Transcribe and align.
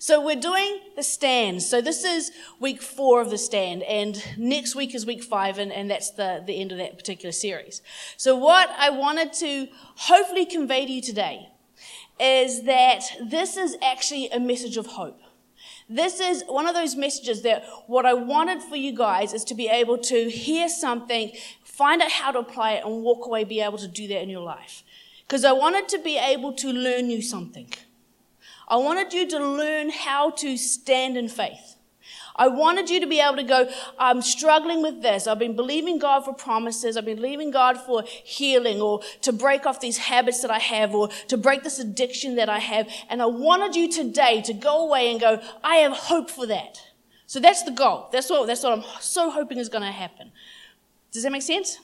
So 0.00 0.24
we're 0.24 0.36
doing 0.36 0.78
the 0.94 1.02
stand. 1.02 1.60
So 1.60 1.80
this 1.80 2.04
is 2.04 2.30
week 2.60 2.80
four 2.80 3.20
of 3.20 3.30
the 3.30 3.38
stand, 3.38 3.82
and 3.82 4.22
next 4.38 4.76
week 4.76 4.94
is 4.94 5.04
week 5.04 5.24
five, 5.24 5.58
and, 5.58 5.72
and 5.72 5.90
that's 5.90 6.10
the, 6.10 6.40
the 6.46 6.60
end 6.60 6.70
of 6.70 6.78
that 6.78 6.96
particular 6.96 7.32
series. 7.32 7.82
So 8.16 8.36
what 8.36 8.70
I 8.78 8.90
wanted 8.90 9.32
to 9.34 9.66
hopefully 9.96 10.46
convey 10.46 10.86
to 10.86 10.92
you 10.92 11.02
today 11.02 11.48
is 12.20 12.62
that 12.62 13.02
this 13.20 13.56
is 13.56 13.76
actually 13.82 14.28
a 14.30 14.38
message 14.38 14.76
of 14.76 14.86
hope. 14.86 15.20
This 15.88 16.20
is 16.20 16.44
one 16.46 16.68
of 16.68 16.76
those 16.76 16.94
messages 16.94 17.42
that 17.42 17.64
what 17.88 18.06
I 18.06 18.14
wanted 18.14 18.62
for 18.62 18.76
you 18.76 18.94
guys 18.94 19.32
is 19.32 19.42
to 19.44 19.54
be 19.54 19.66
able 19.66 19.98
to 19.98 20.30
hear 20.30 20.68
something, 20.68 21.32
find 21.64 22.02
out 22.02 22.12
how 22.12 22.30
to 22.30 22.38
apply 22.38 22.74
it, 22.74 22.84
and 22.84 23.02
walk 23.02 23.26
away, 23.26 23.42
be 23.42 23.60
able 23.60 23.78
to 23.78 23.88
do 23.88 24.06
that 24.08 24.22
in 24.22 24.28
your 24.28 24.42
life. 24.42 24.84
Because 25.26 25.44
I 25.44 25.52
wanted 25.52 25.88
to 25.88 25.98
be 25.98 26.18
able 26.18 26.52
to 26.54 26.72
learn 26.72 27.10
you 27.10 27.20
something. 27.20 27.72
I 28.68 28.76
wanted 28.76 29.12
you 29.12 29.26
to 29.30 29.38
learn 29.38 29.90
how 29.90 30.30
to 30.30 30.56
stand 30.56 31.16
in 31.16 31.28
faith. 31.28 31.76
I 32.36 32.46
wanted 32.46 32.88
you 32.88 33.00
to 33.00 33.06
be 33.06 33.20
able 33.20 33.36
to 33.36 33.42
go, 33.42 33.68
I'm 33.98 34.22
struggling 34.22 34.80
with 34.80 35.02
this. 35.02 35.26
I've 35.26 35.40
been 35.40 35.56
believing 35.56 35.98
God 35.98 36.24
for 36.24 36.32
promises. 36.32 36.96
I've 36.96 37.04
been 37.04 37.16
believing 37.16 37.50
God 37.50 37.78
for 37.78 38.04
healing 38.06 38.80
or 38.80 39.00
to 39.22 39.32
break 39.32 39.66
off 39.66 39.80
these 39.80 39.98
habits 39.98 40.40
that 40.42 40.50
I 40.50 40.60
have 40.60 40.94
or 40.94 41.08
to 41.26 41.36
break 41.36 41.64
this 41.64 41.80
addiction 41.80 42.36
that 42.36 42.48
I 42.48 42.60
have. 42.60 42.88
And 43.10 43.20
I 43.20 43.26
wanted 43.26 43.74
you 43.74 43.90
today 43.90 44.40
to 44.42 44.52
go 44.52 44.86
away 44.86 45.10
and 45.10 45.20
go, 45.20 45.42
I 45.64 45.76
have 45.76 45.92
hope 45.92 46.30
for 46.30 46.46
that. 46.46 46.80
So 47.26 47.40
that's 47.40 47.64
the 47.64 47.72
goal. 47.72 48.08
That's 48.12 48.30
what, 48.30 48.46
that's 48.46 48.62
what 48.62 48.78
I'm 48.78 48.84
so 49.00 49.30
hoping 49.30 49.58
is 49.58 49.68
going 49.68 49.82
to 49.82 49.90
happen. 49.90 50.30
Does 51.10 51.24
that 51.24 51.32
make 51.32 51.42
sense? 51.42 51.80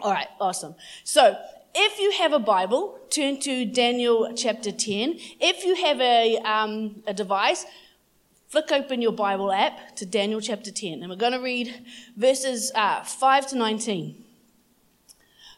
All 0.00 0.12
right, 0.12 0.28
awesome. 0.40 0.76
So 1.02 1.36
if 1.74 1.98
you 1.98 2.12
have 2.12 2.32
a 2.32 2.38
Bible, 2.38 2.98
turn 3.10 3.40
to 3.40 3.64
Daniel 3.64 4.32
chapter 4.36 4.70
10. 4.70 5.18
If 5.40 5.64
you 5.64 5.74
have 5.74 6.00
a, 6.00 6.38
um, 6.38 7.02
a 7.06 7.12
device, 7.12 7.66
flick 8.48 8.70
open 8.70 9.02
your 9.02 9.12
Bible 9.12 9.50
app 9.50 9.96
to 9.96 10.06
Daniel 10.06 10.40
chapter 10.40 10.70
10. 10.70 11.00
And 11.02 11.10
we're 11.10 11.16
going 11.16 11.32
to 11.32 11.40
read 11.40 11.74
verses 12.16 12.70
uh, 12.74 13.02
5 13.02 13.48
to 13.48 13.56
19. 13.56 14.24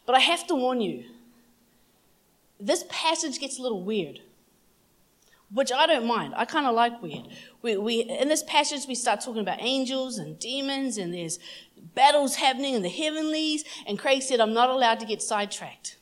But 0.06 0.14
I 0.14 0.20
have 0.20 0.46
to 0.46 0.54
warn 0.54 0.80
you, 0.80 1.04
this 2.58 2.84
passage 2.88 3.38
gets 3.38 3.58
a 3.58 3.62
little 3.62 3.82
weird, 3.82 4.20
which 5.52 5.70
I 5.70 5.86
don't 5.86 6.06
mind. 6.06 6.32
I 6.34 6.46
kind 6.46 6.66
of 6.66 6.74
like 6.74 7.02
weird. 7.02 7.26
We, 7.60 7.76
we, 7.76 8.00
in 8.00 8.28
this 8.28 8.42
passage, 8.44 8.86
we 8.88 8.94
start 8.94 9.20
talking 9.20 9.42
about 9.42 9.60
angels 9.60 10.16
and 10.16 10.38
demons, 10.38 10.96
and 10.96 11.12
there's 11.12 11.38
battles 11.94 12.36
happening 12.36 12.72
in 12.72 12.82
the 12.82 12.88
heavenlies. 12.88 13.64
And 13.86 13.98
Craig 13.98 14.22
said, 14.22 14.40
I'm 14.40 14.54
not 14.54 14.70
allowed 14.70 15.00
to 15.00 15.06
get 15.06 15.20
sidetracked. 15.20 15.96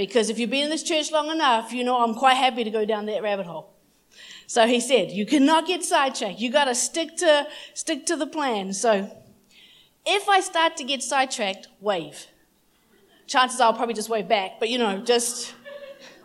Because 0.00 0.30
if 0.30 0.38
you've 0.38 0.48
been 0.48 0.64
in 0.64 0.70
this 0.70 0.82
church 0.82 1.12
long 1.12 1.30
enough, 1.30 1.74
you 1.74 1.84
know 1.84 2.02
I'm 2.02 2.14
quite 2.14 2.38
happy 2.38 2.64
to 2.64 2.70
go 2.70 2.86
down 2.86 3.04
that 3.04 3.22
rabbit 3.22 3.44
hole. 3.44 3.74
So 4.46 4.66
he 4.66 4.80
said, 4.80 5.10
you 5.10 5.26
cannot 5.26 5.66
get 5.66 5.84
sidetracked. 5.84 6.38
You 6.38 6.50
got 6.50 6.64
to 6.64 6.74
stick 6.74 7.18
to 7.18 7.46
stick 7.74 8.06
to 8.06 8.16
the 8.16 8.26
plan. 8.26 8.72
So 8.72 9.14
if 10.06 10.26
I 10.26 10.40
start 10.40 10.78
to 10.78 10.84
get 10.84 11.02
sidetracked, 11.02 11.68
wave. 11.80 12.28
Chances 13.26 13.60
are 13.60 13.64
I'll 13.64 13.74
probably 13.74 13.92
just 13.92 14.08
wave 14.08 14.26
back, 14.26 14.52
but 14.58 14.70
you 14.70 14.78
know, 14.78 15.02
just 15.02 15.54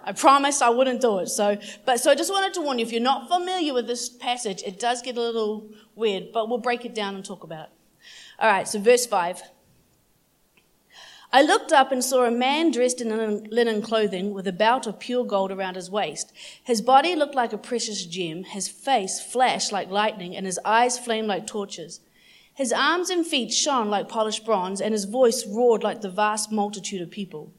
I 0.05 0.13
promised 0.13 0.61
I 0.61 0.69
wouldn't 0.69 1.01
do 1.01 1.19
it. 1.19 1.27
So, 1.27 1.57
but 1.85 1.99
so 1.99 2.11
I 2.11 2.15
just 2.15 2.31
wanted 2.31 2.53
to 2.53 2.61
warn 2.61 2.79
you 2.79 2.85
if 2.85 2.93
you're 2.93 3.01
not 3.01 3.27
familiar 3.27 3.73
with 3.73 3.87
this 3.87 4.07
passage, 4.07 4.63
it 4.65 4.79
does 4.79 5.01
get 5.01 5.17
a 5.17 5.21
little 5.21 5.69
weird, 5.95 6.31
but 6.31 6.47
we'll 6.47 6.59
break 6.59 6.85
it 6.85 6.95
down 6.95 7.13
and 7.13 7.25
talk 7.25 7.43
about 7.43 7.65
it. 7.65 7.73
All 8.39 8.49
right, 8.49 8.69
so 8.69 8.79
verse 8.79 9.05
5. 9.05 9.41
I 11.35 11.41
looked 11.41 11.73
up 11.73 11.91
and 11.91 12.01
saw 12.01 12.23
a 12.23 12.31
man 12.31 12.71
dressed 12.71 13.01
in 13.01 13.09
linen 13.49 13.81
clothing 13.81 14.33
with 14.33 14.47
a 14.47 14.53
belt 14.53 14.87
of 14.87 14.99
pure 14.99 15.25
gold 15.25 15.51
around 15.51 15.75
his 15.75 15.91
waist. 15.91 16.31
His 16.63 16.81
body 16.81 17.13
looked 17.13 17.35
like 17.35 17.51
a 17.51 17.57
precious 17.57 18.05
gem, 18.05 18.45
his 18.45 18.69
face 18.69 19.19
flashed 19.19 19.69
like 19.69 19.89
lightning, 19.89 20.33
and 20.33 20.45
his 20.45 20.61
eyes 20.63 20.97
flamed 20.97 21.27
like 21.27 21.45
torches. 21.45 21.99
His 22.53 22.71
arms 22.71 23.09
and 23.09 23.27
feet 23.27 23.51
shone 23.51 23.89
like 23.89 24.07
polished 24.07 24.45
bronze, 24.45 24.79
and 24.79 24.93
his 24.93 25.03
voice 25.03 25.45
roared 25.45 25.83
like 25.83 25.99
the 25.99 26.09
vast 26.09 26.53
multitude 26.53 27.01
of 27.01 27.11
people. 27.11 27.51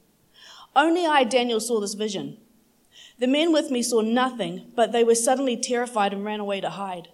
Only 0.75 1.05
I, 1.05 1.23
Daniel, 1.23 1.59
saw 1.59 1.79
this 1.79 1.93
vision. 1.93 2.39
The 3.19 3.27
men 3.27 3.53
with 3.53 3.69
me 3.69 3.83
saw 3.83 4.01
nothing, 4.01 4.71
but 4.75 4.91
they 4.91 5.03
were 5.03 5.13
suddenly 5.13 5.55
terrified 5.55 6.13
and 6.13 6.25
ran 6.25 6.39
away 6.39 6.61
to 6.61 6.71
hide. 6.71 7.09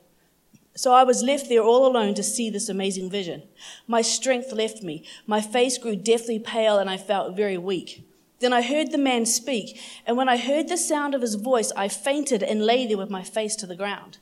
So 0.76 0.94
I 0.94 1.04
was 1.04 1.22
left 1.22 1.50
there 1.50 1.62
all 1.62 1.86
alone 1.86 2.16
to 2.16 2.24
see 2.24 2.50
this 2.50 2.68
amazing 2.68 3.10
vision. 3.10 3.44
My 3.88 4.02
strength 4.02 4.52
left 4.52 4.82
me. 4.82 5.06
My 5.28 5.40
face 5.40 5.78
grew 5.78 5.96
deathly 5.96 6.40
pale 6.40 6.80
and 6.80 6.90
I 6.90 6.98
felt 6.98 7.36
very 7.36 7.58
weak. 7.58 8.04
Then 8.40 8.54
I 8.54 8.62
heard 8.62 8.92
the 8.92 8.98
man 8.98 9.26
speak, 9.26 9.80
and 10.06 10.18
when 10.18 10.28
I 10.28 10.36
heard 10.36 10.68
the 10.68 10.76
sound 10.76 11.16
of 11.16 11.22
his 11.22 11.36
voice, 11.36 11.72
I 11.78 11.88
fainted 11.88 12.44
and 12.44 12.66
lay 12.66 12.86
there 12.86 12.98
with 12.98 13.10
my 13.10 13.24
face 13.24 13.56
to 13.58 13.66
the 13.66 13.76
ground. 13.76 14.18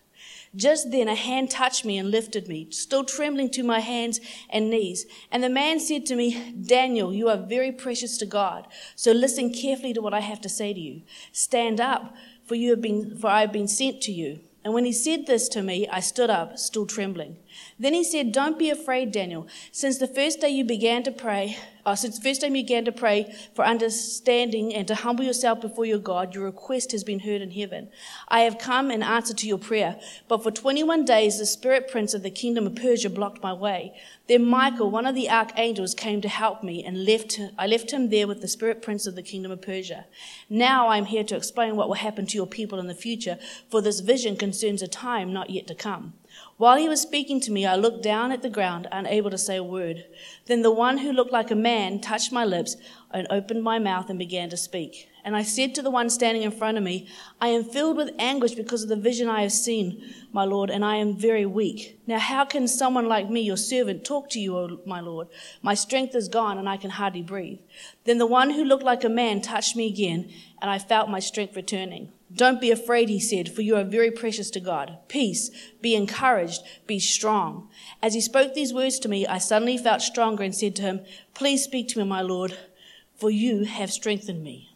Just 0.56 0.92
then 0.92 1.08
a 1.08 1.16
hand 1.16 1.50
touched 1.50 1.86
me 1.86 1.98
and 1.98 2.12
lifted 2.12 2.48
me, 2.48 2.68
still 2.70 3.04
trembling 3.04 3.50
to 3.52 3.64
my 3.64 3.80
hands 3.80 4.20
and 4.50 4.70
knees. 4.70 5.08
And 5.32 5.42
the 5.42 5.50
man 5.50 5.80
said 5.80 6.06
to 6.08 6.16
me, 6.16 6.52
Daniel, 6.52 7.14
you 7.14 7.30
are 7.30 7.38
very 7.38 7.72
precious 7.72 8.18
to 8.18 8.26
God. 8.28 8.68
So 8.96 9.12
listen 9.12 9.54
carefully 9.54 9.94
to 9.94 10.02
what 10.02 10.14
I 10.14 10.20
have 10.20 10.42
to 10.42 10.50
say 10.50 10.74
to 10.74 10.80
you. 10.80 11.02
Stand 11.32 11.80
up, 11.80 12.14
for 12.46 12.54
you 12.54 12.72
have 12.72 12.82
been, 12.82 13.18
for 13.18 13.28
I 13.28 13.42
have 13.42 13.54
been 13.54 13.68
sent 13.68 14.02
to 14.02 14.12
you. 14.12 14.42
And 14.64 14.74
when 14.74 14.86
he 14.86 14.94
said 14.94 15.26
this 15.26 15.50
to 15.50 15.64
me, 15.64 15.88
I 15.88 16.00
stood 16.00 16.30
up, 16.30 16.60
still 16.60 16.86
trembling. 16.86 17.38
Then 17.80 17.94
he 17.94 18.04
said, 18.04 18.32
Don't 18.32 18.60
be 18.60 18.70
afraid, 18.70 19.12
Daniel. 19.12 19.48
Since 19.72 19.98
the 19.98 20.08
first 20.08 20.42
day 20.42 20.50
you 20.50 20.64
began 20.64 21.02
to 21.04 21.12
pray, 21.12 21.58
uh, 21.86 21.96
since 21.96 22.18
the 22.18 22.24
first 22.24 22.42
time 22.42 22.56
you 22.56 22.64
began 22.64 22.86
to 22.86 22.92
pray 22.92 23.34
for 23.56 23.66
understanding 23.66 24.74
and 24.74 24.88
to 24.88 24.96
humble 24.96 25.24
yourself 25.24 25.62
before 25.62 25.86
your 25.86 26.00
God, 26.00 26.36
your 26.36 26.46
request 26.46 26.92
has 26.92 27.04
been 27.04 27.20
heard 27.20 27.42
in 27.42 27.52
heaven. 27.52 27.90
I 28.28 28.42
have 28.42 28.58
come 28.58 28.92
in 28.92 29.02
answer 29.04 29.34
to 29.34 29.48
your 29.48 29.58
prayer. 29.58 30.00
But 30.28 30.44
for 30.44 30.52
21 30.52 31.06
days, 31.06 31.40
the 31.40 31.46
spirit 31.46 31.90
prince 31.90 32.14
of 32.14 32.24
the 32.24 32.30
kingdom 32.30 32.68
of 32.68 32.76
Persia 32.76 33.10
blocked 33.10 33.42
my 33.42 33.54
way. 33.54 33.94
Then 34.28 34.46
Michael, 34.46 34.90
one 34.90 35.06
of 35.06 35.16
the 35.16 35.30
archangels, 35.30 35.94
came 35.94 36.22
to 36.22 36.30
help 36.30 36.64
me 36.64 36.84
and 36.84 37.06
left, 37.06 37.40
I 37.58 37.68
left 37.68 37.92
him 37.92 38.10
there 38.10 38.28
with 38.28 38.42
the 38.42 38.48
spirit 38.48 38.82
prince 38.82 39.08
of 39.08 39.16
the 39.16 39.24
kingdom 39.24 39.52
of 39.52 39.62
Persia. 39.62 40.06
Now 40.50 40.88
I 40.88 40.98
am 40.98 41.06
here 41.06 41.24
to 41.26 41.36
explain 41.36 41.76
what 41.76 41.88
will 41.88 41.96
happen 41.96 42.26
to 42.28 42.38
your 42.38 42.48
people 42.48 42.80
in 42.80 42.88
the 42.88 42.94
future, 42.94 43.38
for 43.70 43.82
this 43.82 44.00
vision 44.00 44.38
concerns 44.38 44.82
a 44.82 44.88
time 44.88 45.34
not 45.34 45.50
yet 45.50 45.68
to 45.68 45.76
come. 45.76 46.14
While 46.62 46.78
he 46.78 46.88
was 46.88 47.02
speaking 47.02 47.40
to 47.40 47.52
me, 47.52 47.66
I 47.66 47.76
looked 47.76 48.04
down 48.04 48.32
at 48.32 48.44
the 48.44 48.50
ground, 48.58 48.88
unable 48.92 49.32
to 49.32 49.38
say 49.40 49.56
a 49.56 49.64
word. 49.64 50.06
Then 50.46 50.62
the 50.62 50.70
one 50.70 51.00
who 51.00 51.12
looked 51.12 51.32
like 51.32 51.50
a 51.50 51.56
man 51.56 52.00
touched 52.00 52.32
my 52.32 52.46
lips 52.46 52.78
and 53.10 53.26
opened 53.32 53.64
my 53.64 53.80
mouth 53.80 54.12
and 54.12 54.20
began 54.20 54.48
to 54.52 54.58
speak. 54.58 55.10
And 55.26 55.36
I 55.36 55.42
said 55.42 55.74
to 55.74 55.82
the 55.82 55.90
one 55.90 56.08
standing 56.12 56.44
in 56.44 56.52
front 56.52 56.78
of 56.78 56.84
me, 56.84 57.08
I 57.42 57.48
am 57.48 57.64
filled 57.64 57.98
with 57.98 58.14
anguish 58.20 58.54
because 58.54 58.84
of 58.84 58.90
the 58.90 58.96
vision 58.96 59.28
I 59.28 59.42
have 59.42 59.52
seen, 59.52 60.04
my 60.32 60.44
Lord, 60.44 60.70
and 60.70 60.86
I 60.86 60.98
am 60.98 61.18
very 61.18 61.48
weak. 61.48 62.00
Now, 62.06 62.20
how 62.20 62.46
can 62.46 62.68
someone 62.68 63.08
like 63.08 63.28
me, 63.28 63.42
your 63.42 63.58
servant, 63.58 64.06
talk 64.06 64.30
to 64.30 64.40
you, 64.40 64.56
O 64.56 64.82
my 64.86 65.00
Lord? 65.00 65.30
My 65.64 65.74
strength 65.74 66.14
is 66.14 66.28
gone 66.28 66.60
and 66.60 66.70
I 66.70 66.78
can 66.78 66.92
hardly 66.92 67.24
breathe. 67.24 67.58
Then 68.04 68.20
the 68.20 68.28
one 68.28 68.52
who 68.52 68.64
looked 68.64 68.84
like 68.84 69.04
a 69.04 69.10
man 69.10 69.42
touched 69.42 69.76
me 69.76 69.88
again, 69.88 70.32
and 70.62 70.70
I 70.70 70.78
felt 70.78 71.10
my 71.10 71.22
strength 71.22 71.56
returning. 71.56 72.12
Don't 72.34 72.62
be 72.62 72.72
afraid, 72.72 73.10
he 73.10 73.20
said, 73.20 73.54
for 73.54 73.62
you 73.62 73.76
are 73.76 73.84
very 73.84 74.12
precious 74.12 74.50
to 74.52 74.60
God. 74.60 74.98
Peace, 75.08 75.50
be 75.82 75.96
encouraged, 75.96 76.62
be 76.88 77.00
strong. 77.00 77.70
As 78.02 78.14
he 78.14 78.22
spoke 78.22 78.54
these 78.54 78.74
words 78.74 79.00
to 79.00 79.10
me, 79.10 79.28
I 79.28 79.38
suddenly 79.38 79.78
felt 79.78 80.02
stronger 80.02 80.44
and 80.44 80.56
said 80.56 80.76
to 80.78 80.82
him, 80.84 81.02
Please 81.34 81.64
speak 81.64 81.88
to 81.90 82.00
me, 82.00 82.06
my 82.06 82.22
Lord, 82.22 82.58
for 83.16 83.30
you 83.30 83.66
have 83.66 83.92
strengthened 83.92 84.44
me. 84.44 84.72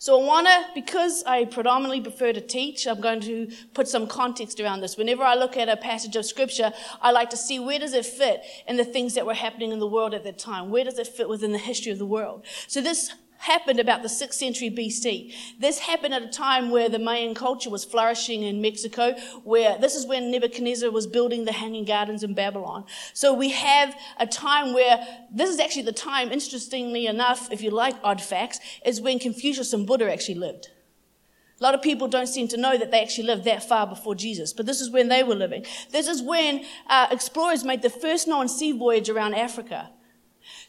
So 0.00 0.20
I 0.20 0.24
want 0.24 0.46
to, 0.46 0.64
because 0.74 1.24
I 1.24 1.44
predominantly 1.44 2.00
prefer 2.00 2.32
to 2.32 2.40
teach, 2.40 2.86
I'm 2.86 3.00
going 3.00 3.20
to 3.22 3.50
put 3.74 3.88
some 3.88 4.06
context 4.06 4.60
around 4.60 4.80
this. 4.80 4.96
Whenever 4.96 5.24
I 5.24 5.34
look 5.34 5.56
at 5.56 5.68
a 5.68 5.76
passage 5.76 6.14
of 6.14 6.24
scripture, 6.24 6.72
I 7.02 7.10
like 7.10 7.30
to 7.30 7.36
see 7.36 7.58
where 7.58 7.80
does 7.80 7.94
it 7.94 8.06
fit 8.06 8.42
in 8.68 8.76
the 8.76 8.84
things 8.84 9.14
that 9.14 9.26
were 9.26 9.34
happening 9.34 9.72
in 9.72 9.80
the 9.80 9.88
world 9.88 10.14
at 10.14 10.22
that 10.22 10.38
time? 10.38 10.70
Where 10.70 10.84
does 10.84 11.00
it 11.00 11.08
fit 11.08 11.28
within 11.28 11.50
the 11.50 11.58
history 11.58 11.90
of 11.90 11.98
the 11.98 12.06
world? 12.06 12.44
So 12.68 12.80
this 12.80 13.12
happened 13.38 13.80
about 13.80 14.02
the 14.02 14.08
6th 14.08 14.34
century 14.34 14.70
BC. 14.70 15.32
This 15.58 15.78
happened 15.78 16.14
at 16.14 16.22
a 16.22 16.28
time 16.28 16.70
where 16.70 16.88
the 16.88 16.98
Mayan 16.98 17.34
culture 17.34 17.70
was 17.70 17.84
flourishing 17.84 18.42
in 18.42 18.60
Mexico, 18.60 19.14
where 19.44 19.78
this 19.78 19.94
is 19.94 20.06
when 20.06 20.30
Nebuchadnezzar 20.30 20.90
was 20.90 21.06
building 21.06 21.44
the 21.44 21.52
Hanging 21.52 21.84
Gardens 21.84 22.22
in 22.22 22.34
Babylon. 22.34 22.84
So 23.14 23.32
we 23.32 23.50
have 23.50 23.96
a 24.18 24.26
time 24.26 24.74
where 24.74 25.06
this 25.32 25.50
is 25.50 25.60
actually 25.60 25.82
the 25.82 25.92
time, 25.92 26.30
interestingly 26.32 27.06
enough, 27.06 27.50
if 27.52 27.62
you 27.62 27.70
like 27.70 27.96
odd 28.02 28.20
facts, 28.20 28.60
is 28.84 29.00
when 29.00 29.18
Confucius 29.18 29.72
and 29.72 29.86
Buddha 29.86 30.12
actually 30.12 30.34
lived. 30.36 30.68
A 31.60 31.64
lot 31.64 31.74
of 31.74 31.82
people 31.82 32.06
don't 32.06 32.28
seem 32.28 32.46
to 32.48 32.56
know 32.56 32.78
that 32.78 32.92
they 32.92 33.02
actually 33.02 33.26
lived 33.26 33.44
that 33.44 33.68
far 33.68 33.86
before 33.86 34.14
Jesus, 34.14 34.52
but 34.52 34.64
this 34.64 34.80
is 34.80 34.90
when 34.90 35.08
they 35.08 35.24
were 35.24 35.34
living. 35.34 35.64
This 35.90 36.06
is 36.06 36.22
when 36.22 36.64
uh, 36.86 37.08
explorers 37.10 37.64
made 37.64 37.82
the 37.82 37.90
first 37.90 38.28
known 38.28 38.48
sea 38.48 38.70
voyage 38.70 39.08
around 39.08 39.34
Africa. 39.34 39.90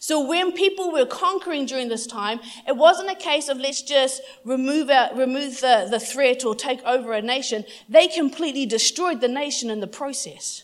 So 0.01 0.25
when 0.25 0.53
people 0.53 0.93
were 0.93 1.05
conquering 1.05 1.65
during 1.65 1.89
this 1.89 2.07
time, 2.07 2.39
it 2.65 2.77
wasn't 2.77 3.11
a 3.11 3.15
case 3.15 3.49
of 3.49 3.57
let's 3.57 3.81
just 3.81 4.21
remove, 4.45 4.89
remove 5.13 5.59
the, 5.59 5.87
the 5.91 5.99
threat 5.99 6.45
or 6.45 6.55
take 6.55 6.81
over 6.83 7.11
a 7.11 7.21
nation. 7.21 7.65
They 7.89 8.07
completely 8.07 8.65
destroyed 8.65 9.19
the 9.19 9.27
nation 9.27 9.69
in 9.69 9.81
the 9.81 9.87
process. 9.87 10.63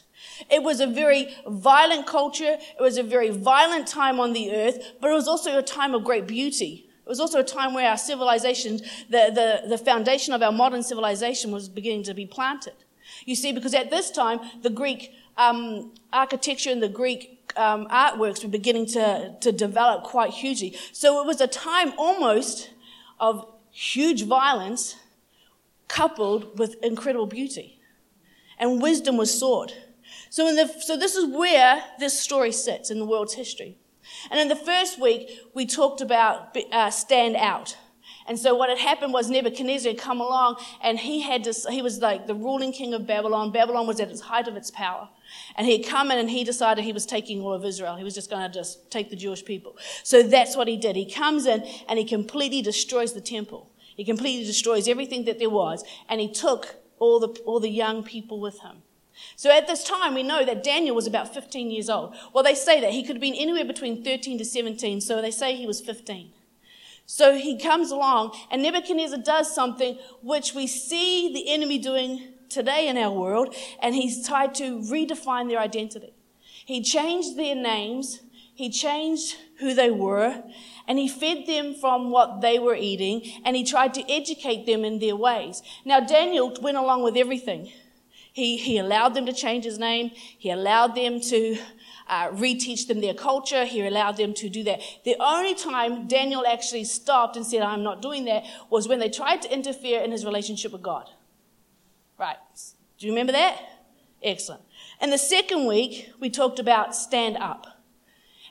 It 0.49 0.63
was 0.63 0.79
a 0.79 0.87
very 0.87 1.35
violent 1.45 2.07
culture. 2.07 2.57
It 2.57 2.81
was 2.81 2.97
a 2.97 3.03
very 3.03 3.29
violent 3.29 3.87
time 3.87 4.21
on 4.21 4.31
the 4.31 4.53
earth, 4.53 4.93
but 5.01 5.11
it 5.11 5.13
was 5.13 5.27
also 5.27 5.57
a 5.57 5.63
time 5.63 5.93
of 5.93 6.05
great 6.05 6.27
beauty. 6.27 6.87
It 7.05 7.09
was 7.09 7.19
also 7.19 7.39
a 7.39 7.43
time 7.43 7.73
where 7.73 7.89
our 7.89 7.97
civilization, 7.97 8.77
the, 9.09 9.31
the, 9.33 9.69
the 9.69 9.77
foundation 9.77 10.33
of 10.33 10.41
our 10.41 10.51
modern 10.51 10.81
civilization 10.81 11.51
was 11.51 11.67
beginning 11.67 12.03
to 12.03 12.13
be 12.13 12.25
planted. 12.25 12.73
You 13.25 13.35
see, 13.35 13.51
because 13.51 13.73
at 13.73 13.89
this 13.89 14.11
time, 14.11 14.39
the 14.61 14.69
Greek 14.69 15.13
um, 15.37 15.91
architecture 16.11 16.71
and 16.71 16.81
the 16.81 16.89
Greek 16.89 17.34
um, 17.55 17.87
artworks 17.87 18.43
were 18.43 18.49
beginning 18.49 18.85
to, 18.87 19.35
to 19.39 19.51
develop 19.51 20.03
quite 20.03 20.31
hugely. 20.31 20.77
So 20.91 21.21
it 21.21 21.27
was 21.27 21.41
a 21.41 21.47
time 21.47 21.93
almost 21.97 22.71
of 23.19 23.45
huge 23.71 24.23
violence 24.23 24.95
coupled 25.87 26.57
with 26.57 26.75
incredible 26.83 27.27
beauty. 27.27 27.79
And 28.57 28.81
wisdom 28.81 29.17
was 29.17 29.37
sought. 29.37 29.75
So, 30.29 30.53
the, 30.53 30.67
so 30.79 30.97
this 30.97 31.15
is 31.15 31.25
where 31.25 31.83
this 31.99 32.19
story 32.19 32.51
sits 32.51 32.89
in 32.89 32.99
the 32.99 33.05
world's 33.05 33.33
history. 33.33 33.77
And 34.29 34.39
in 34.39 34.47
the 34.47 34.55
first 34.55 34.99
week, 34.99 35.39
we 35.53 35.65
talked 35.65 36.01
about 36.01 36.55
uh, 36.71 36.89
stand 36.89 37.35
out. 37.35 37.77
And 38.27 38.39
so 38.39 38.55
what 38.55 38.69
had 38.69 38.79
happened 38.79 39.13
was 39.13 39.29
Nebuchadnezzar 39.29 39.91
had 39.91 39.99
come 39.99 40.19
along 40.19 40.57
and 40.81 40.99
he 40.99 41.21
had 41.21 41.43
this, 41.43 41.65
he 41.67 41.81
was 41.81 41.99
like 41.99 42.25
the 42.25 42.33
ruling 42.33 42.71
king 42.71 42.93
of 42.93 43.05
Babylon. 43.05 43.51
Babylon 43.51 43.85
was 43.85 43.99
at 43.99 44.09
its 44.09 44.21
height 44.21 44.47
of 44.47 44.55
its 44.55 44.71
power. 44.71 45.09
And 45.55 45.67
he 45.67 45.77
had 45.77 45.87
come 45.87 46.09
in 46.11 46.17
and 46.17 46.29
he 46.29 46.43
decided 46.43 46.83
he 46.83 46.93
was 46.93 47.05
taking 47.05 47.41
all 47.41 47.53
of 47.53 47.63
Israel. 47.63 47.95
He 47.97 48.03
was 48.03 48.15
just 48.15 48.29
going 48.29 48.41
to 48.41 48.53
just 48.53 48.89
take 48.89 49.09
the 49.09 49.15
Jewish 49.15 49.45
people. 49.45 49.77
So 50.03 50.23
that's 50.23 50.55
what 50.55 50.67
he 50.67 50.75
did. 50.75 50.95
He 50.95 51.09
comes 51.09 51.45
in 51.45 51.63
and 51.87 51.99
he 51.99 52.05
completely 52.05 52.61
destroys 52.61 53.13
the 53.13 53.21
temple. 53.21 53.71
He 53.95 54.03
completely 54.03 54.45
destroys 54.45 54.87
everything 54.87 55.25
that 55.25 55.37
there 55.37 55.49
was. 55.49 55.83
And 56.09 56.19
he 56.19 56.31
took 56.31 56.75
all 56.97 57.19
the, 57.19 57.27
all 57.45 57.59
the 57.59 57.69
young 57.69 58.03
people 58.03 58.39
with 58.39 58.61
him. 58.61 58.81
So 59.35 59.49
at 59.49 59.67
this 59.67 59.83
time, 59.83 60.13
we 60.13 60.23
know 60.23 60.43
that 60.43 60.63
Daniel 60.63 60.95
was 60.95 61.07
about 61.07 61.33
15 61.33 61.71
years 61.71 61.89
old. 61.89 62.15
Well, 62.33 62.43
they 62.43 62.55
say 62.55 62.81
that 62.81 62.91
he 62.91 63.03
could 63.03 63.15
have 63.15 63.21
been 63.21 63.35
anywhere 63.35 63.65
between 63.65 64.03
13 64.03 64.37
to 64.39 64.45
17, 64.45 64.99
so 64.99 65.21
they 65.21 65.31
say 65.31 65.55
he 65.55 65.65
was 65.65 65.79
15. 65.79 66.31
So 67.05 67.37
he 67.37 67.59
comes 67.59 67.91
along, 67.91 68.35
and 68.49 68.63
Nebuchadnezzar 68.63 69.19
does 69.19 69.53
something 69.53 69.99
which 70.21 70.53
we 70.53 70.65
see 70.67 71.31
the 71.33 71.53
enemy 71.53 71.77
doing 71.77 72.33
today 72.49 72.87
in 72.87 72.97
our 72.97 73.11
world, 73.11 73.55
and 73.81 73.93
he's 73.93 74.27
tried 74.27 74.55
to 74.55 74.79
redefine 74.79 75.47
their 75.47 75.59
identity. 75.59 76.13
He 76.65 76.81
changed 76.81 77.37
their 77.37 77.55
names, 77.55 78.21
he 78.55 78.71
changed 78.71 79.35
who 79.59 79.73
they 79.73 79.91
were, 79.91 80.43
and 80.87 80.97
he 80.97 81.07
fed 81.07 81.45
them 81.45 81.75
from 81.75 82.09
what 82.09 82.41
they 82.41 82.57
were 82.57 82.75
eating, 82.75 83.21
and 83.43 83.55
he 83.55 83.63
tried 83.63 83.93
to 83.95 84.11
educate 84.11 84.65
them 84.65 84.83
in 84.83 84.99
their 84.99 85.15
ways. 85.15 85.61
Now, 85.83 85.99
Daniel 85.99 86.57
went 86.61 86.77
along 86.77 87.03
with 87.03 87.17
everything. 87.17 87.71
He, 88.33 88.57
he 88.57 88.77
allowed 88.77 89.13
them 89.13 89.25
to 89.27 89.33
change 89.33 89.63
his 89.63 89.79
name. 89.79 90.11
He 90.13 90.49
allowed 90.49 90.95
them 90.95 91.21
to 91.21 91.57
uh, 92.07 92.29
reteach 92.29 92.87
them 92.87 93.01
their 93.01 93.13
culture. 93.13 93.65
He 93.65 93.85
allowed 93.85 94.17
them 94.17 94.33
to 94.35 94.49
do 94.49 94.63
that. 94.63 94.81
The 95.03 95.15
only 95.19 95.55
time 95.55 96.07
Daniel 96.07 96.45
actually 96.45 96.83
stopped 96.83 97.35
and 97.35 97.45
said, 97.45 97.61
I'm 97.61 97.83
not 97.83 98.01
doing 98.01 98.25
that, 98.25 98.43
was 98.69 98.87
when 98.87 98.99
they 98.99 99.09
tried 99.09 99.41
to 99.43 99.53
interfere 99.53 100.01
in 100.01 100.11
his 100.11 100.25
relationship 100.25 100.71
with 100.71 100.81
God. 100.81 101.09
Right. 102.17 102.37
Do 102.97 103.05
you 103.05 103.11
remember 103.11 103.33
that? 103.33 103.61
Excellent. 104.23 104.61
And 104.99 105.11
the 105.11 105.17
second 105.17 105.67
week, 105.67 106.11
we 106.19 106.29
talked 106.29 106.59
about 106.59 106.95
stand 106.95 107.37
up. 107.37 107.67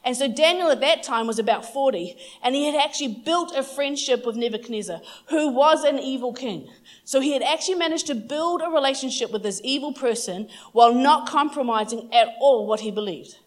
And 0.05 0.15
so 0.15 0.29
Daniel 0.29 0.71
at 0.71 0.81
that 0.81 1.03
time 1.03 1.27
was 1.27 1.39
about 1.39 1.65
40, 1.65 2.17
and 2.43 2.55
he 2.55 2.67
had 2.67 2.75
actually 2.75 3.23
built 3.25 3.57
a 3.57 3.63
friendship 3.63 4.27
with 4.27 4.37
Nebuchadnezzar, 4.37 5.01
who 5.31 5.49
was 5.49 5.83
an 5.83 5.99
evil 5.99 6.35
king. 6.35 6.69
So 7.05 7.21
he 7.21 7.33
had 7.33 7.43
actually 7.43 7.77
managed 7.77 8.07
to 8.09 8.15
build 8.15 8.61
a 8.61 8.69
relationship 8.69 9.33
with 9.33 9.43
this 9.43 9.63
evil 9.65 9.95
person 9.95 10.49
while 10.73 10.93
not 10.95 11.27
compromising 11.27 12.13
at 12.13 12.29
all 12.39 12.67
what 12.67 12.81
he 12.81 12.91
believed, 12.91 13.39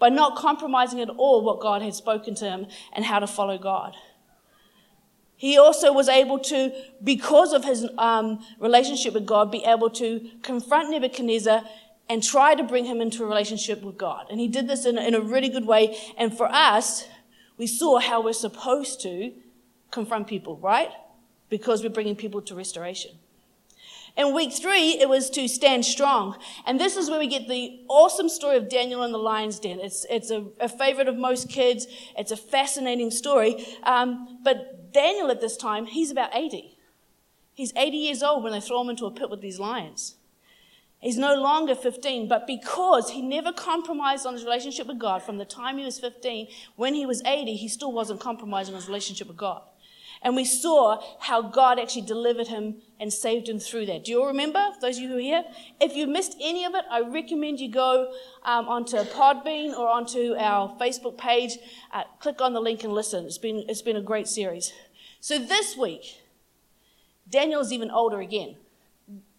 by 0.00 0.08
not 0.08 0.34
compromising 0.34 1.00
at 1.00 1.10
all 1.10 1.44
what 1.44 1.60
God 1.60 1.82
had 1.82 1.94
spoken 1.94 2.34
to 2.36 2.44
him 2.46 2.66
and 2.92 3.04
how 3.04 3.20
to 3.20 3.28
follow 3.28 3.58
God. 3.58 3.94
He 5.36 5.56
also 5.56 5.92
was 5.92 6.08
able 6.08 6.38
to, 6.40 6.72
because 7.02 7.52
of 7.52 7.64
his 7.64 7.86
um, 7.96 8.44
relationship 8.58 9.14
with 9.14 9.24
God, 9.24 9.52
be 9.52 9.64
able 9.64 9.90
to 9.90 10.28
confront 10.42 10.90
Nebuchadnezzar 10.90 11.62
and 12.08 12.22
try 12.22 12.54
to 12.54 12.64
bring 12.64 12.86
him 12.86 13.00
into 13.00 13.22
a 13.22 13.26
relationship 13.26 13.82
with 13.82 13.96
God. 13.96 14.26
And 14.30 14.40
he 14.40 14.48
did 14.48 14.68
this 14.68 14.84
in, 14.84 14.98
in 14.98 15.14
a 15.14 15.20
really 15.20 15.48
good 15.48 15.66
way. 15.66 15.96
And 16.18 16.36
for 16.36 16.46
us, 16.50 17.06
we 17.56 17.66
saw 17.66 18.00
how 18.00 18.22
we're 18.22 18.32
supposed 18.32 19.00
to 19.02 19.32
confront 19.90 20.26
people, 20.26 20.56
right? 20.56 20.90
Because 21.48 21.82
we're 21.82 21.90
bringing 21.90 22.16
people 22.16 22.42
to 22.42 22.54
restoration. 22.54 23.12
In 24.20 24.34
week 24.34 24.52
three, 24.52 25.00
it 25.00 25.08
was 25.08 25.30
to 25.30 25.48
stand 25.48 25.86
strong. 25.86 26.36
And 26.66 26.78
this 26.78 26.94
is 26.94 27.08
where 27.08 27.18
we 27.18 27.26
get 27.26 27.48
the 27.48 27.80
awesome 27.88 28.28
story 28.28 28.58
of 28.58 28.68
Daniel 28.68 29.02
in 29.02 29.12
the 29.12 29.18
lion's 29.18 29.58
den. 29.58 29.80
It's, 29.80 30.04
it's 30.10 30.30
a, 30.30 30.44
a 30.60 30.68
favorite 30.68 31.08
of 31.08 31.16
most 31.16 31.48
kids. 31.48 31.86
It's 32.18 32.30
a 32.30 32.36
fascinating 32.36 33.10
story. 33.10 33.64
Um, 33.82 34.40
but 34.44 34.92
Daniel 34.92 35.30
at 35.30 35.40
this 35.40 35.56
time, 35.56 35.86
he's 35.86 36.10
about 36.10 36.36
80. 36.36 36.76
He's 37.54 37.72
80 37.74 37.96
years 37.96 38.22
old 38.22 38.44
when 38.44 38.52
they 38.52 38.60
throw 38.60 38.82
him 38.82 38.90
into 38.90 39.06
a 39.06 39.10
pit 39.10 39.30
with 39.30 39.40
these 39.40 39.58
lions. 39.58 40.16
He's 40.98 41.16
no 41.16 41.34
longer 41.34 41.74
15, 41.74 42.28
but 42.28 42.46
because 42.46 43.12
he 43.12 43.22
never 43.22 43.54
compromised 43.54 44.26
on 44.26 44.34
his 44.34 44.44
relationship 44.44 44.86
with 44.86 44.98
God 44.98 45.22
from 45.22 45.38
the 45.38 45.46
time 45.46 45.78
he 45.78 45.84
was 45.86 45.98
15, 45.98 46.46
when 46.76 46.92
he 46.92 47.06
was 47.06 47.22
80, 47.24 47.56
he 47.56 47.68
still 47.68 47.90
wasn't 47.90 48.20
compromising 48.20 48.74
his 48.74 48.86
relationship 48.86 49.28
with 49.28 49.38
God. 49.38 49.62
And 50.22 50.36
we 50.36 50.44
saw 50.44 51.02
how 51.18 51.40
God 51.40 51.78
actually 51.78 52.02
delivered 52.02 52.48
him 52.48 52.76
and 52.98 53.10
saved 53.10 53.48
him 53.48 53.58
through 53.58 53.86
that. 53.86 54.04
Do 54.04 54.12
you 54.12 54.20
all 54.20 54.26
remember, 54.26 54.62
those 54.80 54.96
of 54.96 55.02
you 55.02 55.08
who 55.08 55.16
are 55.16 55.20
here? 55.20 55.44
If 55.80 55.96
you 55.96 56.06
missed 56.06 56.36
any 56.40 56.64
of 56.64 56.74
it, 56.74 56.84
I 56.90 57.00
recommend 57.00 57.58
you 57.58 57.70
go 57.70 58.12
um, 58.44 58.68
onto 58.68 58.98
Podbean 58.98 59.72
or 59.76 59.88
onto 59.88 60.34
our 60.38 60.76
Facebook 60.78 61.16
page. 61.16 61.52
Uh, 61.92 62.04
click 62.18 62.42
on 62.42 62.52
the 62.52 62.60
link 62.60 62.84
and 62.84 62.92
listen. 62.92 63.24
It's 63.24 63.38
been, 63.38 63.64
it's 63.66 63.80
been 63.80 63.96
a 63.96 64.02
great 64.02 64.28
series. 64.28 64.74
So 65.20 65.38
this 65.38 65.74
week, 65.76 66.20
Daniel's 67.28 67.72
even 67.72 67.90
older 67.90 68.20
again, 68.20 68.56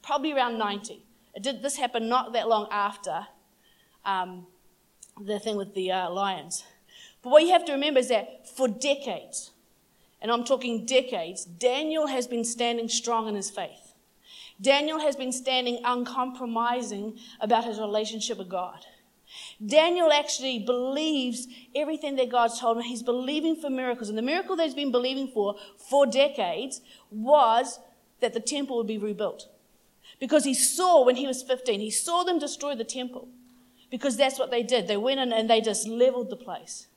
probably 0.02 0.34
around 0.34 0.58
90. 0.58 1.04
It 1.36 1.44
did, 1.44 1.62
this 1.62 1.78
happened 1.78 2.10
not 2.10 2.34
that 2.34 2.48
long 2.48 2.68
after 2.72 3.28
um, 4.04 4.48
the 5.20 5.40
thing 5.40 5.58
with 5.58 5.76
the 5.76 5.92
uh, 5.92 6.10
lions. 6.10 6.64
But 7.22 7.30
what 7.30 7.44
you 7.44 7.52
have 7.52 7.66
to 7.66 7.72
remember 7.74 8.00
is 8.00 8.10
that 8.10 8.50
for 8.50 8.68
decades, 8.68 9.52
and 10.22 10.32
I'm 10.32 10.44
talking 10.44 10.86
decades, 10.86 11.46
Daniel 11.46 12.08
has 12.08 12.28
been 12.28 12.44
standing 12.44 12.88
strong 12.90 13.28
in 13.28 13.36
his 13.36 13.50
faith. 13.50 13.94
Daniel 14.62 15.00
has 15.00 15.16
been 15.16 15.32
standing 15.32 15.82
uncompromising 15.84 17.18
about 17.40 17.66
his 17.66 17.80
relationship 17.80 18.38
with 18.38 18.50
God. 18.50 18.86
Daniel 19.66 20.12
actually 20.12 20.60
believes 20.60 21.48
everything 21.74 22.16
that 22.18 22.30
God's 22.30 22.60
told 22.60 22.78
him. 22.78 22.84
He's 22.84 23.02
believing 23.02 23.56
for 23.56 23.70
miracles. 23.70 24.10
And 24.10 24.18
the 24.18 24.24
miracle 24.24 24.56
that 24.56 24.64
he's 24.64 24.76
been 24.76 24.92
believing 24.92 25.30
for 25.30 25.56
for 25.78 26.06
decades 26.06 26.82
was 27.10 27.80
that 28.20 28.34
the 28.34 28.40
temple 28.40 28.78
would 28.78 28.88
be 28.88 28.98
rebuilt. 28.98 29.48
Because 30.20 30.44
he 30.44 30.54
saw 30.54 31.04
when 31.04 31.16
he 31.16 31.28
was 31.28 31.42
15, 31.42 31.80
he 31.80 31.90
saw 31.90 32.24
them 32.24 32.38
destroy 32.38 32.76
the 32.76 32.84
temple. 32.84 33.30
Because 33.90 34.18
that's 34.18 34.38
what 34.38 34.52
they 34.52 34.64
did. 34.64 34.88
They 34.88 34.98
went 34.98 35.20
in 35.20 35.34
and 35.34 35.50
they 35.50 35.62
just 35.62 35.88
leveled 35.88 36.30
the 36.30 36.36
place. 36.36 36.88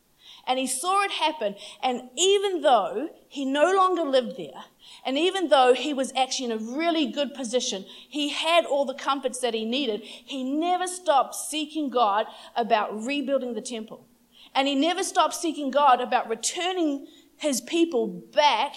And 0.47 0.59
he 0.59 0.67
saw 0.67 1.03
it 1.05 1.11
happen. 1.11 1.55
And 1.83 2.11
even 2.17 2.61
though 2.61 3.11
he 3.29 3.45
no 3.45 3.73
longer 3.73 4.03
lived 4.03 4.37
there, 4.37 4.65
and 5.05 5.19
even 5.19 5.49
though 5.49 5.75
he 5.75 5.95
was 5.95 6.13
actually 6.17 6.47
in 6.47 6.53
a 6.53 6.77
really 6.77 7.07
good 7.07 7.35
position, 7.35 7.85
he 8.09 8.31
had 8.31 8.65
all 8.65 8.85
the 8.85 8.95
comforts 8.95 9.41
that 9.41 9.55
he 9.55 9.65
needed, 9.65 10.03
he 10.03 10.43
never 10.43 10.87
stopped 10.87 11.35
seeking 11.35 11.91
God 11.91 12.27
about 12.57 13.05
rebuilding 13.05 13.55
the 13.55 13.63
temple. 13.63 14.07
And 14.55 14.69
he 14.69 14.75
never 14.75 15.03
stopped 15.03 15.35
seeking 15.35 15.71
God 15.71 16.01
about 16.01 16.29
returning 16.29 17.07
his 17.37 17.61
people 17.61 18.07
back 18.07 18.75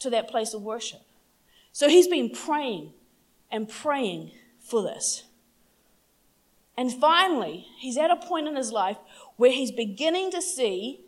to 0.00 0.10
that 0.10 0.28
place 0.28 0.52
of 0.52 0.62
worship. 0.62 1.00
So 1.72 1.88
he's 1.88 2.08
been 2.08 2.30
praying 2.30 2.92
and 3.50 3.68
praying 3.68 4.32
for 4.60 4.82
this. 4.82 5.24
And 6.76 6.92
finally, 6.92 7.66
he's 7.78 7.96
at 7.96 8.10
a 8.10 8.16
point 8.16 8.48
in 8.48 8.56
his 8.56 8.72
life 8.72 8.98
where 9.36 9.52
he's 9.52 9.70
beginning 9.70 10.30
to 10.32 10.42
see 10.42 11.03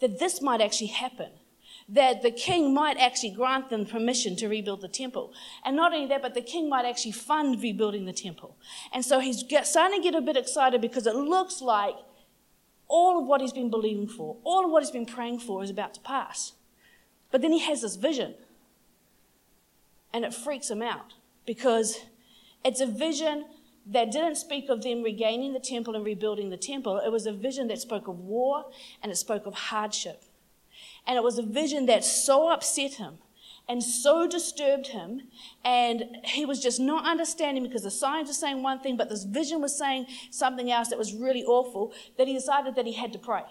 that 0.00 0.18
this 0.18 0.40
might 0.40 0.60
actually 0.60 0.88
happen. 0.88 1.30
That 1.88 2.22
the 2.22 2.32
king 2.32 2.74
might 2.74 2.98
actually 2.98 3.30
grant 3.30 3.70
them 3.70 3.86
permission 3.86 4.34
to 4.36 4.48
rebuild 4.48 4.80
the 4.80 4.88
temple. 4.88 5.32
And 5.64 5.76
not 5.76 5.94
only 5.94 6.08
that, 6.08 6.22
but 6.22 6.34
the 6.34 6.42
king 6.42 6.68
might 6.68 6.84
actually 6.84 7.12
fund 7.12 7.62
rebuilding 7.62 8.06
the 8.06 8.12
temple. 8.12 8.56
And 8.92 9.04
so 9.04 9.20
he's 9.20 9.44
starting 9.62 10.02
to 10.02 10.02
get 10.02 10.16
a 10.16 10.20
bit 10.20 10.36
excited 10.36 10.80
because 10.80 11.06
it 11.06 11.14
looks 11.14 11.62
like 11.62 11.94
all 12.88 13.20
of 13.20 13.26
what 13.26 13.40
he's 13.40 13.52
been 13.52 13.70
believing 13.70 14.08
for, 14.08 14.36
all 14.44 14.64
of 14.64 14.70
what 14.70 14.82
he's 14.82 14.90
been 14.90 15.06
praying 15.06 15.40
for 15.40 15.62
is 15.62 15.70
about 15.70 15.94
to 15.94 16.00
pass. 16.00 16.52
But 17.30 17.42
then 17.42 17.52
he 17.52 17.60
has 17.60 17.82
this 17.82 17.96
vision. 17.96 18.34
And 20.12 20.24
it 20.24 20.34
freaks 20.34 20.70
him 20.70 20.82
out 20.82 21.14
because 21.44 21.98
it's 22.64 22.80
a 22.80 22.86
vision 22.86 23.44
that 23.86 24.10
didn't 24.10 24.36
speak 24.36 24.68
of 24.68 24.82
them 24.82 25.02
regaining 25.02 25.52
the 25.52 25.60
temple 25.60 25.94
and 25.94 26.04
rebuilding 26.04 26.50
the 26.50 26.56
temple. 26.56 26.98
It 26.98 27.12
was 27.12 27.26
a 27.26 27.32
vision 27.32 27.68
that 27.68 27.78
spoke 27.78 28.08
of 28.08 28.18
war 28.18 28.66
and 29.02 29.12
it 29.12 29.16
spoke 29.16 29.46
of 29.46 29.54
hardship. 29.54 30.24
And 31.06 31.16
it 31.16 31.22
was 31.22 31.38
a 31.38 31.42
vision 31.42 31.86
that 31.86 32.04
so 32.04 32.50
upset 32.50 32.94
him 32.94 33.18
and 33.68 33.82
so 33.82 34.26
disturbed 34.26 34.88
him. 34.88 35.22
And 35.64 36.18
he 36.24 36.44
was 36.44 36.60
just 36.60 36.80
not 36.80 37.06
understanding 37.06 37.62
because 37.62 37.82
the 37.82 37.90
signs 37.90 38.28
were 38.28 38.34
saying 38.34 38.62
one 38.62 38.80
thing, 38.80 38.96
but 38.96 39.08
this 39.08 39.24
vision 39.24 39.60
was 39.60 39.76
saying 39.76 40.06
something 40.30 40.70
else 40.70 40.88
that 40.88 40.98
was 40.98 41.14
really 41.14 41.44
awful 41.44 41.92
that 42.18 42.26
he 42.26 42.34
decided 42.34 42.74
that 42.74 42.86
he 42.86 42.92
had 42.92 43.12
to 43.12 43.18
pray. 43.18 43.44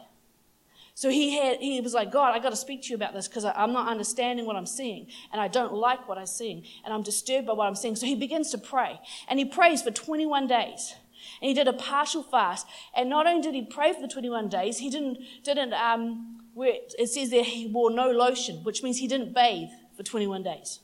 So 0.97 1.09
he 1.09 1.37
had, 1.37 1.59
he 1.59 1.81
was 1.81 1.93
like, 1.93 2.09
God, 2.09 2.33
I 2.33 2.39
got 2.39 2.51
to 2.51 2.55
speak 2.55 2.83
to 2.83 2.89
you 2.89 2.95
about 2.95 3.13
this 3.13 3.27
because 3.27 3.43
I'm 3.43 3.73
not 3.73 3.89
understanding 3.89 4.45
what 4.45 4.55
I'm 4.55 4.65
seeing 4.65 5.07
and 5.33 5.41
I 5.41 5.49
don't 5.49 5.73
like 5.73 6.07
what 6.07 6.17
I'm 6.17 6.25
seeing 6.25 6.63
and 6.85 6.93
I'm 6.93 7.03
disturbed 7.03 7.47
by 7.47 7.53
what 7.53 7.67
I'm 7.67 7.75
seeing. 7.75 7.97
So 7.97 8.05
he 8.05 8.15
begins 8.15 8.49
to 8.51 8.57
pray 8.57 9.01
and 9.27 9.37
he 9.37 9.43
prays 9.43 9.81
for 9.81 9.91
21 9.91 10.47
days 10.47 10.95
and 11.41 11.49
he 11.49 11.53
did 11.53 11.67
a 11.67 11.73
partial 11.73 12.23
fast. 12.23 12.65
And 12.95 13.09
not 13.09 13.27
only 13.27 13.41
did 13.41 13.53
he 13.53 13.65
pray 13.65 13.91
for 13.91 14.01
the 14.01 14.07
21 14.07 14.47
days, 14.47 14.77
he 14.77 14.89
didn't, 14.89 15.19
didn't, 15.43 15.73
um, 15.73 16.39
it 16.57 17.09
says 17.09 17.29
there 17.29 17.43
he 17.43 17.67
wore 17.67 17.91
no 17.91 18.09
lotion, 18.09 18.63
which 18.63 18.81
means 18.81 18.99
he 18.99 19.07
didn't 19.07 19.33
bathe 19.33 19.69
for 19.97 20.03
21 20.03 20.43
days. 20.43 20.79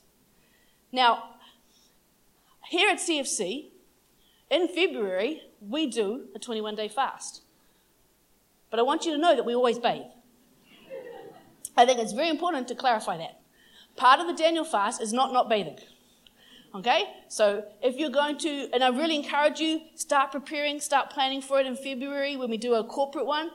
Now, 0.92 1.36
here 2.68 2.90
at 2.90 2.98
CFC, 2.98 3.70
in 4.50 4.68
February, 4.68 5.40
we 5.60 5.86
do 5.86 6.26
a 6.34 6.38
21 6.38 6.74
day 6.74 6.88
fast. 6.88 7.41
But 8.72 8.80
I 8.80 8.82
want 8.84 9.04
you 9.04 9.12
to 9.12 9.18
know 9.18 9.36
that 9.36 9.44
we 9.44 9.54
always 9.54 9.78
bathe. 9.78 10.06
I 11.76 11.84
think 11.84 12.00
it's 12.00 12.12
very 12.12 12.30
important 12.30 12.68
to 12.68 12.74
clarify 12.74 13.18
that. 13.18 13.38
Part 13.96 14.18
of 14.18 14.26
the 14.26 14.32
Daniel 14.32 14.64
fast 14.64 15.02
is 15.02 15.12
not 15.12 15.30
not 15.34 15.50
bathing. 15.50 15.78
Okay? 16.74 17.04
So 17.28 17.66
if 17.82 17.96
you're 17.96 18.10
going 18.22 18.38
to, 18.38 18.70
and 18.72 18.82
I 18.82 18.88
really 18.88 19.16
encourage 19.16 19.60
you, 19.60 19.82
start 19.94 20.32
preparing, 20.32 20.80
start 20.80 21.10
planning 21.10 21.42
for 21.42 21.60
it 21.60 21.66
in 21.66 21.76
February 21.76 22.34
when 22.36 22.48
we 22.48 22.56
do 22.56 22.72
a 22.72 22.82
corporate 22.82 23.26
one. 23.26 23.50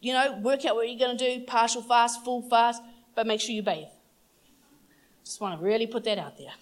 You 0.00 0.12
know, 0.12 0.38
work 0.38 0.64
out 0.64 0.74
what 0.74 0.88
you're 0.90 0.98
going 0.98 1.16
to 1.16 1.38
do, 1.38 1.44
partial 1.44 1.80
fast, 1.80 2.24
full 2.24 2.42
fast, 2.42 2.82
but 3.14 3.28
make 3.28 3.40
sure 3.40 3.54
you 3.54 3.62
bathe. 3.62 3.86
Just 5.24 5.40
want 5.40 5.56
to 5.56 5.64
really 5.64 5.86
put 5.86 6.02
that 6.02 6.18
out 6.18 6.36
there. 6.36 6.54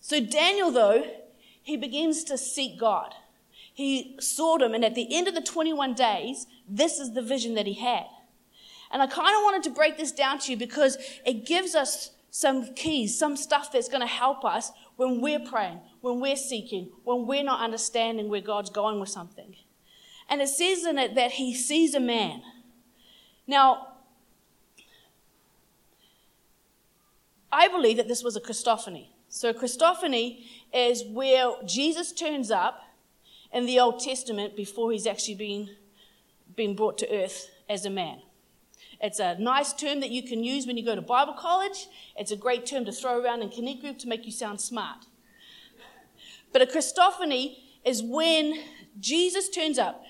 So 0.00 0.18
Daniel, 0.18 0.72
though, 0.72 1.04
he 1.62 1.76
begins 1.76 2.24
to 2.24 2.36
seek 2.36 2.80
God. 2.80 3.14
He 3.74 4.16
sought 4.20 4.62
him, 4.62 4.74
and 4.74 4.84
at 4.84 4.94
the 4.94 5.14
end 5.14 5.28
of 5.28 5.34
the 5.34 5.40
21 5.40 5.94
days, 5.94 6.46
this 6.68 6.98
is 6.98 7.14
the 7.14 7.22
vision 7.22 7.54
that 7.54 7.66
he 7.66 7.74
had. 7.74 8.04
And 8.90 9.00
I 9.00 9.06
kind 9.06 9.34
of 9.34 9.42
wanted 9.42 9.62
to 9.64 9.70
break 9.70 9.96
this 9.96 10.12
down 10.12 10.38
to 10.40 10.50
you 10.50 10.56
because 10.56 10.98
it 11.24 11.46
gives 11.46 11.74
us 11.74 12.10
some 12.30 12.74
keys, 12.74 13.18
some 13.18 13.36
stuff 13.36 13.72
that's 13.72 13.88
going 13.88 14.02
to 14.02 14.06
help 14.06 14.44
us 14.44 14.70
when 14.96 15.20
we're 15.20 15.40
praying, 15.40 15.80
when 16.02 16.20
we're 16.20 16.36
seeking, 16.36 16.90
when 17.04 17.26
we're 17.26 17.44
not 17.44 17.60
understanding 17.60 18.28
where 18.28 18.40
God's 18.40 18.70
going 18.70 19.00
with 19.00 19.08
something. 19.08 19.56
And 20.28 20.40
it 20.40 20.48
says 20.48 20.84
in 20.84 20.98
it 20.98 21.14
that 21.14 21.32
he 21.32 21.54
sees 21.54 21.94
a 21.94 22.00
man. 22.00 22.42
Now, 23.46 23.88
I 27.50 27.68
believe 27.68 27.98
that 27.98 28.08
this 28.08 28.22
was 28.22 28.36
a 28.36 28.40
Christophany. 28.40 29.08
So, 29.28 29.50
a 29.50 29.54
Christophany 29.54 30.44
is 30.72 31.04
where 31.04 31.52
Jesus 31.66 32.12
turns 32.12 32.50
up 32.50 32.82
in 33.52 33.66
the 33.66 33.78
Old 33.78 34.00
Testament 34.00 34.56
before 34.56 34.92
he's 34.92 35.06
actually 35.06 35.34
been, 35.34 35.70
been 36.56 36.74
brought 36.74 36.98
to 36.98 37.12
earth 37.12 37.50
as 37.68 37.84
a 37.84 37.90
man. 37.90 38.20
It's 39.00 39.18
a 39.18 39.36
nice 39.38 39.72
term 39.72 40.00
that 40.00 40.10
you 40.10 40.22
can 40.22 40.44
use 40.44 40.66
when 40.66 40.76
you 40.76 40.84
go 40.84 40.94
to 40.94 41.02
Bible 41.02 41.34
college. 41.34 41.88
It's 42.16 42.30
a 42.30 42.36
great 42.36 42.66
term 42.66 42.84
to 42.84 42.92
throw 42.92 43.20
around 43.20 43.42
in 43.42 43.50
Connect 43.50 43.80
Group 43.80 43.98
to 44.00 44.08
make 44.08 44.24
you 44.24 44.32
sound 44.32 44.60
smart. 44.60 45.06
But 46.52 46.62
a 46.62 46.66
Christophany 46.66 47.56
is 47.84 48.02
when 48.02 48.60
Jesus 49.00 49.48
turns 49.48 49.78
up. 49.78 50.04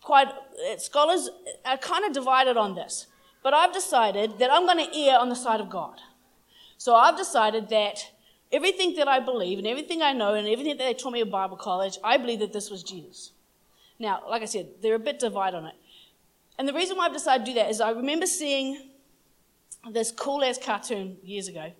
Quite 0.00 0.28
uh, 0.28 0.76
scholars 0.78 1.28
are 1.64 1.78
kind 1.78 2.04
of 2.04 2.12
divided 2.12 2.56
on 2.56 2.76
this, 2.76 3.06
but 3.42 3.52
I've 3.52 3.72
decided 3.72 4.38
that 4.38 4.52
I'm 4.52 4.66
going 4.66 4.78
to 4.78 4.96
err 4.96 5.18
on 5.18 5.28
the 5.28 5.34
side 5.34 5.60
of 5.60 5.68
God. 5.68 5.98
So 6.78 6.94
I've 6.94 7.16
decided 7.16 7.68
that 7.70 8.12
everything 8.56 8.94
that 8.96 9.06
I 9.06 9.20
believe 9.20 9.58
and 9.58 9.66
everything 9.66 10.00
I 10.02 10.12
know 10.12 10.34
and 10.34 10.48
everything 10.48 10.76
that 10.78 10.84
they 10.84 10.94
taught 10.94 11.12
me 11.12 11.20
at 11.20 11.30
Bible 11.30 11.56
college, 11.56 11.98
I 12.02 12.16
believe 12.16 12.40
that 12.40 12.52
this 12.52 12.70
was 12.70 12.82
Jesus. 12.82 13.32
Now, 13.98 14.22
like 14.28 14.42
I 14.42 14.46
said, 14.46 14.68
they're 14.82 14.94
a 14.94 14.98
bit 14.98 15.18
divided 15.18 15.58
on 15.58 15.66
it. 15.66 15.74
And 16.58 16.66
the 16.66 16.72
reason 16.72 16.96
why 16.96 17.06
I've 17.06 17.12
decided 17.12 17.44
to 17.44 17.52
do 17.52 17.54
that 17.56 17.70
is 17.70 17.80
I 17.80 17.90
remember 17.90 18.26
seeing 18.26 18.90
this 19.92 20.10
cool 20.10 20.42
ass 20.42 20.58
cartoon 20.58 21.18
years 21.22 21.48
ago. 21.48 21.70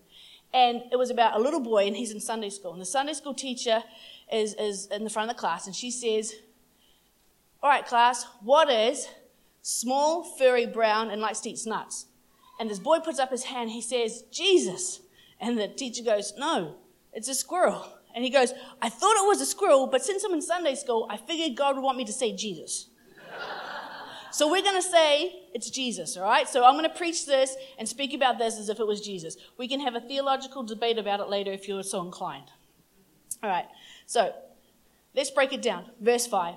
And 0.53 0.83
it 0.91 0.97
was 0.97 1.09
about 1.09 1.35
a 1.35 1.39
little 1.39 1.59
boy, 1.59 1.87
and 1.87 1.95
he's 1.95 2.11
in 2.11 2.21
Sunday 2.21 2.49
school. 2.49 2.71
And 2.71 2.81
the 2.81 2.85
Sunday 2.85 3.13
school 3.13 3.33
teacher 3.33 3.83
is, 4.31 4.53
is 4.53 4.87
in 4.87 5.03
the 5.03 5.09
front 5.09 5.29
of 5.29 5.35
the 5.35 5.39
class, 5.39 5.67
and 5.67 5.75
she 5.75 5.91
says, 5.91 6.35
All 7.61 7.69
right, 7.69 7.85
class, 7.85 8.25
what 8.41 8.69
is 8.69 9.09
small, 9.61 10.23
furry, 10.23 10.65
brown, 10.65 11.09
and 11.09 11.19
likes 11.21 11.41
to 11.41 11.49
eat 11.49 11.59
nuts? 11.65 12.05
And 12.59 12.69
this 12.69 12.79
boy 12.79 12.99
puts 12.99 13.19
up 13.19 13.31
his 13.31 13.43
hand, 13.43 13.71
he 13.71 13.81
says, 13.81 14.23
Jesus. 14.31 15.01
And 15.39 15.57
the 15.57 15.67
teacher 15.67 16.03
goes, 16.03 16.33
No, 16.37 16.75
it's 17.13 17.29
a 17.29 17.35
squirrel. 17.35 17.85
And 18.15 18.23
he 18.23 18.31
goes, 18.31 18.51
I 18.81 18.89
thought 18.89 19.15
it 19.15 19.27
was 19.27 19.41
a 19.41 19.45
squirrel, 19.45 19.85
but 19.85 20.03
since 20.03 20.23
I'm 20.23 20.33
in 20.33 20.41
Sunday 20.41 20.73
school, 20.73 21.07
I 21.09 21.17
figured 21.17 21.55
God 21.55 21.75
would 21.75 21.83
want 21.83 21.99
me 21.99 22.05
to 22.05 22.11
say 22.11 22.35
Jesus. 22.35 22.87
so 24.31 24.51
we're 24.51 24.63
going 24.63 24.81
to 24.81 24.81
say 24.81 25.43
it's 25.53 25.69
Jesus, 25.69 26.17
all 26.17 26.23
right? 26.23 26.49
So 26.49 26.65
I'm 26.65 26.73
going 26.73 26.89
to 26.89 26.97
preach 26.97 27.27
this 27.27 27.55
and 27.77 27.87
speak 27.87 28.15
about 28.15 28.39
this 28.39 28.57
as 28.57 28.69
if 28.69 28.79
it 28.79 28.87
was 28.87 29.01
Jesus. 29.01 29.37
We 29.59 29.67
can 29.67 29.79
have 29.81 29.93
a 29.93 30.01
theological 30.01 30.63
debate 30.63 30.97
about 30.97 31.19
it 31.19 31.29
later 31.29 31.51
if 31.51 31.67
you're 31.67 31.83
so 31.83 32.01
inclined. 32.01 32.49
All 33.43 33.51
right, 33.51 33.67
so 34.07 34.33
let's 35.15 35.29
break 35.29 35.53
it 35.53 35.61
down. 35.61 35.85
Verse 36.01 36.25
5. 36.25 36.55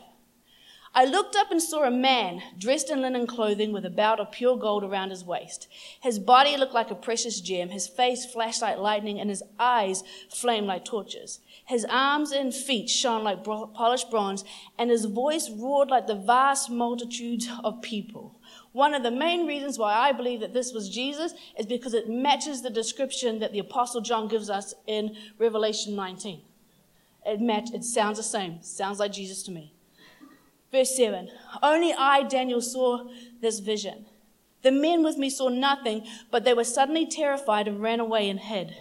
I 0.92 1.04
looked 1.04 1.36
up 1.36 1.52
and 1.52 1.62
saw 1.62 1.84
a 1.84 1.90
man 1.90 2.42
dressed 2.58 2.90
in 2.90 3.00
linen 3.00 3.28
clothing 3.28 3.70
with 3.70 3.84
a 3.84 3.90
belt 3.90 4.18
of 4.18 4.32
pure 4.32 4.56
gold 4.56 4.82
around 4.82 5.10
his 5.10 5.24
waist. 5.24 5.68
His 6.00 6.18
body 6.18 6.56
looked 6.56 6.74
like 6.74 6.90
a 6.90 6.96
precious 6.96 7.40
gem, 7.40 7.68
his 7.68 7.86
face 7.86 8.26
flashed 8.26 8.60
like 8.60 8.76
lightning, 8.76 9.20
and 9.20 9.30
his 9.30 9.44
eyes 9.56 10.02
flamed 10.28 10.66
like 10.66 10.84
torches. 10.84 11.38
His 11.64 11.84
arms 11.84 12.32
and 12.32 12.52
feet 12.52 12.90
shone 12.90 13.22
like 13.22 13.44
polished 13.44 14.10
bronze, 14.10 14.42
and 14.78 14.90
his 14.90 15.04
voice 15.04 15.48
roared 15.48 15.90
like 15.90 16.08
the 16.08 16.16
vast 16.16 16.70
multitudes 16.70 17.48
of 17.62 17.82
people. 17.82 18.40
One 18.72 18.92
of 18.92 19.04
the 19.04 19.12
main 19.12 19.46
reasons 19.46 19.78
why 19.78 19.94
I 19.94 20.10
believe 20.10 20.40
that 20.40 20.54
this 20.54 20.72
was 20.72 20.88
Jesus 20.88 21.34
is 21.56 21.66
because 21.66 21.94
it 21.94 22.08
matches 22.08 22.62
the 22.62 22.70
description 22.70 23.38
that 23.38 23.52
the 23.52 23.60
Apostle 23.60 24.00
John 24.00 24.26
gives 24.26 24.50
us 24.50 24.74
in 24.88 25.16
Revelation 25.38 25.94
19. 25.94 26.42
It, 27.26 27.40
match, 27.40 27.70
it 27.72 27.84
sounds 27.84 28.16
the 28.16 28.24
same, 28.24 28.60
sounds 28.62 28.98
like 28.98 29.12
Jesus 29.12 29.44
to 29.44 29.52
me. 29.52 29.72
Verse 30.72 30.96
7 30.96 31.30
Only 31.62 31.92
I, 31.92 32.22
Daniel, 32.22 32.60
saw 32.60 33.08
this 33.40 33.58
vision. 33.60 34.06
The 34.62 34.70
men 34.70 35.02
with 35.02 35.16
me 35.16 35.30
saw 35.30 35.48
nothing, 35.48 36.06
but 36.30 36.44
they 36.44 36.54
were 36.54 36.64
suddenly 36.64 37.06
terrified 37.06 37.66
and 37.66 37.80
ran 37.80 38.00
away 38.00 38.28
and 38.28 38.38
hid. 38.38 38.74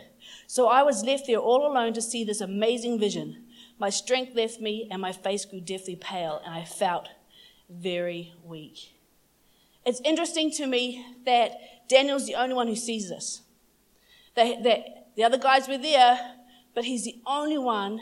So 0.45 0.67
I 0.67 0.83
was 0.83 1.03
left 1.03 1.27
there 1.27 1.37
all 1.37 1.65
alone 1.65 1.93
to 1.93 2.01
see 2.01 2.23
this 2.23 2.41
amazing 2.41 2.99
vision. 2.99 3.45
My 3.79 3.89
strength 3.89 4.35
left 4.35 4.59
me, 4.59 4.87
and 4.91 5.01
my 5.01 5.13
face 5.13 5.45
grew 5.45 5.61
deathly 5.61 5.95
pale, 5.95 6.41
and 6.45 6.53
I 6.53 6.65
felt 6.65 7.07
very 7.69 8.33
weak. 8.43 8.95
It's 9.85 10.01
interesting 10.03 10.51
to 10.51 10.67
me 10.67 11.05
that 11.25 11.87
Daniel's 11.87 12.27
the 12.27 12.35
only 12.35 12.55
one 12.55 12.67
who 12.67 12.75
sees 12.75 13.09
this. 13.09 13.41
That, 14.35 14.63
the 15.15 15.23
other 15.23 15.37
guys 15.37 15.67
were 15.67 15.77
there, 15.77 16.35
but 16.73 16.85
he's 16.85 17.05
the 17.05 17.21
only 17.25 17.57
one 17.57 18.01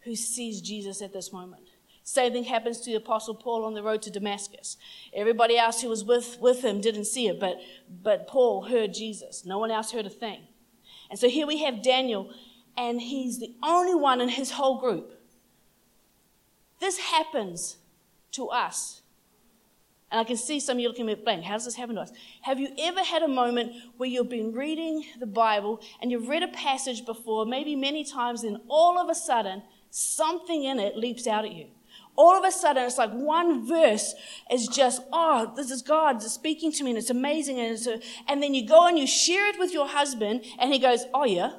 who 0.00 0.14
sees 0.14 0.60
Jesus 0.60 1.02
at 1.02 1.12
this 1.12 1.32
moment. 1.32 1.65
Same 2.06 2.32
thing 2.32 2.44
happens 2.44 2.78
to 2.78 2.90
the 2.90 2.94
Apostle 2.94 3.34
Paul 3.34 3.64
on 3.64 3.74
the 3.74 3.82
road 3.82 4.00
to 4.02 4.12
Damascus. 4.12 4.76
Everybody 5.12 5.58
else 5.58 5.82
who 5.82 5.88
was 5.88 6.04
with, 6.04 6.38
with 6.40 6.62
him 6.62 6.80
didn't 6.80 7.06
see 7.06 7.26
it, 7.26 7.40
but, 7.40 7.58
but 8.00 8.28
Paul 8.28 8.62
heard 8.62 8.94
Jesus. 8.94 9.44
No 9.44 9.58
one 9.58 9.72
else 9.72 9.90
heard 9.90 10.06
a 10.06 10.10
thing. 10.10 10.42
And 11.10 11.18
so 11.18 11.28
here 11.28 11.48
we 11.48 11.64
have 11.64 11.82
Daniel, 11.82 12.30
and 12.76 13.00
he's 13.00 13.40
the 13.40 13.56
only 13.60 13.96
one 13.96 14.20
in 14.20 14.28
his 14.28 14.52
whole 14.52 14.78
group. 14.78 15.20
This 16.78 16.96
happens 16.96 17.78
to 18.32 18.50
us. 18.50 19.02
And 20.12 20.20
I 20.20 20.24
can 20.24 20.36
see 20.36 20.60
some 20.60 20.76
of 20.76 20.80
you 20.80 20.86
looking 20.86 21.10
at 21.10 21.18
me 21.18 21.24
blank. 21.24 21.42
How 21.42 21.54
does 21.54 21.64
this 21.64 21.74
happen 21.74 21.96
to 21.96 22.02
us? 22.02 22.12
Have 22.42 22.60
you 22.60 22.68
ever 22.78 23.02
had 23.02 23.24
a 23.24 23.28
moment 23.28 23.72
where 23.96 24.08
you've 24.08 24.28
been 24.28 24.52
reading 24.52 25.04
the 25.18 25.26
Bible 25.26 25.80
and 26.00 26.12
you've 26.12 26.28
read 26.28 26.44
a 26.44 26.48
passage 26.48 27.04
before, 27.04 27.46
maybe 27.46 27.74
many 27.74 28.04
times, 28.04 28.44
and 28.44 28.58
all 28.68 28.96
of 28.96 29.08
a 29.08 29.14
sudden, 29.16 29.64
something 29.90 30.62
in 30.62 30.78
it 30.78 30.96
leaps 30.96 31.26
out 31.26 31.44
at 31.44 31.52
you? 31.52 31.66
All 32.16 32.36
of 32.36 32.44
a 32.44 32.50
sudden 32.50 32.84
it's 32.84 32.98
like 32.98 33.12
one 33.12 33.66
verse 33.66 34.14
is 34.50 34.66
just 34.68 35.02
oh 35.12 35.52
this 35.56 35.70
is 35.70 35.82
god 35.82 36.22
speaking 36.22 36.72
to 36.72 36.82
me 36.84 36.90
and 36.90 36.98
it's 36.98 37.10
amazing 37.10 37.58
and, 37.60 37.72
it's 37.72 37.86
a, 37.86 38.00
and 38.28 38.42
then 38.42 38.54
you 38.54 38.66
go 38.66 38.86
and 38.86 38.98
you 38.98 39.06
share 39.06 39.48
it 39.48 39.58
with 39.58 39.72
your 39.72 39.86
husband 39.86 40.44
and 40.58 40.72
he 40.72 40.78
goes 40.78 41.04
oh 41.14 41.24
yeah. 41.24 41.52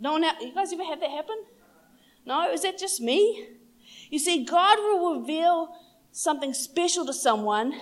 No 0.00 0.12
one 0.12 0.22
you 0.22 0.54
guys 0.54 0.72
ever 0.72 0.84
had 0.84 1.02
that 1.02 1.10
happen? 1.10 1.36
No 2.24 2.50
is 2.52 2.62
that 2.62 2.78
just 2.78 3.00
me? 3.00 3.48
You 4.10 4.18
see 4.18 4.44
god 4.44 4.78
will 4.78 5.20
reveal 5.20 5.74
something 6.12 6.54
special 6.54 7.04
to 7.06 7.12
someone 7.12 7.74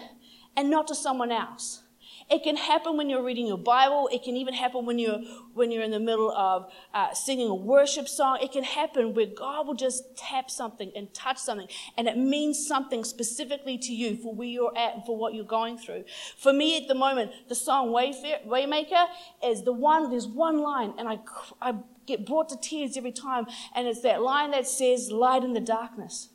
and 0.56 0.70
not 0.70 0.86
to 0.88 0.94
someone 0.94 1.30
else 1.30 1.82
it 2.28 2.42
can 2.42 2.56
happen 2.56 2.96
when 2.96 3.08
you're 3.08 3.22
reading 3.22 3.46
your 3.46 3.58
Bible. 3.58 4.08
It 4.12 4.24
can 4.24 4.36
even 4.36 4.52
happen 4.52 4.84
when 4.84 4.98
you're, 4.98 5.20
when 5.54 5.70
you're 5.70 5.82
in 5.82 5.92
the 5.92 6.00
middle 6.00 6.32
of 6.32 6.72
uh, 6.92 7.14
singing 7.14 7.48
a 7.48 7.54
worship 7.54 8.08
song. 8.08 8.38
It 8.42 8.50
can 8.50 8.64
happen 8.64 9.14
where 9.14 9.26
God 9.26 9.66
will 9.66 9.74
just 9.74 10.16
tap 10.16 10.50
something 10.50 10.90
and 10.96 11.12
touch 11.14 11.38
something, 11.38 11.68
and 11.96 12.08
it 12.08 12.16
means 12.16 12.66
something 12.66 13.04
specifically 13.04 13.78
to 13.78 13.94
you 13.94 14.16
for 14.16 14.34
where 14.34 14.48
you're 14.48 14.76
at 14.76 14.94
and 14.94 15.04
for 15.04 15.16
what 15.16 15.34
you're 15.34 15.44
going 15.44 15.78
through. 15.78 16.04
For 16.36 16.52
me 16.52 16.76
at 16.76 16.88
the 16.88 16.94
moment, 16.94 17.30
the 17.48 17.54
song 17.54 17.88
Waymaker 17.90 19.06
is 19.44 19.62
the 19.62 19.72
one, 19.72 20.10
there's 20.10 20.26
one 20.26 20.58
line, 20.58 20.94
and 20.98 21.08
I, 21.08 21.20
I 21.60 21.74
get 22.06 22.26
brought 22.26 22.48
to 22.48 22.56
tears 22.60 22.96
every 22.96 23.12
time, 23.12 23.46
and 23.74 23.86
it's 23.86 24.02
that 24.02 24.22
line 24.22 24.50
that 24.50 24.66
says, 24.66 25.12
Light 25.12 25.44
in 25.44 25.52
the 25.52 25.60
darkness. 25.60 26.30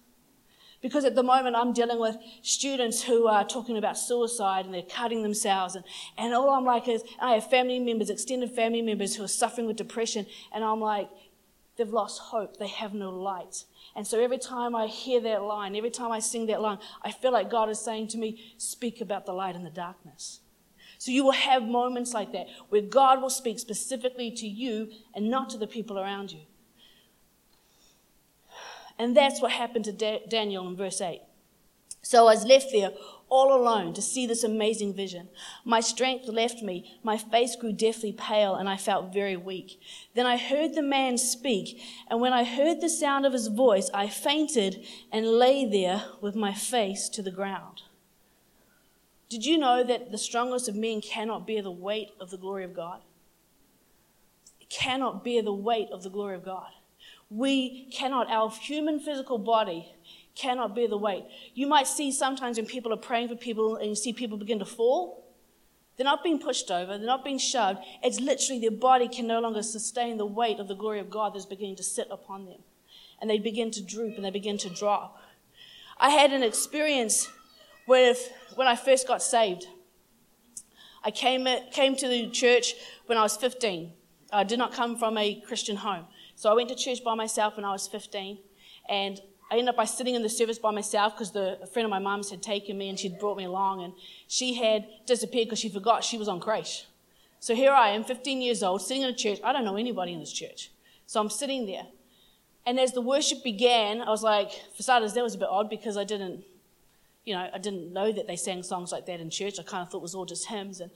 Because 0.82 1.06
at 1.06 1.14
the 1.14 1.24
moment, 1.24 1.56
I'm 1.56 1.74
dealing 1.74 2.00
with 2.00 2.18
students 2.42 3.04
who 3.04 3.28
are 3.28 3.46
talking 3.46 3.78
about 3.78 3.98
suicide 3.98 4.66
and 4.66 4.74
they're 4.74 4.82
cutting 4.82 5.22
themselves. 5.22 5.76
And, 5.76 5.86
and 6.18 6.34
all 6.34 6.50
I'm 6.50 6.66
like 6.66 6.88
is, 6.88 7.04
I 7.20 7.34
have 7.34 7.50
family 7.50 7.80
members, 7.80 8.10
extended 8.10 8.52
family 8.52 8.82
members 8.82 9.16
who 9.16 9.24
are 9.24 9.28
suffering 9.28 9.68
with 9.68 9.76
depression. 9.76 10.26
And 10.52 10.64
I'm 10.64 10.82
like, 10.82 11.08
they've 11.78 11.88
lost 11.88 12.20
hope. 12.20 12.58
They 12.58 12.68
have 12.68 12.96
no 12.96 13.12
light. 13.12 13.66
And 13.96 14.08
so 14.08 14.20
every 14.20 14.40
time 14.40 14.76
I 14.76 14.88
hear 14.88 15.22
that 15.22 15.44
line, 15.44 15.76
every 15.76 15.92
time 15.92 16.12
I 16.12 16.20
sing 16.20 16.48
that 16.48 16.62
line, 16.62 16.80
I 17.04 17.12
feel 17.12 17.32
like 17.32 17.52
God 17.52 17.70
is 17.70 17.80
saying 17.80 18.08
to 18.10 18.18
me, 18.18 18.56
speak 18.58 19.02
about 19.02 19.28
the 19.28 19.34
light 19.34 19.56
in 19.56 19.64
the 19.64 19.70
darkness. 19.70 20.40
So 20.98 21.12
you 21.12 21.24
will 21.24 21.32
have 21.32 21.64
moments 21.64 22.14
like 22.14 22.32
that 22.32 22.48
where 22.70 22.82
God 22.82 23.22
will 23.22 23.30
speak 23.30 23.60
specifically 23.60 24.32
to 24.32 24.48
you 24.48 24.92
and 25.14 25.30
not 25.30 25.50
to 25.52 25.58
the 25.58 25.68
people 25.68 26.00
around 26.00 26.32
you. 26.32 26.42
And 28.98 29.16
that's 29.16 29.42
what 29.42 29.52
happened 29.52 29.86
to 29.86 29.92
da- 29.92 30.24
Daniel 30.28 30.68
in 30.68 30.76
verse 30.76 31.02
8. 31.02 31.22
So 32.02 32.28
I 32.28 32.34
was 32.34 32.46
left 32.46 32.72
there 32.72 32.92
all 33.30 33.56
alone 33.56 33.94
to 33.94 34.02
see 34.02 34.28
this 34.28 34.44
amazing 34.44 34.94
vision. 34.94 35.30
My 35.64 35.80
strength 35.80 36.28
left 36.28 36.62
me, 36.62 37.00
my 37.02 37.18
face 37.18 37.56
grew 37.56 37.72
deathly 37.72 38.12
pale, 38.12 38.56
and 38.56 38.68
I 38.68 38.76
felt 38.76 39.14
very 39.14 39.38
weak. 39.38 39.80
Then 40.16 40.26
I 40.26 40.36
heard 40.36 40.74
the 40.74 40.82
man 40.82 41.18
speak, 41.18 41.82
and 42.10 42.20
when 42.20 42.34
I 42.34 42.44
heard 42.44 42.82
the 42.82 42.90
sound 42.90 43.26
of 43.26 43.34
his 43.34 43.48
voice, 43.48 43.90
I 43.94 44.10
fainted 44.10 44.86
and 45.12 45.26
lay 45.26 45.64
there 45.66 46.04
with 46.20 46.36
my 46.36 46.54
face 46.54 47.08
to 47.10 47.22
the 47.22 47.32
ground. 47.32 47.84
Did 49.30 49.46
you 49.46 49.58
know 49.58 49.82
that 49.82 50.12
the 50.12 50.18
strongest 50.18 50.68
of 50.68 50.76
men 50.76 51.00
cannot 51.00 51.48
bear 51.48 51.62
the 51.62 51.72
weight 51.72 52.10
of 52.20 52.32
the 52.32 52.38
glory 52.38 52.66
of 52.66 52.76
God? 52.76 53.00
It 54.60 54.70
cannot 54.70 55.24
bear 55.24 55.42
the 55.42 55.54
weight 55.54 55.88
of 55.94 56.04
the 56.04 56.10
glory 56.10 56.36
of 56.36 56.44
God. 56.44 56.72
We 57.32 57.90
cannot, 57.92 58.30
our 58.30 58.52
human 58.52 59.00
physical 59.00 59.38
body 59.38 59.88
cannot 60.36 60.76
bear 60.76 60.90
the 60.90 60.98
weight. 60.98 61.24
You 61.54 61.66
might 61.66 61.88
see 61.88 62.12
sometimes 62.12 62.58
when 62.58 62.66
people 62.66 62.94
are 62.94 62.98
praying 62.98 63.30
for 63.30 63.36
people 63.36 63.78
and 63.78 63.88
you 63.88 63.96
see 63.96 64.12
people 64.12 64.38
begin 64.38 64.60
to 64.60 64.66
fall. 64.66 65.26
They're 65.96 66.04
not 66.04 66.24
being 66.24 66.40
pushed 66.40 66.70
over, 66.70 66.98
they're 66.98 67.08
not 67.08 67.24
being 67.24 67.38
shoved. 67.38 67.80
It's 68.04 68.20
literally 68.20 68.60
their 68.60 68.72
body 68.72 69.08
can 69.08 69.28
no 69.28 69.40
longer 69.40 69.64
sustain 69.64 70.18
the 70.18 70.26
weight 70.26 70.60
of 70.60 70.68
the 70.68 70.76
glory 70.76 71.00
of 71.00 71.10
God 71.10 71.34
that's 71.34 71.46
beginning 71.46 71.78
to 71.78 71.84
sit 71.84 72.08
upon 72.12 72.46
them. 72.46 72.60
And 73.22 73.30
they 73.30 73.40
begin 73.40 73.72
to 73.72 73.84
droop 73.84 74.16
and 74.16 74.26
they 74.26 74.32
begin 74.32 74.58
to 74.60 74.70
drop. 74.70 75.18
I 75.98 76.10
had 76.10 76.34
an 76.34 76.44
experience 76.44 77.30
if, 77.88 78.30
when 78.56 78.68
I 78.68 78.76
first 78.76 79.08
got 79.08 79.22
saved. 79.22 79.68
I 81.04 81.12
came, 81.12 81.48
came 81.72 81.96
to 81.96 82.08
the 82.08 82.30
church 82.30 82.74
when 83.06 83.18
I 83.18 83.24
was 83.24 83.38
15. 83.38 83.92
I 84.34 84.44
did 84.44 84.60
not 84.60 84.74
come 84.74 84.98
from 84.98 85.18
a 85.18 85.42
Christian 85.42 85.78
home. 85.78 86.06
So 86.36 86.50
I 86.50 86.54
went 86.54 86.70
to 86.70 86.76
church 86.76 87.04
by 87.04 87.16
myself 87.16 87.56
when 87.56 87.66
I 87.66 87.72
was 87.72 87.88
15, 87.88 88.38
and 88.90 89.22
I 89.50 89.56
ended 89.56 89.70
up 89.70 89.76
by 89.76 89.86
sitting 89.86 90.16
in 90.16 90.22
the 90.22 90.30
service 90.30 90.58
by 90.58 90.72
myself 90.72 91.14
because 91.14 91.36
a 91.36 91.68
friend 91.68 91.86
of 91.86 91.90
my 91.90 92.00
mom's 92.00 92.30
had 92.30 92.42
taken 92.42 92.78
me 92.78 92.90
and 92.90 92.98
she'd 92.98 93.20
brought 93.20 93.38
me 93.38 93.44
along, 93.44 93.84
and 93.84 93.94
she 94.28 94.54
had 94.56 94.88
disappeared 95.06 95.48
because 95.48 95.60
she 95.60 95.70
forgot 95.70 96.04
she 96.04 96.18
was 96.18 96.28
on 96.28 96.40
creche. 96.40 96.86
So 97.40 97.56
here 97.56 97.72
I 97.72 97.90
am, 97.90 98.04
15 98.04 98.42
years 98.42 98.62
old, 98.62 98.82
sitting 98.82 99.04
in 99.04 99.10
a 99.10 99.16
church. 99.16 99.40
I 99.44 99.52
don't 99.52 99.66
know 99.66 99.76
anybody 99.76 100.14
in 100.14 100.20
this 100.20 100.32
church. 100.32 100.72
So 101.08 101.20
I'm 101.20 101.30
sitting 101.30 101.66
there. 101.66 101.88
And 102.66 102.80
as 102.80 102.94
the 102.94 103.02
worship 103.02 103.44
began, 103.44 104.02
I 104.02 104.10
was 104.10 104.22
like, 104.22 104.52
for 104.76 104.84
starters, 104.84 105.14
that 105.16 105.24
was 105.24 105.36
a 105.36 105.40
bit 105.40 105.50
odd 105.50 105.70
because 105.70 105.98
I 105.98 106.04
didn't, 106.04 106.44
you 107.26 107.34
know, 107.34 107.50
I 107.52 107.58
didn't 107.58 107.92
know 107.92 108.12
that 108.12 108.28
they 108.28 108.36
sang 108.36 108.62
songs 108.62 108.92
like 108.92 109.08
that 109.08 109.20
in 109.20 109.30
church. 109.32 109.60
I 109.60 109.64
kind 109.64 109.82
of 109.82 109.90
thought 109.90 109.98
it 109.98 110.04
was 110.04 110.14
all 110.14 110.26
just 110.26 110.48
hymns. 110.48 110.80
And 110.80 110.92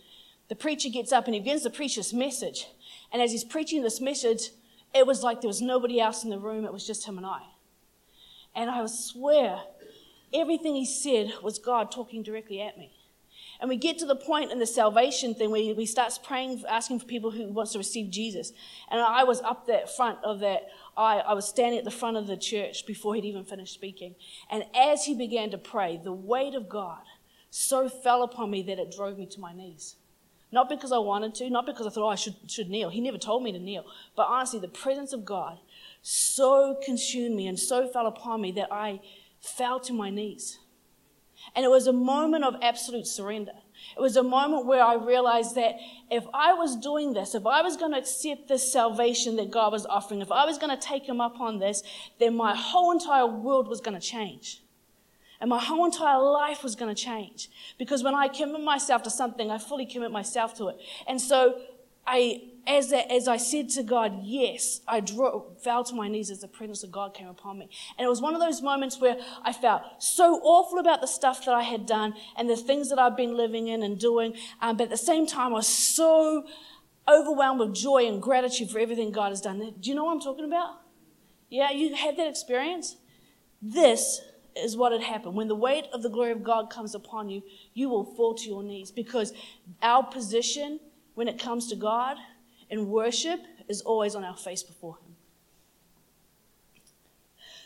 the 0.47 0.55
preacher 0.55 0.89
gets 0.89 1.11
up 1.11 1.25
and 1.25 1.33
he 1.33 1.39
begins 1.39 1.63
to 1.63 1.71
preach 1.71 1.95
this 1.95 2.13
message. 2.13 2.67
And 3.11 3.21
as 3.21 3.31
he's 3.31 3.43
preaching 3.43 3.81
this 3.81 3.99
message, 3.99 4.51
it 4.95 5.05
was 5.05 5.21
like 5.21 5.41
there 5.41 5.49
was 5.49 5.61
nobody 5.61 5.99
else 5.99 6.23
in 6.23 6.29
the 6.29 6.39
room, 6.39 6.65
it 6.65 6.73
was 6.73 6.87
just 6.87 7.05
him 7.05 7.17
and 7.17 7.25
I. 7.25 7.41
And 8.55 8.69
I 8.69 8.85
swear, 8.85 9.59
everything 10.33 10.75
he 10.75 10.85
said 10.85 11.33
was 11.43 11.59
God 11.59 11.91
talking 11.91 12.23
directly 12.23 12.61
at 12.61 12.77
me. 12.77 12.93
And 13.59 13.69
we 13.69 13.77
get 13.77 13.97
to 13.99 14.05
the 14.05 14.15
point 14.15 14.51
in 14.51 14.59
the 14.59 14.65
salvation 14.65 15.33
thing 15.33 15.51
where 15.51 15.75
we 15.75 15.85
start 15.85 16.17
praying, 16.23 16.63
asking 16.67 16.99
for 16.99 17.05
people 17.05 17.31
who 17.31 17.47
wants 17.47 17.73
to 17.73 17.77
receive 17.77 18.09
Jesus. 18.09 18.51
And 18.89 18.99
I 19.01 19.23
was 19.23 19.41
up 19.41 19.67
that 19.67 19.93
front 19.95 20.19
of 20.23 20.39
that. 20.39 20.63
I, 20.97 21.19
I 21.19 21.33
was 21.33 21.47
standing 21.47 21.79
at 21.79 21.85
the 21.85 21.91
front 21.91 22.17
of 22.17 22.27
the 22.27 22.37
church 22.37 22.85
before 22.85 23.15
he'd 23.15 23.25
even 23.25 23.45
finished 23.45 23.73
speaking. 23.73 24.15
And 24.49 24.65
as 24.75 25.05
he 25.05 25.13
began 25.13 25.51
to 25.51 25.57
pray, 25.57 25.99
the 26.01 26.13
weight 26.13 26.53
of 26.53 26.67
God 26.67 27.01
so 27.49 27.87
fell 27.87 28.23
upon 28.23 28.51
me 28.51 28.61
that 28.63 28.79
it 28.79 28.91
drove 28.91 29.17
me 29.17 29.25
to 29.27 29.39
my 29.39 29.53
knees. 29.53 29.95
Not 30.55 30.69
because 30.69 30.93
I 30.93 30.99
wanted 30.99 31.35
to, 31.35 31.49
not 31.49 31.65
because 31.65 31.85
I 31.85 31.89
thought 31.89 32.05
oh, 32.05 32.07
I 32.07 32.15
should, 32.15 32.35
should 32.49 32.69
kneel. 32.69 32.87
He 32.87 33.01
never 33.01 33.17
told 33.17 33.43
me 33.43 33.51
to 33.51 33.59
kneel. 33.59 33.83
But 34.15 34.27
honestly, 34.29 34.57
the 34.57 34.69
presence 34.69 35.11
of 35.11 35.25
God 35.25 35.59
so 36.01 36.77
consumed 36.81 37.35
me 37.35 37.45
and 37.47 37.59
so 37.59 37.89
fell 37.89 38.07
upon 38.07 38.39
me 38.39 38.53
that 38.53 38.71
I 38.71 39.01
fell 39.41 39.81
to 39.81 39.91
my 39.91 40.09
knees. 40.09 40.59
And 41.57 41.65
it 41.65 41.67
was 41.67 41.87
a 41.87 41.93
moment 41.93 42.45
of 42.45 42.55
absolute 42.61 43.05
surrender. 43.05 43.51
It 43.97 43.99
was 43.99 44.15
a 44.15 44.23
moment 44.23 44.65
where 44.65 44.81
I 44.81 44.95
realized 44.95 45.55
that 45.55 45.75
if 46.09 46.23
I 46.33 46.53
was 46.53 46.77
doing 46.77 47.11
this, 47.11 47.35
if 47.35 47.45
I 47.45 47.61
was 47.61 47.75
going 47.75 47.91
to 47.91 47.97
accept 47.97 48.47
this 48.47 48.71
salvation 48.71 49.35
that 49.35 49.51
God 49.51 49.73
was 49.73 49.85
offering, 49.85 50.21
if 50.21 50.31
I 50.31 50.45
was 50.45 50.57
going 50.57 50.73
to 50.73 50.81
take 50.81 51.03
Him 51.03 51.19
up 51.19 51.41
on 51.41 51.59
this, 51.59 51.83
then 52.17 52.37
my 52.37 52.55
whole 52.55 52.93
entire 52.93 53.27
world 53.27 53.67
was 53.67 53.81
going 53.81 53.99
to 53.99 54.07
change. 54.07 54.61
And 55.45 55.51
my 55.51 55.63
whole 55.63 55.85
entire 55.85 56.17
life 56.17 56.63
was 56.63 56.75
going 56.75 56.89
to 56.89 56.99
change. 56.99 57.51
Because 57.77 58.01
when 58.01 58.15
I 58.15 58.29
commit 58.29 58.61
myself 58.61 59.03
to 59.03 59.11
something, 59.11 59.51
I 59.51 59.59
fully 59.59 59.85
commit 59.85 60.09
myself 60.09 60.55
to 60.55 60.69
it. 60.69 60.77
And 61.07 61.21
so 61.21 61.61
I, 62.07 62.41
as, 62.65 62.91
as 62.91 63.27
I 63.27 63.37
said 63.37 63.69
to 63.69 63.83
God, 63.83 64.21
yes, 64.23 64.81
I 64.87 65.01
drew, 65.01 65.43
fell 65.63 65.83
to 65.83 65.93
my 65.93 66.07
knees 66.07 66.31
as 66.31 66.41
the 66.41 66.47
presence 66.47 66.81
of 66.81 66.91
God 66.91 67.13
came 67.13 67.27
upon 67.27 67.59
me. 67.59 67.69
And 67.95 68.03
it 68.03 68.09
was 68.09 68.23
one 68.23 68.33
of 68.33 68.41
those 68.41 68.63
moments 68.63 68.99
where 68.99 69.17
I 69.43 69.53
felt 69.53 69.83
so 69.99 70.39
awful 70.41 70.79
about 70.79 70.99
the 70.99 71.07
stuff 71.07 71.45
that 71.45 71.53
I 71.53 71.61
had 71.61 71.85
done 71.85 72.15
and 72.35 72.49
the 72.49 72.57
things 72.57 72.89
that 72.89 72.97
I've 72.97 73.15
been 73.15 73.37
living 73.37 73.67
in 73.67 73.83
and 73.83 73.99
doing. 73.99 74.33
Um, 74.63 74.77
but 74.77 74.85
at 74.85 74.89
the 74.89 74.97
same 74.97 75.27
time, 75.27 75.51
I 75.51 75.57
was 75.57 75.67
so 75.67 76.47
overwhelmed 77.07 77.59
with 77.59 77.75
joy 77.75 78.07
and 78.07 78.19
gratitude 78.19 78.71
for 78.71 78.79
everything 78.79 79.11
God 79.11 79.29
has 79.29 79.41
done. 79.41 79.59
Do 79.79 79.89
you 79.91 79.95
know 79.95 80.05
what 80.05 80.13
I'm 80.13 80.21
talking 80.21 80.45
about? 80.45 80.81
Yeah, 81.51 81.69
you 81.69 81.93
had 81.93 82.17
that 82.17 82.27
experience? 82.27 82.95
This 83.61 84.21
is 84.55 84.77
what 84.77 84.91
had 84.91 85.01
happened. 85.01 85.35
When 85.35 85.47
the 85.47 85.55
weight 85.55 85.87
of 85.93 86.01
the 86.01 86.09
glory 86.09 86.31
of 86.31 86.43
God 86.43 86.69
comes 86.69 86.95
upon 86.95 87.29
you, 87.29 87.43
you 87.73 87.89
will 87.89 88.03
fall 88.03 88.33
to 88.35 88.47
your 88.47 88.63
knees 88.63 88.91
because 88.91 89.33
our 89.81 90.03
position 90.03 90.79
when 91.13 91.27
it 91.27 91.39
comes 91.39 91.67
to 91.67 91.75
God 91.75 92.17
in 92.69 92.89
worship 92.89 93.39
is 93.67 93.81
always 93.81 94.15
on 94.15 94.23
our 94.23 94.37
face 94.37 94.63
before 94.63 94.97
Him. 94.97 95.15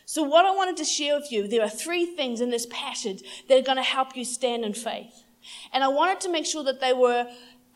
So, 0.06 0.24
what 0.24 0.46
I 0.46 0.52
wanted 0.52 0.78
to 0.78 0.86
share 0.86 1.16
with 1.16 1.32
you, 1.32 1.48
there 1.48 1.62
are 1.62 1.70
three 1.70 2.06
things 2.06 2.42
in 2.42 2.50
this 2.50 2.66
passage 2.72 3.22
that 3.48 3.60
are 3.60 3.62
going 3.62 3.78
to 3.78 3.84
help 3.84 4.18
you 4.18 4.26
stand 4.26 4.66
in 4.66 4.74
faith. 4.74 5.24
And 5.72 5.84
I 5.84 5.88
wanted 5.88 6.20
to 6.22 6.32
make 6.32 6.46
sure 6.48 6.64
that 6.64 6.82
they 6.82 6.94
were 6.94 7.28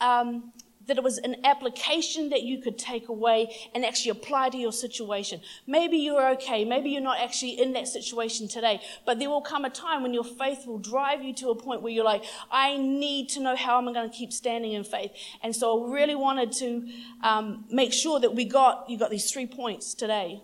um, 0.01 0.51
that 0.87 0.97
it 0.97 1.03
was 1.03 1.17
an 1.19 1.37
application 1.43 2.29
that 2.29 2.43
you 2.43 2.61
could 2.61 2.77
take 2.77 3.07
away 3.07 3.53
and 3.73 3.85
actually 3.85 4.11
apply 4.11 4.49
to 4.49 4.57
your 4.57 4.71
situation. 4.71 5.41
Maybe 5.65 5.97
you're 5.97 6.29
okay. 6.31 6.65
Maybe 6.65 6.89
you're 6.89 7.01
not 7.01 7.19
actually 7.19 7.61
in 7.61 7.73
that 7.73 7.87
situation 7.87 8.47
today, 8.47 8.81
but 9.05 9.19
there 9.19 9.29
will 9.29 9.41
come 9.41 9.65
a 9.65 9.69
time 9.69 10.03
when 10.03 10.13
your 10.13 10.23
faith 10.23 10.65
will 10.65 10.79
drive 10.79 11.23
you 11.23 11.33
to 11.35 11.49
a 11.49 11.55
point 11.55 11.81
where 11.81 11.91
you're 11.91 12.03
like, 12.03 12.23
I 12.51 12.77
need 12.77 13.29
to 13.29 13.39
know 13.39 13.55
how 13.55 13.77
am 13.77 13.87
I 13.87 13.93
going 13.93 14.09
to 14.09 14.15
keep 14.15 14.33
standing 14.33 14.73
in 14.73 14.83
faith. 14.83 15.11
And 15.41 15.55
so 15.55 15.87
I 15.87 15.93
really 15.93 16.15
wanted 16.15 16.51
to 16.53 16.87
um, 17.21 17.65
make 17.69 17.93
sure 17.93 18.19
that 18.19 18.35
we 18.35 18.45
got, 18.45 18.89
you 18.89 18.97
got 18.97 19.09
these 19.09 19.31
three 19.31 19.47
points 19.47 19.93
today. 19.93 20.41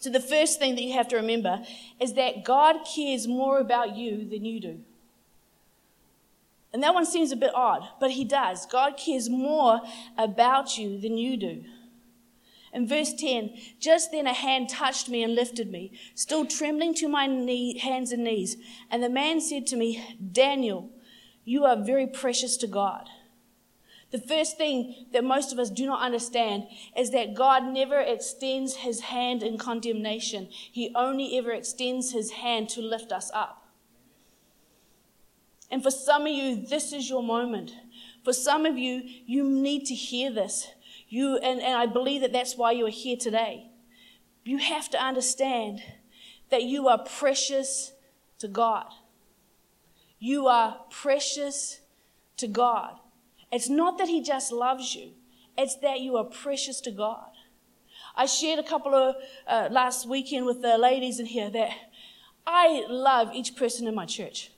So 0.00 0.10
the 0.10 0.20
first 0.20 0.58
thing 0.58 0.74
that 0.74 0.82
you 0.82 0.94
have 0.94 1.08
to 1.08 1.16
remember 1.16 1.62
is 2.00 2.14
that 2.14 2.44
God 2.44 2.78
cares 2.94 3.28
more 3.28 3.58
about 3.60 3.96
you 3.96 4.28
than 4.28 4.44
you 4.44 4.60
do. 4.60 4.80
And 6.72 6.82
that 6.82 6.94
one 6.94 7.04
seems 7.04 7.32
a 7.32 7.36
bit 7.36 7.54
odd, 7.54 7.86
but 8.00 8.12
he 8.12 8.24
does. 8.24 8.64
God 8.66 8.96
cares 8.96 9.28
more 9.28 9.82
about 10.16 10.78
you 10.78 10.98
than 10.98 11.18
you 11.18 11.36
do. 11.36 11.64
In 12.72 12.88
verse 12.88 13.12
10, 13.12 13.50
just 13.78 14.12
then 14.12 14.26
a 14.26 14.32
hand 14.32 14.70
touched 14.70 15.10
me 15.10 15.22
and 15.22 15.34
lifted 15.34 15.70
me, 15.70 15.92
still 16.14 16.46
trembling 16.46 16.94
to 16.94 17.08
my 17.08 17.26
knee, 17.26 17.78
hands 17.78 18.12
and 18.12 18.24
knees. 18.24 18.56
And 18.90 19.02
the 19.02 19.10
man 19.10 19.42
said 19.42 19.66
to 19.68 19.76
me, 19.76 20.16
Daniel, 20.32 20.88
you 21.44 21.64
are 21.64 21.76
very 21.76 22.06
precious 22.06 22.56
to 22.58 22.66
God. 22.66 23.10
The 24.10 24.18
first 24.18 24.56
thing 24.56 25.06
that 25.12 25.24
most 25.24 25.52
of 25.52 25.58
us 25.58 25.70
do 25.70 25.84
not 25.86 26.02
understand 26.02 26.64
is 26.96 27.10
that 27.10 27.34
God 27.34 27.64
never 27.64 27.98
extends 27.98 28.76
his 28.76 29.00
hand 29.00 29.42
in 29.42 29.58
condemnation. 29.58 30.48
He 30.50 30.92
only 30.94 31.36
ever 31.36 31.50
extends 31.50 32.12
his 32.12 32.32
hand 32.32 32.68
to 32.70 32.80
lift 32.80 33.10
us 33.10 33.30
up. 33.34 33.61
And 35.72 35.82
for 35.82 35.90
some 35.90 36.26
of 36.26 36.32
you, 36.32 36.66
this 36.66 36.92
is 36.92 37.08
your 37.08 37.22
moment. 37.22 37.72
For 38.24 38.34
some 38.34 38.66
of 38.66 38.76
you, 38.76 39.02
you 39.24 39.42
need 39.42 39.86
to 39.86 39.94
hear 39.94 40.30
this. 40.30 40.68
You, 41.08 41.38
and, 41.38 41.62
and 41.62 41.74
I 41.74 41.86
believe 41.86 42.20
that 42.20 42.32
that's 42.32 42.58
why 42.58 42.72
you 42.72 42.86
are 42.86 42.90
here 42.90 43.16
today. 43.16 43.70
You 44.44 44.58
have 44.58 44.90
to 44.90 45.02
understand 45.02 45.82
that 46.50 46.64
you 46.64 46.88
are 46.88 46.98
precious 46.98 47.94
to 48.38 48.48
God. 48.48 48.84
You 50.18 50.46
are 50.46 50.76
precious 50.90 51.80
to 52.36 52.46
God. 52.46 52.96
It's 53.50 53.70
not 53.70 53.96
that 53.96 54.08
He 54.08 54.22
just 54.22 54.52
loves 54.52 54.94
you, 54.94 55.12
it's 55.56 55.76
that 55.76 56.00
you 56.00 56.16
are 56.18 56.24
precious 56.24 56.82
to 56.82 56.90
God. 56.90 57.30
I 58.14 58.26
shared 58.26 58.58
a 58.58 58.62
couple 58.62 58.94
of 58.94 59.16
uh, 59.46 59.68
last 59.70 60.06
weekend 60.06 60.44
with 60.44 60.60
the 60.60 60.76
ladies 60.76 61.18
in 61.18 61.24
here 61.24 61.48
that 61.48 61.70
I 62.46 62.84
love 62.90 63.30
each 63.32 63.56
person 63.56 63.88
in 63.88 63.94
my 63.94 64.04
church. 64.04 64.51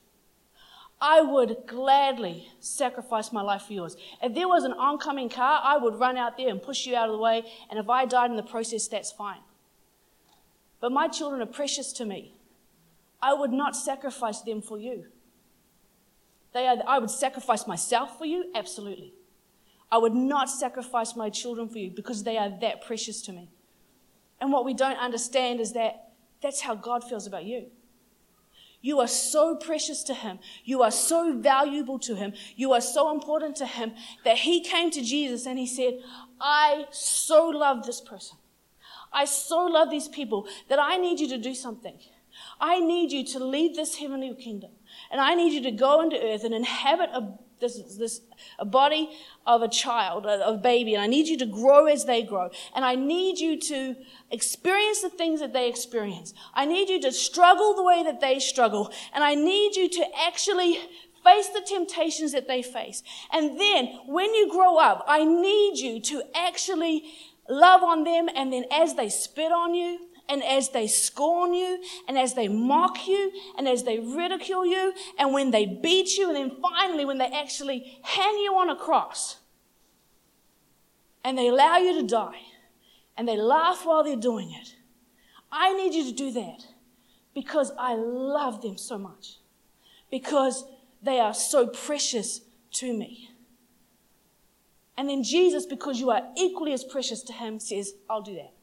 I 1.00 1.20
would 1.20 1.64
gladly 1.66 2.48
sacrifice 2.60 3.32
my 3.32 3.42
life 3.42 3.62
for 3.62 3.72
yours. 3.72 3.96
If 4.22 4.34
there 4.34 4.48
was 4.48 4.64
an 4.64 4.72
oncoming 4.72 5.28
car, 5.28 5.60
I 5.62 5.76
would 5.76 5.96
run 5.96 6.16
out 6.16 6.36
there 6.36 6.48
and 6.48 6.62
push 6.62 6.86
you 6.86 6.96
out 6.96 7.08
of 7.08 7.12
the 7.14 7.20
way, 7.20 7.42
and 7.70 7.78
if 7.78 7.88
I 7.88 8.06
died 8.06 8.30
in 8.30 8.36
the 8.36 8.42
process, 8.42 8.88
that's 8.88 9.12
fine. 9.12 9.40
But 10.80 10.92
my 10.92 11.08
children 11.08 11.42
are 11.42 11.46
precious 11.46 11.92
to 11.94 12.04
me. 12.04 12.34
I 13.20 13.34
would 13.34 13.52
not 13.52 13.76
sacrifice 13.76 14.40
them 14.42 14.62
for 14.62 14.78
you. 14.78 15.06
They 16.52 16.66
are, 16.66 16.76
I 16.86 16.98
would 16.98 17.10
sacrifice 17.10 17.66
myself 17.66 18.16
for 18.18 18.24
you, 18.24 18.50
absolutely. 18.54 19.14
I 19.90 19.98
would 19.98 20.14
not 20.14 20.48
sacrifice 20.48 21.16
my 21.16 21.30
children 21.30 21.68
for 21.68 21.78
you 21.78 21.90
because 21.90 22.22
they 22.22 22.36
are 22.36 22.50
that 22.60 22.82
precious 22.82 23.22
to 23.22 23.32
me. 23.32 23.48
And 24.40 24.52
what 24.52 24.64
we 24.64 24.74
don't 24.74 24.98
understand 24.98 25.60
is 25.60 25.72
that 25.72 26.12
that's 26.42 26.60
how 26.60 26.74
God 26.74 27.02
feels 27.02 27.26
about 27.26 27.44
you. 27.44 27.66
You 28.84 29.00
are 29.00 29.08
so 29.08 29.56
precious 29.56 30.02
to 30.02 30.12
Him. 30.12 30.40
You 30.62 30.82
are 30.82 30.90
so 30.90 31.32
valuable 31.38 31.98
to 32.00 32.16
Him. 32.16 32.34
You 32.54 32.74
are 32.74 32.82
so 32.82 33.10
important 33.14 33.56
to 33.56 33.64
Him 33.64 33.94
that 34.26 34.36
He 34.36 34.60
came 34.60 34.90
to 34.90 35.00
Jesus 35.00 35.46
and 35.46 35.58
He 35.58 35.66
said, 35.66 36.00
I 36.38 36.84
so 36.90 37.48
love 37.48 37.86
this 37.86 38.02
person. 38.02 38.36
I 39.10 39.24
so 39.24 39.64
love 39.64 39.88
these 39.88 40.08
people 40.08 40.46
that 40.68 40.78
I 40.78 40.98
need 40.98 41.18
you 41.18 41.28
to 41.30 41.38
do 41.38 41.54
something. 41.54 41.98
I 42.60 42.78
need 42.78 43.10
you 43.10 43.24
to 43.24 43.42
lead 43.42 43.74
this 43.74 43.96
heavenly 43.96 44.34
kingdom. 44.34 44.72
And 45.10 45.18
I 45.18 45.34
need 45.34 45.54
you 45.54 45.62
to 45.62 45.70
go 45.70 46.02
into 46.02 46.22
earth 46.22 46.44
and 46.44 46.52
inhabit 46.52 47.08
a 47.14 47.38
this, 47.72 47.96
this 47.96 48.20
a 48.58 48.64
body 48.64 49.10
of 49.46 49.62
a 49.62 49.68
child, 49.68 50.26
of 50.26 50.54
a 50.54 50.58
baby, 50.58 50.94
and 50.94 51.02
I 51.02 51.06
need 51.06 51.26
you 51.26 51.38
to 51.38 51.46
grow 51.46 51.86
as 51.86 52.04
they 52.04 52.22
grow. 52.22 52.50
And 52.74 52.84
I 52.84 52.94
need 52.94 53.38
you 53.38 53.58
to 53.60 53.96
experience 54.30 55.00
the 55.00 55.10
things 55.10 55.40
that 55.40 55.52
they 55.52 55.68
experience. 55.68 56.34
I 56.54 56.66
need 56.66 56.88
you 56.88 57.00
to 57.02 57.12
struggle 57.12 57.74
the 57.74 57.82
way 57.82 58.02
that 58.04 58.20
they 58.20 58.38
struggle. 58.38 58.92
And 59.12 59.24
I 59.24 59.34
need 59.34 59.76
you 59.76 59.88
to 59.88 60.04
actually 60.26 60.78
face 61.24 61.48
the 61.48 61.62
temptations 61.66 62.32
that 62.32 62.46
they 62.46 62.62
face. 62.62 63.02
And 63.32 63.58
then 63.58 63.86
when 64.06 64.34
you 64.34 64.50
grow 64.50 64.76
up, 64.76 65.04
I 65.08 65.24
need 65.24 65.78
you 65.78 66.00
to 66.00 66.22
actually 66.34 67.04
love 67.48 67.82
on 67.82 68.04
them. 68.04 68.28
And 68.34 68.52
then 68.52 68.64
as 68.70 68.94
they 68.94 69.08
spit 69.08 69.52
on 69.52 69.74
you, 69.74 69.98
and 70.28 70.42
as 70.42 70.70
they 70.70 70.86
scorn 70.86 71.52
you, 71.52 71.82
and 72.08 72.18
as 72.18 72.34
they 72.34 72.48
mock 72.48 73.06
you, 73.06 73.30
and 73.58 73.68
as 73.68 73.84
they 73.84 73.98
ridicule 73.98 74.64
you, 74.64 74.94
and 75.18 75.32
when 75.34 75.50
they 75.50 75.66
beat 75.66 76.16
you, 76.16 76.28
and 76.28 76.36
then 76.36 76.56
finally 76.62 77.04
when 77.04 77.18
they 77.18 77.26
actually 77.26 77.98
hang 78.02 78.38
you 78.38 78.54
on 78.56 78.70
a 78.70 78.76
cross, 78.76 79.36
and 81.22 81.36
they 81.36 81.48
allow 81.48 81.76
you 81.76 82.00
to 82.00 82.06
die, 82.06 82.40
and 83.16 83.28
they 83.28 83.36
laugh 83.36 83.84
while 83.84 84.02
they're 84.02 84.16
doing 84.16 84.50
it, 84.52 84.76
I 85.52 85.74
need 85.74 85.94
you 85.94 86.04
to 86.04 86.12
do 86.12 86.32
that 86.32 86.66
because 87.34 87.70
I 87.78 87.94
love 87.94 88.62
them 88.62 88.78
so 88.78 88.96
much, 88.96 89.38
because 90.10 90.64
they 91.02 91.20
are 91.20 91.34
so 91.34 91.66
precious 91.66 92.40
to 92.72 92.92
me. 92.92 93.30
And 94.96 95.08
then 95.08 95.22
Jesus, 95.22 95.66
because 95.66 96.00
you 96.00 96.10
are 96.10 96.22
equally 96.36 96.72
as 96.72 96.82
precious 96.82 97.22
to 97.24 97.32
him, 97.32 97.60
says, 97.60 97.92
I'll 98.08 98.22
do 98.22 98.34
that. 98.36 98.53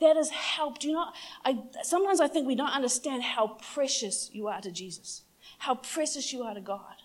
That 0.00 0.16
has 0.16 0.30
helped. 0.30 0.84
You 0.84 0.92
know, 0.92 1.06
I, 1.44 1.58
sometimes 1.82 2.20
I 2.20 2.28
think 2.28 2.46
we 2.46 2.54
don't 2.54 2.70
understand 2.70 3.22
how 3.22 3.58
precious 3.74 4.30
you 4.32 4.48
are 4.48 4.60
to 4.60 4.70
Jesus, 4.70 5.22
how 5.58 5.74
precious 5.74 6.32
you 6.32 6.42
are 6.42 6.54
to 6.54 6.60
God. 6.60 6.96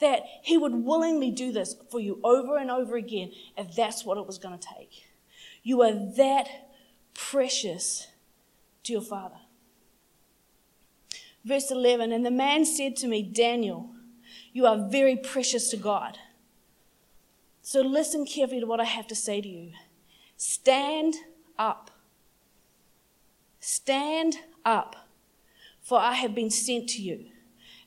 That 0.00 0.22
He 0.42 0.56
would 0.56 0.74
willingly 0.74 1.30
do 1.30 1.52
this 1.52 1.76
for 1.90 2.00
you 2.00 2.20
over 2.24 2.56
and 2.56 2.70
over 2.70 2.96
again 2.96 3.32
if 3.56 3.74
that's 3.74 4.04
what 4.04 4.18
it 4.18 4.26
was 4.26 4.38
going 4.38 4.58
to 4.58 4.68
take. 4.78 5.04
You 5.62 5.82
are 5.82 5.92
that 6.16 6.48
precious 7.14 8.08
to 8.84 8.92
your 8.92 9.02
Father. 9.02 9.36
Verse 11.44 11.70
11 11.70 12.12
And 12.12 12.24
the 12.24 12.30
man 12.30 12.64
said 12.64 12.96
to 12.96 13.08
me, 13.08 13.22
Daniel, 13.22 13.90
you 14.52 14.66
are 14.66 14.88
very 14.88 15.16
precious 15.16 15.70
to 15.70 15.76
God. 15.76 16.18
So 17.62 17.80
listen 17.82 18.26
carefully 18.26 18.60
to 18.60 18.66
what 18.66 18.80
I 18.80 18.84
have 18.84 19.06
to 19.08 19.14
say 19.14 19.40
to 19.40 19.48
you. 19.48 19.72
Stand 20.36 21.14
up 21.58 21.90
Stand 23.60 24.38
up, 24.64 24.96
for 25.80 25.98
I 25.98 26.14
have 26.14 26.34
been 26.34 26.50
sent 26.50 26.88
to 26.90 27.02
you. 27.02 27.26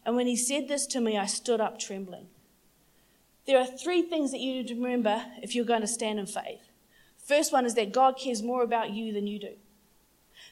And 0.06 0.16
when 0.16 0.28
he 0.28 0.36
said 0.36 0.68
this 0.68 0.86
to 0.88 1.02
me, 1.02 1.18
I 1.18 1.26
stood 1.26 1.60
up 1.60 1.80
trembling. 1.80 2.28
There 3.46 3.60
are 3.60 3.66
three 3.66 4.04
things 4.04 4.32
that 4.32 4.40
you 4.40 4.54
need 4.54 4.68
to 4.68 4.76
remember 4.76 5.26
if 5.42 5.56
you're 5.56 5.66
going 5.66 5.82
to 5.82 5.88
stand 5.88 6.20
in 6.20 6.26
faith. 6.26 6.62
First 7.18 7.52
one 7.52 7.66
is 7.66 7.74
that 7.76 7.92
God 7.92 8.18
cares 8.18 8.44
more 8.44 8.64
about 8.64 8.92
you 8.92 9.12
than 9.14 9.28
you 9.28 9.40
do. 9.40 9.56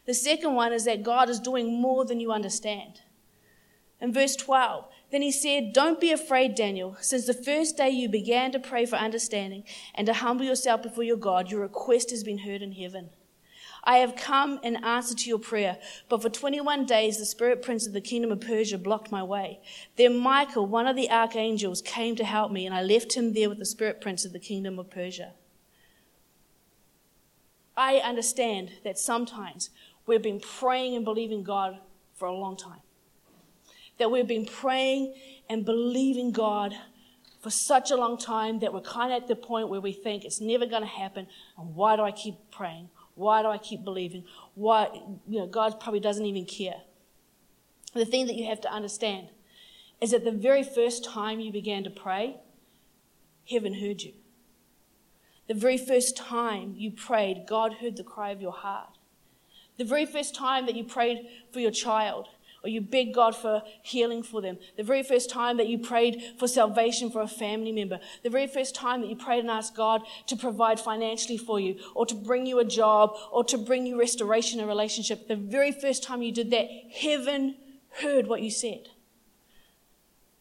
The 0.05 0.13
second 0.13 0.55
one 0.55 0.73
is 0.73 0.85
that 0.85 1.03
God 1.03 1.29
is 1.29 1.39
doing 1.39 1.79
more 1.79 2.05
than 2.05 2.19
you 2.19 2.31
understand. 2.31 3.01
In 3.99 4.11
verse 4.11 4.35
12, 4.35 4.85
then 5.11 5.21
he 5.21 5.31
said, 5.31 5.73
Don't 5.73 6.01
be 6.01 6.11
afraid, 6.11 6.55
Daniel. 6.55 6.97
Since 6.99 7.27
the 7.27 7.33
first 7.33 7.77
day 7.77 7.89
you 7.89 8.09
began 8.09 8.51
to 8.53 8.59
pray 8.59 8.85
for 8.85 8.95
understanding 8.95 9.63
and 9.93 10.07
to 10.07 10.13
humble 10.13 10.45
yourself 10.45 10.81
before 10.81 11.03
your 11.03 11.17
God, 11.17 11.51
your 11.51 11.61
request 11.61 12.09
has 12.09 12.23
been 12.23 12.39
heard 12.39 12.61
in 12.61 12.71
heaven. 12.71 13.11
I 13.83 13.97
have 13.97 14.15
come 14.15 14.59
in 14.63 14.83
answer 14.83 15.15
to 15.15 15.29
your 15.29 15.39
prayer, 15.39 15.77
but 16.07 16.21
for 16.21 16.29
21 16.29 16.85
days 16.85 17.17
the 17.17 17.25
spirit 17.25 17.61
prince 17.61 17.87
of 17.87 17.93
the 17.93 18.01
kingdom 18.01 18.31
of 18.31 18.41
Persia 18.41 18.77
blocked 18.77 19.11
my 19.11 19.23
way. 19.23 19.59
Then 19.95 20.17
Michael, 20.17 20.67
one 20.67 20.87
of 20.87 20.95
the 20.95 21.09
archangels, 21.09 21.81
came 21.81 22.15
to 22.17 22.23
help 22.23 22.51
me, 22.51 22.65
and 22.65 22.75
I 22.75 22.83
left 22.83 23.13
him 23.13 23.33
there 23.33 23.49
with 23.49 23.57
the 23.57 23.65
spirit 23.65 23.99
prince 23.99 24.23
of 24.23 24.33
the 24.33 24.39
kingdom 24.39 24.77
of 24.77 24.91
Persia. 24.91 25.33
I 27.75 27.95
understand 27.95 28.71
that 28.83 28.99
sometimes 28.99 29.71
we've 30.05 30.21
been 30.21 30.39
praying 30.39 30.95
and 30.95 31.03
believing 31.03 31.43
God 31.43 31.79
for 32.13 32.27
a 32.27 32.33
long 32.33 32.55
time. 32.55 32.81
That 33.97 34.11
we've 34.11 34.27
been 34.27 34.45
praying 34.45 35.15
and 35.49 35.65
believing 35.65 36.31
God 36.31 36.75
for 37.41 37.49
such 37.49 37.89
a 37.89 37.95
long 37.95 38.17
time 38.17 38.59
that 38.59 38.71
we're 38.73 38.81
kind 38.81 39.11
of 39.11 39.23
at 39.23 39.27
the 39.27 39.35
point 39.35 39.69
where 39.69 39.81
we 39.81 39.91
think 39.91 40.23
it's 40.23 40.39
never 40.39 40.67
going 40.67 40.83
to 40.83 40.87
happen. 40.87 41.25
And 41.57 41.75
why 41.75 41.95
do 41.95 42.03
I 42.03 42.11
keep 42.11 42.35
praying? 42.51 42.89
Why 43.15 43.41
do 43.41 43.49
I 43.49 43.57
keep 43.57 43.83
believing? 43.83 44.23
Why, 44.55 44.89
you 45.27 45.39
know, 45.39 45.47
God 45.47 45.79
probably 45.79 45.99
doesn't 45.99 46.25
even 46.25 46.45
care. 46.45 46.81
The 47.93 48.05
thing 48.05 48.27
that 48.27 48.35
you 48.35 48.45
have 48.45 48.61
to 48.61 48.71
understand 48.71 49.27
is 49.99 50.11
that 50.11 50.23
the 50.23 50.31
very 50.31 50.63
first 50.63 51.03
time 51.03 51.39
you 51.39 51.51
began 51.51 51.83
to 51.83 51.89
pray, 51.89 52.37
heaven 53.49 53.75
heard 53.75 54.01
you. 54.01 54.13
The 55.47 55.53
very 55.53 55.77
first 55.77 56.15
time 56.15 56.75
you 56.77 56.91
prayed, 56.91 57.45
God 57.47 57.73
heard 57.75 57.97
the 57.97 58.03
cry 58.03 58.31
of 58.31 58.41
your 58.41 58.53
heart. 58.53 58.97
The 59.77 59.83
very 59.83 60.05
first 60.05 60.33
time 60.33 60.65
that 60.65 60.75
you 60.75 60.83
prayed 60.83 61.27
for 61.51 61.59
your 61.59 61.71
child, 61.71 62.29
or 62.63 62.69
you 62.69 62.81
begged 62.81 63.15
God 63.15 63.35
for 63.35 63.63
healing 63.81 64.21
for 64.21 64.41
them. 64.41 64.57
The 64.77 64.83
very 64.83 65.03
first 65.03 65.29
time 65.29 65.57
that 65.57 65.67
you 65.67 65.79
prayed 65.79 66.21
for 66.37 66.47
salvation 66.47 67.09
for 67.09 67.21
a 67.21 67.27
family 67.27 67.71
member. 67.71 67.99
The 68.23 68.29
very 68.29 68.47
first 68.47 68.75
time 68.75 69.01
that 69.01 69.09
you 69.09 69.15
prayed 69.15 69.39
and 69.39 69.49
asked 69.49 69.75
God 69.75 70.03
to 70.27 70.35
provide 70.35 70.79
financially 70.79 71.37
for 71.37 71.59
you, 71.59 71.79
or 71.95 72.05
to 72.05 72.15
bring 72.15 72.45
you 72.45 72.59
a 72.59 72.65
job, 72.65 73.15
or 73.31 73.43
to 73.45 73.57
bring 73.57 73.87
you 73.87 73.99
restoration 73.99 74.59
in 74.59 74.65
a 74.65 74.67
relationship. 74.67 75.27
The 75.27 75.35
very 75.35 75.71
first 75.71 76.03
time 76.03 76.21
you 76.21 76.31
did 76.31 76.51
that, 76.51 76.67
heaven 76.93 77.55
heard 78.01 78.27
what 78.27 78.41
you 78.41 78.51
said. 78.51 78.89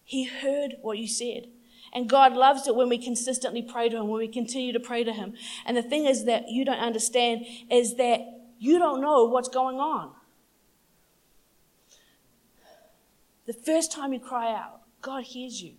He 0.05 0.25
heard 0.25 0.77
what 0.83 0.99
you 0.99 1.07
said. 1.07 1.47
And 1.93 2.09
God 2.09 2.35
loves 2.35 2.69
it 2.69 2.77
when 2.77 2.89
we 2.89 2.99
consistently 2.99 3.63
pray 3.63 3.89
to 3.89 3.97
Him, 3.97 4.09
when 4.09 4.21
we 4.21 4.29
continue 4.29 4.73
to 4.73 4.81
pray 4.81 5.05
to 5.05 5.13
Him. 5.13 5.35
And 5.65 5.77
the 5.77 5.83
thing 5.83 6.05
is 6.05 6.25
that 6.27 6.49
you 6.49 6.65
don't 6.65 6.79
understand 6.79 7.45
is 7.71 7.97
that 7.97 8.21
you 8.59 8.79
don't 8.79 9.01
know 9.01 9.25
what's 9.25 9.49
going 9.49 9.81
on. 9.81 10.13
The 13.51 13.55
first 13.55 13.91
time 13.91 14.13
you 14.13 14.21
cry 14.21 14.55
out, 14.55 14.83
God 15.03 15.25
hears 15.25 15.61
you. 15.61 15.73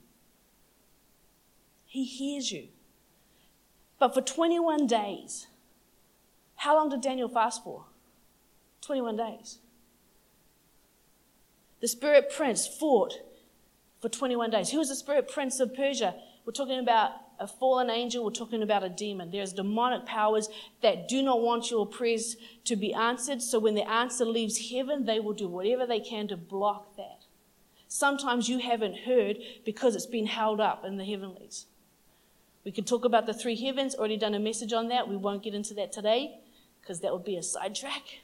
He 1.85 2.03
hears 2.03 2.51
you. 2.51 2.67
But 3.97 4.13
for 4.13 4.19
21 4.19 4.87
days, 4.87 5.47
how 6.55 6.75
long 6.75 6.89
did 6.89 6.99
Daniel 6.99 7.29
fast 7.29 7.63
for? 7.63 7.85
21 8.81 9.15
days. 9.15 9.59
The 11.79 11.87
spirit 11.87 12.29
prince 12.29 12.67
fought 12.67 13.13
for 14.01 14.09
21 14.09 14.49
days. 14.49 14.71
Who 14.71 14.79
was 14.79 14.89
the 14.89 14.95
spirit 14.95 15.29
prince 15.29 15.61
of 15.61 15.73
Persia? 15.73 16.15
We're 16.45 16.51
talking 16.51 16.79
about 16.79 17.11
a 17.39 17.47
fallen 17.47 17.89
angel, 17.89 18.25
we're 18.25 18.31
talking 18.31 18.63
about 18.63 18.83
a 18.83 18.89
demon. 18.89 19.31
There's 19.31 19.53
demonic 19.53 20.05
powers 20.05 20.49
that 20.81 21.07
do 21.07 21.23
not 21.23 21.39
want 21.39 21.71
your 21.71 21.87
prayers 21.87 22.35
to 22.65 22.75
be 22.75 22.93
answered. 22.93 23.41
So 23.41 23.59
when 23.59 23.75
the 23.75 23.89
answer 23.89 24.25
leaves 24.25 24.71
heaven, 24.71 25.05
they 25.05 25.21
will 25.21 25.31
do 25.31 25.47
whatever 25.47 25.85
they 25.85 26.01
can 26.01 26.27
to 26.27 26.35
block 26.35 26.97
that. 26.97 27.20
Sometimes 27.93 28.47
you 28.47 28.59
haven't 28.59 28.99
heard 28.99 29.39
because 29.65 29.97
it's 29.97 30.05
been 30.05 30.27
held 30.27 30.61
up 30.61 30.85
in 30.85 30.95
the 30.95 31.03
heavenlies. 31.03 31.65
We 32.63 32.71
could 32.71 32.87
talk 32.87 33.03
about 33.03 33.25
the 33.25 33.33
three 33.33 33.57
heavens, 33.57 33.95
already 33.95 34.15
done 34.15 34.33
a 34.33 34.39
message 34.39 34.71
on 34.71 34.87
that. 34.87 35.09
We 35.09 35.17
won't 35.17 35.43
get 35.43 35.53
into 35.53 35.73
that 35.73 35.91
today 35.91 36.39
because 36.79 37.01
that 37.01 37.11
would 37.11 37.25
be 37.25 37.35
a 37.35 37.43
sidetrack. 37.43 38.21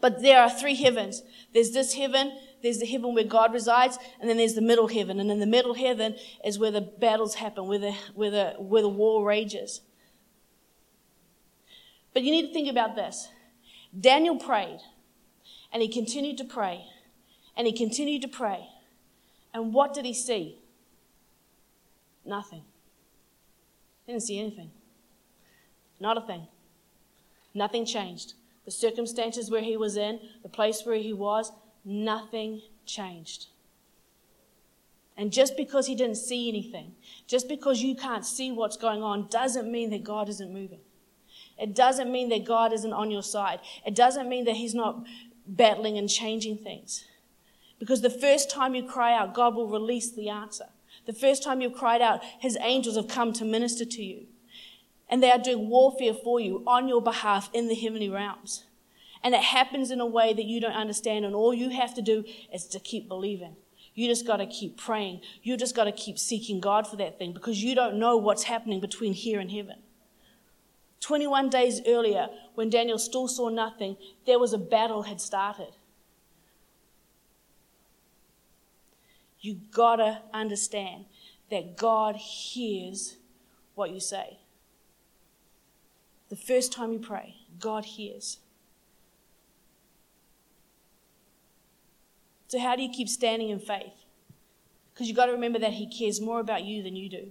But 0.00 0.22
there 0.22 0.40
are 0.40 0.48
three 0.48 0.74
heavens. 0.74 1.22
There's 1.52 1.72
this 1.72 1.92
heaven, 1.92 2.32
there's 2.62 2.78
the 2.78 2.86
heaven 2.86 3.14
where 3.14 3.24
God 3.24 3.52
resides, 3.52 3.98
and 4.18 4.30
then 4.30 4.38
there's 4.38 4.54
the 4.54 4.62
middle 4.62 4.88
heaven. 4.88 5.20
And 5.20 5.30
in 5.30 5.38
the 5.38 5.44
middle 5.44 5.74
heaven 5.74 6.16
is 6.42 6.58
where 6.58 6.70
the 6.70 6.80
battles 6.80 7.34
happen, 7.34 7.66
where 7.66 7.78
the, 7.78 7.92
where 8.14 8.30
the, 8.30 8.54
where 8.58 8.80
the 8.80 8.88
war 8.88 9.22
rages. 9.22 9.82
But 12.14 12.22
you 12.22 12.32
need 12.32 12.46
to 12.46 12.52
think 12.54 12.70
about 12.70 12.96
this. 12.96 13.28
Daniel 14.00 14.38
prayed. 14.38 14.80
And 15.70 15.82
he 15.82 15.88
continued 15.88 16.38
to 16.38 16.44
pray. 16.44 16.86
And 17.58 17.66
he 17.66 17.72
continued 17.74 18.22
to 18.22 18.28
pray. 18.28 18.66
And 19.52 19.74
what 19.74 19.92
did 19.92 20.06
he 20.06 20.14
see? 20.14 20.60
Nothing. 22.24 22.62
Didn't 24.06 24.22
see 24.22 24.38
anything. 24.38 24.70
Not 26.00 26.16
a 26.16 26.20
thing. 26.22 26.46
Nothing 27.52 27.84
changed. 27.84 28.34
The 28.64 28.70
circumstances 28.70 29.50
where 29.50 29.62
he 29.62 29.76
was 29.76 29.96
in, 29.96 30.20
the 30.42 30.48
place 30.48 30.82
where 30.84 30.96
he 30.96 31.12
was, 31.12 31.52
nothing 31.84 32.62
changed. 32.86 33.46
And 35.16 35.32
just 35.32 35.56
because 35.56 35.88
he 35.88 35.96
didn't 35.96 36.16
see 36.16 36.48
anything, 36.48 36.92
just 37.26 37.48
because 37.48 37.82
you 37.82 37.96
can't 37.96 38.24
see 38.24 38.52
what's 38.52 38.76
going 38.76 39.02
on, 39.02 39.26
doesn't 39.28 39.70
mean 39.70 39.90
that 39.90 40.04
God 40.04 40.28
isn't 40.28 40.52
moving. 40.52 40.80
It 41.58 41.74
doesn't 41.74 42.12
mean 42.12 42.28
that 42.28 42.44
God 42.44 42.72
isn't 42.72 42.92
on 42.92 43.10
your 43.10 43.24
side. 43.24 43.58
It 43.84 43.96
doesn't 43.96 44.28
mean 44.28 44.44
that 44.44 44.54
he's 44.54 44.74
not 44.74 45.02
battling 45.44 45.98
and 45.98 46.08
changing 46.08 46.58
things. 46.58 47.04
Because 47.78 48.00
the 48.00 48.10
first 48.10 48.50
time 48.50 48.74
you 48.74 48.82
cry 48.82 49.14
out, 49.14 49.34
God 49.34 49.54
will 49.54 49.68
release 49.68 50.10
the 50.10 50.28
answer. 50.28 50.66
The 51.06 51.12
first 51.12 51.42
time 51.42 51.60
you've 51.60 51.74
cried 51.74 52.02
out, 52.02 52.22
his 52.38 52.58
angels 52.60 52.96
have 52.96 53.08
come 53.08 53.32
to 53.34 53.44
minister 53.44 53.84
to 53.84 54.02
you. 54.02 54.26
And 55.08 55.22
they 55.22 55.30
are 55.30 55.38
doing 55.38 55.68
warfare 55.68 56.12
for 56.12 56.38
you 56.38 56.62
on 56.66 56.88
your 56.88 57.00
behalf 57.00 57.48
in 57.54 57.68
the 57.68 57.74
heavenly 57.74 58.10
realms. 58.10 58.64
And 59.22 59.34
it 59.34 59.42
happens 59.42 59.90
in 59.90 60.00
a 60.00 60.06
way 60.06 60.34
that 60.34 60.44
you 60.44 60.60
don't 60.60 60.72
understand. 60.72 61.24
And 61.24 61.34
all 61.34 61.54
you 61.54 61.70
have 61.70 61.94
to 61.94 62.02
do 62.02 62.24
is 62.52 62.66
to 62.66 62.80
keep 62.80 63.08
believing. 63.08 63.56
You 63.94 64.06
just 64.06 64.26
got 64.26 64.36
to 64.36 64.46
keep 64.46 64.76
praying. 64.76 65.22
You 65.42 65.56
just 65.56 65.74
got 65.74 65.84
to 65.84 65.92
keep 65.92 66.18
seeking 66.18 66.60
God 66.60 66.86
for 66.86 66.96
that 66.96 67.18
thing 67.18 67.32
because 67.32 67.62
you 67.62 67.74
don't 67.74 67.98
know 67.98 68.16
what's 68.16 68.44
happening 68.44 68.80
between 68.80 69.12
here 69.12 69.40
and 69.40 69.50
heaven. 69.50 69.76
21 71.00 71.48
days 71.48 71.80
earlier, 71.86 72.28
when 72.54 72.70
Daniel 72.70 72.98
still 72.98 73.28
saw 73.28 73.48
nothing, 73.48 73.96
there 74.26 74.38
was 74.38 74.52
a 74.52 74.58
battle 74.58 75.02
had 75.02 75.20
started. 75.20 75.74
You 79.40 79.60
gotta 79.70 80.22
understand 80.32 81.06
that 81.50 81.76
God 81.76 82.16
hears 82.16 83.16
what 83.74 83.90
you 83.90 84.00
say. 84.00 84.38
The 86.28 86.36
first 86.36 86.72
time 86.72 86.92
you 86.92 86.98
pray, 86.98 87.36
God 87.58 87.84
hears. 87.84 88.38
So, 92.48 92.58
how 92.58 92.76
do 92.76 92.82
you 92.82 92.90
keep 92.90 93.08
standing 93.08 93.50
in 93.50 93.60
faith? 93.60 94.04
Because 94.92 95.06
you've 95.06 95.16
got 95.16 95.26
to 95.26 95.32
remember 95.32 95.58
that 95.60 95.74
He 95.74 95.86
cares 95.86 96.20
more 96.20 96.40
about 96.40 96.64
you 96.64 96.82
than 96.82 96.96
you 96.96 97.08
do, 97.08 97.28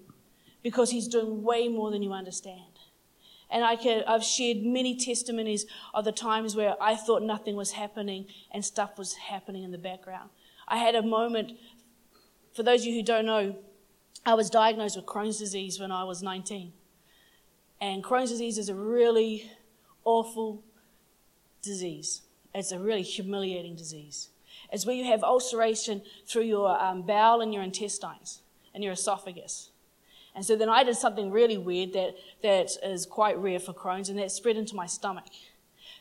because 0.63 0.91
He's 0.91 1.07
doing 1.07 1.43
way 1.43 1.67
more 1.67 1.91
than 1.91 2.01
you 2.01 2.13
understand. 2.13 2.61
And 3.49 3.63
I 3.63 3.75
can, 3.75 4.03
I've 4.07 4.23
shared 4.23 4.57
many 4.57 4.95
testimonies 4.95 5.65
of 5.93 6.05
the 6.05 6.11
times 6.11 6.55
where 6.55 6.75
I 6.81 6.95
thought 6.95 7.23
nothing 7.23 7.55
was 7.55 7.71
happening 7.71 8.27
and 8.51 8.63
stuff 8.63 8.97
was 8.97 9.13
happening 9.13 9.63
in 9.63 9.71
the 9.71 9.77
background. 9.77 10.29
I 10.67 10.77
had 10.77 10.95
a 10.95 11.01
moment, 11.01 11.53
for 12.57 12.63
those 12.63 12.81
of 12.81 12.87
you 12.87 12.95
who 12.95 13.03
don't 13.03 13.27
know, 13.27 13.55
I 14.25 14.33
was 14.33 14.49
diagnosed 14.49 14.95
with 14.95 15.05
Crohn's 15.05 15.37
disease 15.37 15.79
when 15.79 15.91
I 15.91 16.03
was 16.05 16.23
19. 16.23 16.73
And 17.79 18.03
Crohn's 18.03 18.31
disease 18.31 18.57
is 18.57 18.67
a 18.67 18.73
really 18.73 19.51
awful 20.03 20.63
disease. 21.61 22.23
It's 22.55 22.71
a 22.71 22.79
really 22.79 23.03
humiliating 23.03 23.75
disease. 23.75 24.29
It's 24.71 24.87
where 24.87 24.95
you 24.95 25.05
have 25.05 25.23
ulceration 25.23 26.01
through 26.25 26.45
your 26.45 26.81
um, 26.81 27.03
bowel 27.03 27.41
and 27.41 27.53
your 27.53 27.61
intestines 27.61 28.41
and 28.73 28.83
your 28.83 28.93
esophagus. 28.93 29.69
And 30.33 30.43
so 30.43 30.55
then 30.55 30.67
I 30.67 30.83
did 30.83 30.95
something 30.95 31.29
really 31.29 31.59
weird 31.59 31.93
that, 31.93 32.15
that 32.41 32.71
is 32.81 33.05
quite 33.05 33.37
rare 33.37 33.59
for 33.59 33.73
Crohn's, 33.73 34.09
and 34.09 34.17
that 34.17 34.31
spread 34.31 34.57
into 34.57 34.75
my 34.75 34.87
stomach. 34.87 35.25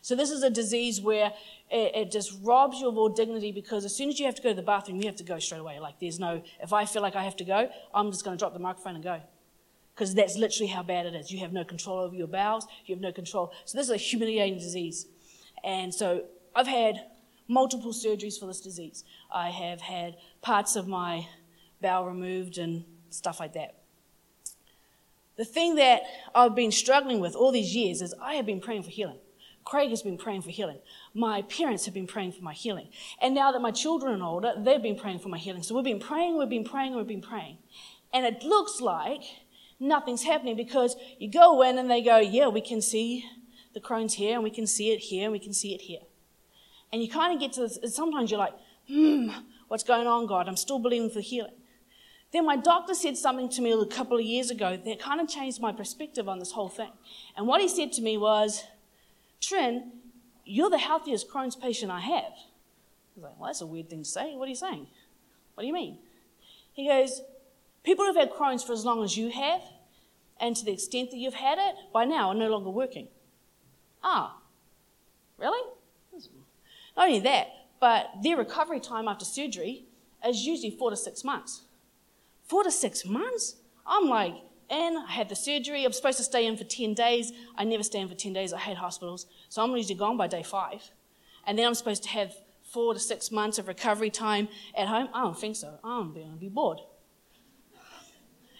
So 0.06 0.14
this 0.14 0.30
is 0.30 0.44
a 0.44 0.50
disease 0.50 1.00
where 1.00 1.32
it, 1.68 1.96
it, 1.96 2.10
just 2.12 2.38
robs 2.44 2.78
you 2.78 2.86
of 2.86 2.96
all 2.96 3.08
dignity 3.08 3.50
because 3.50 3.84
as 3.84 3.92
soon 3.92 4.08
as 4.08 4.20
you 4.20 4.26
have 4.26 4.36
to 4.36 4.42
go 4.42 4.50
to 4.50 4.54
the 4.54 4.62
bathroom, 4.62 4.98
you 4.98 5.06
have 5.06 5.16
to 5.16 5.24
go 5.24 5.40
straight 5.40 5.58
away. 5.58 5.80
Like 5.80 5.98
there's 5.98 6.20
no, 6.20 6.44
if 6.62 6.72
I 6.72 6.84
feel 6.84 7.02
like 7.02 7.16
I 7.16 7.24
have 7.24 7.34
to 7.38 7.44
go, 7.44 7.68
I'm 7.92 8.12
just 8.12 8.24
going 8.24 8.36
to 8.36 8.38
drop 8.40 8.52
the 8.52 8.60
microphone 8.60 8.94
and 8.94 9.02
go. 9.02 9.20
Because 9.92 10.14
that's 10.14 10.36
literally 10.36 10.68
how 10.68 10.84
bad 10.84 11.06
it 11.06 11.16
is. 11.16 11.32
You 11.32 11.40
have 11.40 11.52
no 11.52 11.64
control 11.64 11.98
over 11.98 12.14
your 12.14 12.28
bowels. 12.28 12.68
You 12.84 12.94
have 12.94 13.02
no 13.02 13.10
control. 13.10 13.52
So 13.64 13.76
this 13.76 13.88
is 13.88 13.92
a 13.92 13.96
humiliating 13.96 14.60
disease. 14.60 15.06
And 15.64 15.92
so 15.92 16.22
I've 16.54 16.68
had 16.68 17.04
multiple 17.48 17.92
surgeries 17.92 18.38
for 18.38 18.46
this 18.46 18.60
disease. 18.60 19.02
I 19.34 19.50
have 19.50 19.80
had 19.80 20.14
parts 20.40 20.76
of 20.76 20.86
my 20.86 21.26
bowel 21.82 22.06
removed 22.06 22.58
and 22.58 22.84
stuff 23.10 23.40
like 23.40 23.54
that. 23.54 23.74
The 25.34 25.44
thing 25.44 25.74
that 25.74 26.02
I've 26.32 26.54
been 26.54 26.70
struggling 26.70 27.18
with 27.18 27.34
all 27.34 27.50
these 27.50 27.74
years 27.74 28.02
is 28.02 28.14
I 28.22 28.34
have 28.34 28.46
been 28.46 28.60
praying 28.60 28.84
for 28.84 28.90
healing. 28.90 29.18
Craig 29.66 29.90
has 29.90 30.00
been 30.00 30.16
praying 30.16 30.42
for 30.42 30.50
healing. 30.50 30.78
My 31.12 31.42
parents 31.42 31.86
have 31.86 31.92
been 31.92 32.06
praying 32.06 32.32
for 32.32 32.42
my 32.42 32.52
healing. 32.52 32.88
And 33.20 33.34
now 33.34 33.50
that 33.50 33.60
my 33.60 33.72
children 33.72 34.22
are 34.22 34.28
older, 34.28 34.54
they've 34.56 34.80
been 34.80 34.96
praying 34.96 35.18
for 35.18 35.28
my 35.28 35.38
healing. 35.38 35.64
So 35.64 35.74
we've 35.74 35.84
been 35.84 35.98
praying, 35.98 36.38
we've 36.38 36.48
been 36.48 36.64
praying, 36.64 36.94
we've 36.94 37.06
been 37.06 37.20
praying. 37.20 37.58
And 38.14 38.24
it 38.24 38.44
looks 38.44 38.80
like 38.80 39.22
nothing's 39.80 40.22
happening 40.22 40.56
because 40.56 40.94
you 41.18 41.28
go 41.28 41.62
in 41.62 41.78
and 41.78 41.90
they 41.90 42.00
go, 42.00 42.18
yeah, 42.18 42.46
we 42.46 42.60
can 42.60 42.80
see 42.80 43.24
the 43.74 43.80
Crohn's 43.80 44.14
here 44.14 44.34
and 44.34 44.44
we 44.44 44.50
can 44.50 44.68
see 44.68 44.92
it 44.92 44.98
here 44.98 45.24
and 45.24 45.32
we 45.32 45.40
can 45.40 45.52
see 45.52 45.74
it 45.74 45.80
here. 45.80 46.00
And 46.92 47.02
you 47.02 47.10
kind 47.10 47.34
of 47.34 47.40
get 47.40 47.52
to 47.54 47.62
this, 47.62 47.78
sometimes 47.92 48.30
you're 48.30 48.38
like, 48.38 48.54
hmm, 48.86 49.30
what's 49.66 49.82
going 49.82 50.06
on, 50.06 50.28
God? 50.28 50.48
I'm 50.48 50.56
still 50.56 50.78
believing 50.78 51.10
for 51.10 51.20
healing. 51.20 51.54
Then 52.32 52.46
my 52.46 52.56
doctor 52.56 52.94
said 52.94 53.16
something 53.16 53.48
to 53.48 53.62
me 53.62 53.72
a 53.72 53.86
couple 53.86 54.16
of 54.16 54.24
years 54.24 54.48
ago 54.50 54.76
that 54.76 55.00
kind 55.00 55.20
of 55.20 55.28
changed 55.28 55.60
my 55.60 55.72
perspective 55.72 56.28
on 56.28 56.38
this 56.38 56.52
whole 56.52 56.68
thing. 56.68 56.92
And 57.36 57.48
what 57.48 57.60
he 57.60 57.68
said 57.68 57.92
to 57.94 58.02
me 58.02 58.16
was, 58.16 58.62
Trin, 59.40 59.92
you're 60.44 60.70
the 60.70 60.78
healthiest 60.78 61.28
Crohn's 61.28 61.56
patient 61.56 61.90
I 61.90 62.00
have. 62.00 62.24
I 62.24 63.14
was 63.14 63.22
like, 63.24 63.38
well, 63.38 63.46
that's 63.46 63.60
a 63.60 63.66
weird 63.66 63.90
thing 63.90 64.02
to 64.02 64.08
say. 64.08 64.34
What 64.34 64.46
are 64.46 64.50
you 64.50 64.56
saying? 64.56 64.86
What 65.54 65.62
do 65.62 65.66
you 65.66 65.72
mean? 65.72 65.98
He 66.72 66.88
goes, 66.88 67.22
people 67.82 68.04
who've 68.04 68.16
had 68.16 68.30
Crohn's 68.30 68.62
for 68.62 68.72
as 68.72 68.84
long 68.84 69.02
as 69.02 69.16
you 69.16 69.30
have, 69.30 69.62
and 70.38 70.54
to 70.54 70.64
the 70.64 70.72
extent 70.72 71.10
that 71.10 71.16
you've 71.16 71.34
had 71.34 71.58
it, 71.58 71.74
by 71.92 72.04
now 72.04 72.28
are 72.28 72.34
no 72.34 72.50
longer 72.50 72.70
working. 72.70 73.08
Ah, 74.02 74.36
really? 75.38 75.70
Not 76.96 77.08
only 77.08 77.20
that, 77.20 77.48
but 77.80 78.06
their 78.22 78.36
recovery 78.36 78.80
time 78.80 79.08
after 79.08 79.24
surgery 79.24 79.84
is 80.24 80.46
usually 80.46 80.70
four 80.70 80.90
to 80.90 80.96
six 80.96 81.24
months. 81.24 81.62
Four 82.44 82.64
to 82.64 82.70
six 82.70 83.04
months? 83.04 83.56
I'm 83.86 84.08
like, 84.08 84.34
and 84.70 84.98
I 84.98 85.10
had 85.10 85.28
the 85.28 85.36
surgery. 85.36 85.84
I'm 85.84 85.92
supposed 85.92 86.18
to 86.18 86.24
stay 86.24 86.46
in 86.46 86.56
for 86.56 86.64
10 86.64 86.94
days. 86.94 87.32
I 87.56 87.64
never 87.64 87.82
stay 87.82 88.00
in 88.00 88.08
for 88.08 88.14
10 88.14 88.32
days. 88.32 88.52
I 88.52 88.58
hate 88.58 88.76
hospitals. 88.76 89.26
So 89.48 89.62
I'm 89.62 89.74
usually 89.76 89.94
gone 89.94 90.16
by 90.16 90.26
day 90.26 90.42
five. 90.42 90.90
And 91.46 91.58
then 91.58 91.66
I'm 91.66 91.74
supposed 91.74 92.02
to 92.04 92.08
have 92.10 92.34
four 92.72 92.94
to 92.94 93.00
six 93.00 93.30
months 93.30 93.58
of 93.58 93.68
recovery 93.68 94.10
time 94.10 94.48
at 94.76 94.88
home. 94.88 95.08
I 95.14 95.22
don't 95.22 95.38
think 95.38 95.56
so. 95.56 95.78
I'm 95.84 96.12
going 96.12 96.32
to 96.32 96.36
be 96.36 96.48
bored. 96.48 96.80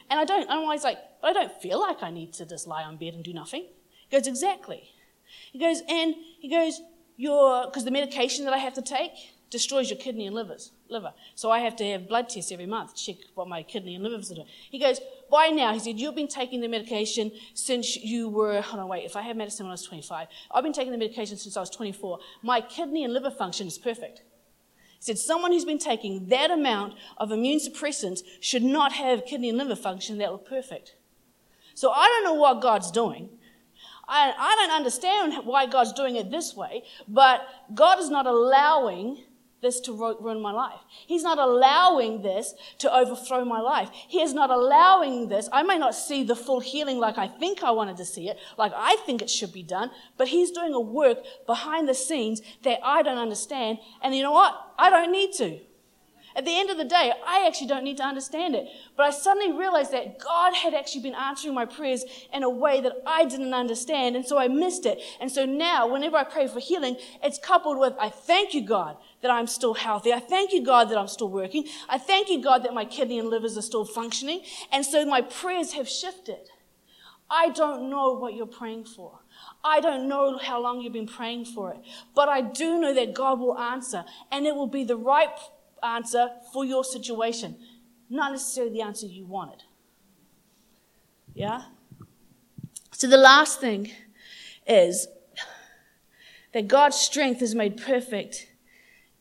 And 0.08 0.20
I 0.20 0.24
don't, 0.24 0.48
I'm 0.48 0.58
always 0.58 0.84
like, 0.84 0.98
but 1.20 1.30
I 1.30 1.32
don't 1.32 1.52
feel 1.60 1.80
like 1.80 2.02
I 2.02 2.10
need 2.10 2.32
to 2.34 2.46
just 2.46 2.68
lie 2.68 2.84
on 2.84 2.96
bed 2.96 3.14
and 3.14 3.24
do 3.24 3.32
nothing. 3.32 3.66
He 4.08 4.16
goes, 4.16 4.28
exactly. 4.28 4.90
He 5.52 5.58
goes, 5.58 5.82
and 5.88 6.14
he 6.38 6.48
goes, 6.48 6.80
your, 7.16 7.66
because 7.66 7.84
the 7.84 7.90
medication 7.90 8.44
that 8.44 8.54
I 8.54 8.58
have 8.58 8.74
to 8.74 8.82
take, 8.82 9.10
destroys 9.50 9.90
your 9.90 9.98
kidney 9.98 10.26
and 10.26 10.34
livers, 10.34 10.70
liver. 10.88 11.12
So 11.34 11.50
I 11.50 11.60
have 11.60 11.76
to 11.76 11.84
have 11.84 12.08
blood 12.08 12.28
tests 12.28 12.52
every 12.52 12.66
month, 12.66 12.94
check 12.94 13.16
what 13.34 13.48
my 13.48 13.62
kidney 13.62 13.94
and 13.94 14.04
livers 14.04 14.30
are 14.30 14.34
doing. 14.34 14.46
He 14.70 14.78
goes, 14.78 15.00
by 15.30 15.48
now, 15.48 15.72
he 15.72 15.78
said, 15.78 15.98
you've 15.98 16.14
been 16.14 16.28
taking 16.28 16.60
the 16.60 16.68
medication 16.68 17.32
since 17.54 17.96
you 17.96 18.28
were, 18.28 18.60
hold 18.60 18.82
on, 18.82 18.88
wait, 18.88 19.04
if 19.04 19.16
I 19.16 19.22
had 19.22 19.36
medicine 19.36 19.66
when 19.66 19.70
I 19.70 19.74
was 19.74 19.84
25, 19.84 20.28
I've 20.50 20.62
been 20.62 20.72
taking 20.72 20.92
the 20.92 20.98
medication 20.98 21.36
since 21.36 21.56
I 21.56 21.60
was 21.60 21.70
24. 21.70 22.18
My 22.42 22.60
kidney 22.60 23.04
and 23.04 23.12
liver 23.12 23.30
function 23.30 23.66
is 23.66 23.78
perfect. 23.78 24.22
He 24.98 25.02
said, 25.02 25.18
someone 25.18 25.52
who's 25.52 25.64
been 25.64 25.78
taking 25.78 26.28
that 26.28 26.50
amount 26.50 26.94
of 27.18 27.30
immune 27.32 27.58
suppressants 27.58 28.20
should 28.40 28.62
not 28.62 28.92
have 28.92 29.26
kidney 29.26 29.48
and 29.48 29.58
liver 29.58 29.76
function 29.76 30.18
that 30.18 30.32
look 30.32 30.48
perfect. 30.48 30.96
So 31.74 31.90
I 31.90 32.06
don't 32.06 32.24
know 32.24 32.40
what 32.40 32.62
God's 32.62 32.90
doing. 32.90 33.28
I, 34.08 34.32
I 34.38 34.56
don't 34.56 34.76
understand 34.76 35.44
why 35.44 35.66
God's 35.66 35.92
doing 35.92 36.16
it 36.16 36.30
this 36.30 36.54
way, 36.54 36.84
but 37.08 37.46
God 37.74 37.98
is 37.98 38.08
not 38.08 38.26
allowing 38.26 39.18
this 39.66 39.80
to 39.80 39.92
ruin 39.92 40.40
my 40.40 40.52
life. 40.52 40.80
He's 41.06 41.24
not 41.24 41.38
allowing 41.38 42.22
this 42.22 42.54
to 42.78 42.94
overthrow 42.94 43.44
my 43.44 43.60
life. 43.60 43.90
He 43.92 44.20
is 44.22 44.32
not 44.32 44.50
allowing 44.50 45.28
this. 45.28 45.48
I 45.52 45.62
may 45.64 45.76
not 45.76 45.94
see 45.94 46.22
the 46.22 46.36
full 46.36 46.60
healing 46.60 46.98
like 46.98 47.18
I 47.18 47.28
think 47.28 47.62
I 47.62 47.72
wanted 47.72 47.96
to 47.96 48.04
see 48.04 48.28
it, 48.28 48.38
like 48.56 48.72
I 48.74 48.96
think 49.04 49.20
it 49.20 49.30
should 49.30 49.52
be 49.52 49.62
done, 49.62 49.90
but 50.16 50.28
He's 50.28 50.50
doing 50.52 50.72
a 50.72 50.80
work 50.80 51.18
behind 51.46 51.88
the 51.88 51.94
scenes 51.94 52.40
that 52.62 52.78
I 52.82 53.02
don't 53.02 53.18
understand. 53.18 53.78
And 54.02 54.14
you 54.14 54.22
know 54.22 54.32
what? 54.32 54.54
I 54.78 54.88
don't 54.90 55.12
need 55.12 55.32
to. 55.34 55.58
At 56.36 56.44
the 56.44 56.58
end 56.58 56.68
of 56.68 56.76
the 56.76 56.84
day, 56.84 57.12
I 57.26 57.46
actually 57.46 57.68
don't 57.68 57.82
need 57.82 57.96
to 57.96 58.04
understand 58.04 58.54
it. 58.54 58.68
But 58.94 59.06
I 59.06 59.10
suddenly 59.10 59.56
realized 59.56 59.90
that 59.92 60.18
God 60.18 60.54
had 60.54 60.74
actually 60.74 61.00
been 61.00 61.14
answering 61.14 61.54
my 61.54 61.64
prayers 61.64 62.04
in 62.30 62.42
a 62.42 62.50
way 62.50 62.82
that 62.82 62.92
I 63.06 63.24
didn't 63.24 63.54
understand, 63.54 64.16
and 64.16 64.26
so 64.26 64.36
I 64.36 64.46
missed 64.46 64.84
it. 64.84 65.00
And 65.18 65.32
so 65.32 65.46
now, 65.46 65.90
whenever 65.90 66.18
I 66.18 66.24
pray 66.24 66.46
for 66.46 66.60
healing, 66.60 66.98
it's 67.22 67.38
coupled 67.38 67.78
with, 67.78 67.94
I 67.98 68.10
thank 68.10 68.52
you, 68.52 68.60
God, 68.60 68.98
that 69.22 69.30
I'm 69.30 69.46
still 69.46 69.72
healthy. 69.72 70.12
I 70.12 70.20
thank 70.20 70.52
you, 70.52 70.62
God, 70.62 70.90
that 70.90 70.98
I'm 70.98 71.08
still 71.08 71.30
working. 71.30 71.64
I 71.88 71.96
thank 71.96 72.28
you, 72.28 72.42
God, 72.42 72.64
that 72.64 72.74
my 72.74 72.84
kidney 72.84 73.18
and 73.18 73.30
livers 73.30 73.56
are 73.56 73.62
still 73.62 73.86
functioning. 73.86 74.42
And 74.70 74.84
so 74.84 75.06
my 75.06 75.22
prayers 75.22 75.72
have 75.72 75.88
shifted. 75.88 76.50
I 77.30 77.48
don't 77.48 77.88
know 77.88 78.12
what 78.12 78.34
you're 78.34 78.46
praying 78.46 78.84
for. 78.84 79.20
I 79.64 79.80
don't 79.80 80.06
know 80.06 80.38
how 80.38 80.62
long 80.62 80.80
you've 80.80 80.92
been 80.92 81.08
praying 81.08 81.46
for 81.46 81.72
it, 81.72 81.78
but 82.14 82.28
I 82.28 82.40
do 82.40 82.78
know 82.80 82.94
that 82.94 83.14
God 83.14 83.40
will 83.40 83.58
answer, 83.58 84.04
and 84.30 84.46
it 84.46 84.54
will 84.54 84.66
be 84.66 84.84
the 84.84 84.96
right 84.96 85.30
answer 85.82 86.30
for 86.52 86.64
your 86.64 86.84
situation, 86.84 87.56
not 88.08 88.32
necessarily 88.32 88.72
the 88.72 88.82
answer 88.82 89.06
you 89.06 89.24
wanted. 89.26 89.62
Yeah? 91.34 91.62
So 92.92 93.06
the 93.06 93.16
last 93.16 93.60
thing 93.60 93.90
is 94.66 95.06
that 96.52 96.68
God's 96.68 96.96
strength 96.96 97.42
is 97.42 97.54
made 97.54 97.76
perfect 97.76 98.48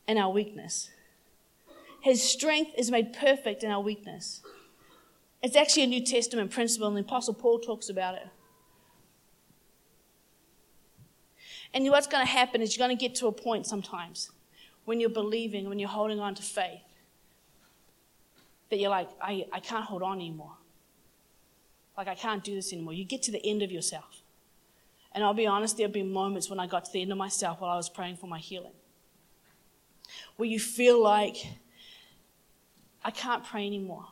in 0.08 0.18
our 0.18 0.32
weakness. 0.32 0.90
His 2.02 2.24
strength 2.24 2.72
is 2.78 2.92
made 2.92 3.14
perfect 3.14 3.64
in 3.64 3.72
our 3.72 3.82
weakness. 3.82 4.42
It's 5.42 5.56
actually 5.56 5.84
a 5.84 5.88
New 5.88 6.04
Testament 6.04 6.52
principle, 6.52 6.88
and 6.88 6.96
the 6.96 7.02
Apostle 7.02 7.34
Paul 7.34 7.60
talks 7.60 7.90
about 7.90 8.16
it. 8.16 8.28
And 11.74 11.86
what's 11.90 12.08
going 12.08 12.26
to 12.26 12.32
happen 12.32 12.62
is 12.62 12.78
you're 12.78 12.88
going 12.88 12.98
to 12.98 13.00
get 13.00 13.16
to 13.16 13.28
a 13.28 13.32
point 13.32 13.68
sometimes 13.68 14.32
when 14.86 15.00
you're 15.00 15.10
believing, 15.10 15.68
when 15.68 15.80
you're 15.80 15.90
holding 15.90 16.20
on 16.20 16.36
to 16.36 16.42
faith, 16.42 16.82
that 18.70 18.80
you're 18.80 18.90
like, 18.90 19.10
I, 19.22 19.46
I 19.52 19.60
can't 19.60 19.86
hold 19.86 20.02
on 20.02 20.18
anymore. 20.18 20.54
Like, 21.98 22.08
I 22.08 22.16
can't 22.16 22.44
do 22.44 22.56
this 22.56 22.74
anymore. 22.74 22.94
You 22.94 23.06
get 23.06 23.22
to 23.24 23.32
the 23.32 23.46
end 23.46 23.62
of 23.62 23.72
yourself. 23.72 24.22
And 25.14 25.24
I'll 25.24 25.34
be 25.34 25.48
honest, 25.48 25.78
there 25.78 25.86
have 25.86 25.94
been 25.94 26.12
moments 26.12 26.50
when 26.50 26.60
I 26.60 26.68
got 26.68 26.86
to 26.86 26.92
the 26.92 27.02
end 27.02 27.12
of 27.12 27.18
myself 27.18 27.62
while 27.62 27.72
I 27.72 27.78
was 27.78 27.90
praying 27.90 28.18
for 28.18 28.28
my 28.28 28.40
healing, 28.40 28.74
where 30.36 30.50
you 30.50 30.60
feel 30.60 31.02
like, 31.02 31.38
I 33.04 33.12
can't 33.12 33.44
pray 33.44 33.66
anymore. 33.66 34.08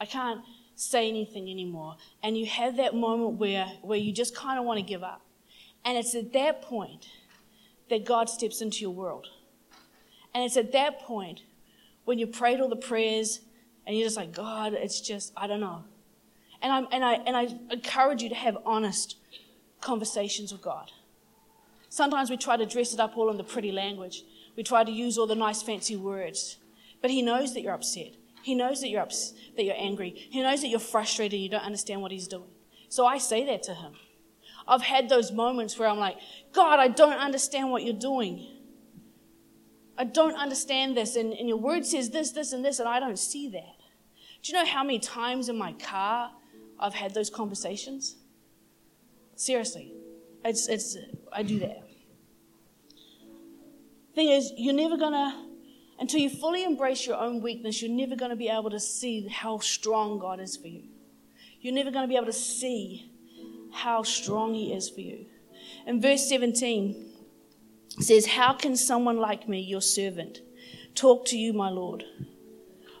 I 0.00 0.06
can't 0.06 0.40
say 0.74 1.08
anything 1.08 1.48
anymore. 1.48 1.96
And 2.22 2.36
you 2.36 2.46
have 2.46 2.76
that 2.76 2.94
moment 2.94 3.38
where, 3.38 3.66
where 3.82 3.98
you 3.98 4.12
just 4.12 4.34
kind 4.34 4.58
of 4.58 4.64
want 4.64 4.78
to 4.78 4.84
give 4.84 5.04
up. 5.04 5.22
And 5.84 5.96
it's 5.96 6.14
at 6.14 6.32
that 6.32 6.62
point 6.62 7.06
that 7.88 8.04
God 8.04 8.28
steps 8.28 8.60
into 8.60 8.80
your 8.80 8.90
world. 8.90 9.28
And 10.34 10.44
it's 10.44 10.56
at 10.56 10.72
that 10.72 11.00
point 11.00 11.42
when 12.04 12.18
you 12.18 12.26
prayed 12.26 12.60
all 12.60 12.68
the 12.68 12.76
prayers 12.76 13.40
and 13.86 13.96
you're 13.96 14.06
just 14.06 14.16
like, 14.16 14.32
God, 14.32 14.74
it's 14.74 15.00
just, 15.00 15.32
I 15.36 15.46
don't 15.46 15.60
know. 15.60 15.84
And, 16.60 16.72
i 16.72 16.78
and, 16.92 17.04
I, 17.04 17.14
and 17.14 17.36
I 17.36 17.48
encourage 17.70 18.22
you 18.22 18.28
to 18.28 18.34
have 18.34 18.58
honest 18.64 19.16
conversations 19.80 20.52
with 20.52 20.62
God. 20.62 20.90
Sometimes 21.88 22.30
we 22.30 22.36
try 22.36 22.56
to 22.56 22.66
dress 22.66 22.92
it 22.92 23.00
up 23.00 23.16
all 23.16 23.30
in 23.30 23.36
the 23.36 23.44
pretty 23.44 23.72
language. 23.72 24.24
We 24.56 24.62
try 24.62 24.84
to 24.84 24.90
use 24.90 25.16
all 25.16 25.26
the 25.26 25.34
nice 25.34 25.62
fancy 25.62 25.96
words. 25.96 26.58
But 27.00 27.10
He 27.10 27.22
knows 27.22 27.54
that 27.54 27.62
you're 27.62 27.74
upset. 27.74 28.14
He 28.42 28.54
knows 28.54 28.80
that 28.80 28.88
you're, 28.88 29.02
ups- 29.02 29.34
that 29.56 29.64
you're 29.64 29.74
angry. 29.76 30.10
He 30.10 30.42
knows 30.42 30.62
that 30.62 30.68
you're 30.68 30.80
frustrated 30.80 31.34
and 31.34 31.42
you 31.42 31.48
don't 31.48 31.64
understand 31.64 32.02
what 32.02 32.12
He's 32.12 32.28
doing. 32.28 32.50
So 32.88 33.06
I 33.06 33.18
say 33.18 33.44
that 33.46 33.62
to 33.64 33.74
Him. 33.74 33.92
I've 34.66 34.82
had 34.82 35.08
those 35.08 35.32
moments 35.32 35.78
where 35.78 35.88
I'm 35.88 35.98
like, 35.98 36.16
God, 36.52 36.78
I 36.78 36.88
don't 36.88 37.18
understand 37.18 37.70
what 37.70 37.84
you're 37.84 37.94
doing. 37.94 38.46
I 39.98 40.04
don't 40.04 40.36
understand 40.36 40.96
this. 40.96 41.16
And, 41.16 41.32
and 41.32 41.48
your 41.48 41.58
word 41.58 41.84
says 41.84 42.10
this, 42.10 42.30
this, 42.30 42.52
and 42.52 42.64
this, 42.64 42.78
and 42.78 42.88
I 42.88 43.00
don't 43.00 43.18
see 43.18 43.48
that. 43.48 43.74
Do 44.42 44.52
you 44.52 44.58
know 44.58 44.64
how 44.64 44.84
many 44.84 45.00
times 45.00 45.48
in 45.48 45.58
my 45.58 45.72
car 45.72 46.30
I've 46.78 46.94
had 46.94 47.12
those 47.12 47.28
conversations? 47.28 48.14
Seriously. 49.34 49.92
It's, 50.44 50.68
it's, 50.68 50.96
I 51.32 51.42
do 51.42 51.58
that. 51.58 51.82
Thing 54.14 54.28
is, 54.28 54.52
you're 54.56 54.74
never 54.74 54.96
to, 54.96 55.32
until 55.98 56.20
you 56.20 56.30
fully 56.30 56.62
embrace 56.62 57.04
your 57.04 57.16
own 57.16 57.42
weakness, 57.42 57.82
you're 57.82 57.90
never 57.90 58.14
to 58.30 58.36
be 58.36 58.48
able 58.48 58.70
to 58.70 58.80
see 58.80 59.26
how 59.26 59.58
strong 59.58 60.20
God 60.20 60.38
is 60.38 60.56
for 60.56 60.68
you. 60.68 60.84
You're 61.60 61.74
never 61.74 61.90
to 62.02 62.08
be 62.08 62.16
able 62.16 62.26
to 62.26 62.32
see 62.32 63.10
how 63.72 64.04
strong 64.04 64.54
He 64.54 64.72
is 64.72 64.88
for 64.88 65.00
you. 65.00 65.26
In 65.86 66.00
verse 66.00 66.28
17, 66.28 67.07
says, 67.98 68.26
How 68.26 68.52
can 68.52 68.76
someone 68.76 69.18
like 69.18 69.48
me, 69.48 69.60
your 69.60 69.80
servant, 69.80 70.40
talk 70.94 71.26
to 71.26 71.36
you, 71.36 71.52
my 71.52 71.68
Lord? 71.68 72.04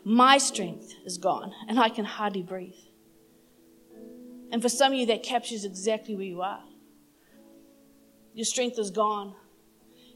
My 0.04 0.38
strength 0.38 0.94
is 1.04 1.18
gone, 1.18 1.52
and 1.68 1.78
I 1.78 1.88
can 1.88 2.04
hardly 2.04 2.42
breathe. 2.42 2.74
And 4.50 4.62
for 4.62 4.68
some 4.68 4.92
of 4.92 4.98
you, 4.98 5.06
that 5.06 5.22
captures 5.22 5.64
exactly 5.64 6.14
where 6.14 6.24
you 6.24 6.40
are. 6.40 6.62
Your 8.32 8.46
strength 8.46 8.78
is 8.78 8.90
gone. 8.90 9.34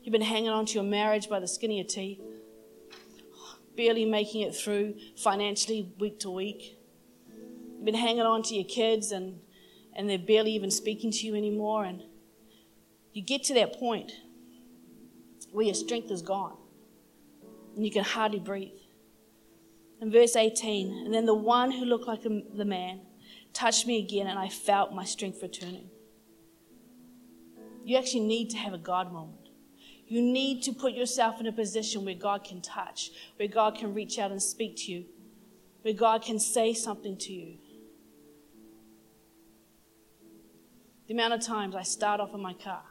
You've 0.03 0.13
been 0.13 0.23
hanging 0.23 0.49
on 0.49 0.67
to 0.67 0.75
your 0.75 0.85
marriage 0.85 1.29
by 1.29 1.41
the 1.41 1.47
skin 1.47 1.71
of 1.71 1.77
your 1.77 1.87
teeth, 1.87 2.21
barely 3.77 4.05
making 4.05 4.43
it 4.43 4.55
through 4.55 4.95
financially 5.17 5.93
week 5.99 6.21
to 6.21 6.31
week. 6.31 6.79
You've 7.77 7.85
been 7.85 7.95
hanging 7.95 8.23
on 8.23 8.43
to 8.45 8.55
your 8.55 8.65
kids, 8.65 9.13
and, 9.13 9.41
and 9.95 10.09
they're 10.09 10.19
barely 10.19 10.53
even 10.53 10.71
speaking 10.71 11.11
to 11.11 11.27
you 11.27 11.35
anymore. 11.35 11.85
And 11.85 12.03
you 13.13 13.23
get 13.23 13.45
to 13.45 13.55
that 13.55 13.79
point 13.79 14.13
where 15.53 15.65
your 15.65 15.75
strength 15.75 16.11
is 16.11 16.23
gone 16.23 16.57
and 17.77 17.85
you 17.85 17.91
can 17.91 18.05
hardly 18.05 18.41
breathe. 18.41 18.71
In 20.01 20.11
verse 20.11 20.35
18, 20.35 21.05
and 21.05 21.15
then 21.15 21.27
the 21.27 21.35
one 21.35 21.71
who 21.71 21.85
looked 21.85 22.09
like 22.09 22.23
the 22.23 22.65
man 22.65 23.03
touched 23.53 23.87
me 23.87 23.99
again, 23.99 24.27
and 24.27 24.39
I 24.39 24.49
felt 24.49 24.93
my 24.93 25.05
strength 25.05 25.41
returning. 25.41 25.89
You 27.85 27.97
actually 27.99 28.27
need 28.27 28.51
to 28.51 28.57
have 28.57 28.73
a 28.73 28.79
God 28.79 29.13
moment. 29.13 29.49
You 30.09 30.21
need 30.21 30.63
to 30.65 30.73
put 30.73 30.95
yourself 30.95 31.41
in 31.41 31.47
a 31.47 31.53
position 31.53 32.05
where 32.05 32.15
God 32.15 32.45
can 32.45 32.61
touch, 32.61 33.11
where 33.37 33.49
God 33.49 33.77
can 33.77 33.95
reach 33.95 34.19
out 34.19 34.31
and 34.31 34.43
speak 34.43 34.77
to 34.79 34.93
you, 34.93 35.05
where 35.83 35.95
God 35.95 36.23
can 36.23 36.39
say 36.39 36.75
something 36.75 37.17
to 37.19 37.33
you. 37.33 37.59
The 41.07 41.15
amount 41.15 41.35
of 41.35 41.41
times 41.41 41.75
I 41.75 41.83
start 41.83 42.21
off 42.21 42.35
in 42.35 42.41
my 42.41 42.55
car 42.55 42.83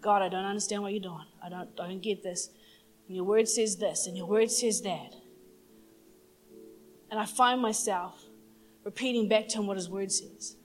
God, 0.00 0.22
I 0.22 0.28
don't 0.28 0.44
understand 0.44 0.82
what 0.82 0.92
you're 0.92 1.02
doing. 1.02 1.26
I 1.42 1.48
don't, 1.48 1.68
I 1.80 1.88
don't 1.88 2.02
get 2.02 2.22
this. 2.22 2.50
And 3.06 3.16
your 3.16 3.24
word 3.24 3.48
says 3.48 3.76
this, 3.76 4.06
and 4.06 4.16
your 4.16 4.26
word 4.26 4.50
says 4.50 4.82
that. 4.82 5.14
And 7.10 7.18
I 7.18 7.24
find 7.24 7.60
myself 7.60 8.22
repeating 8.84 9.28
back 9.28 9.48
to 9.48 9.58
him 9.58 9.66
what 9.66 9.76
his 9.76 9.88
word 9.88 10.12
says. 10.12 10.56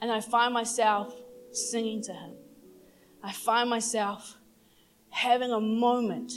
And 0.00 0.10
I 0.10 0.20
find 0.20 0.54
myself 0.54 1.14
singing 1.52 2.02
to 2.02 2.12
him. 2.12 2.34
I 3.22 3.32
find 3.32 3.68
myself 3.68 4.36
having 5.10 5.50
a 5.50 5.60
moment 5.60 6.32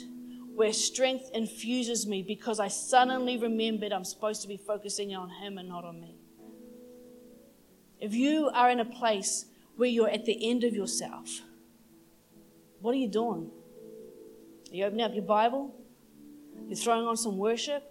where 0.56 0.74
strength 0.74 1.30
infuses 1.34 2.08
me 2.08 2.24
because 2.24 2.60
I 2.60 2.68
suddenly 2.68 3.38
remembered 3.38 3.94
I'm 3.94 4.04
supposed 4.04 4.42
to 4.42 4.48
be 4.48 4.58
focusing 4.58 5.16
on 5.16 5.30
him 5.30 5.58
and 5.58 5.70
not 5.70 5.86
on 5.86 6.02
me. 6.02 6.16
If 8.00 8.16
you 8.16 8.50
are 8.54 8.70
in 8.70 8.80
a 8.80 8.86
place 8.86 9.46
where 9.78 9.88
you're 9.88 10.10
at 10.10 10.26
the 10.26 10.50
end 10.50 10.64
of 10.64 10.74
yourself, 10.74 11.42
what 12.82 12.94
are 12.94 12.98
you 12.98 13.08
doing? 13.08 13.50
Are 14.72 14.76
you 14.76 14.86
opening 14.86 15.06
up 15.06 15.14
your 15.14 15.24
Bible? 15.24 15.76
You're 16.68 16.78
throwing 16.78 17.06
on 17.06 17.18
some 17.18 17.38
worship? 17.38 17.84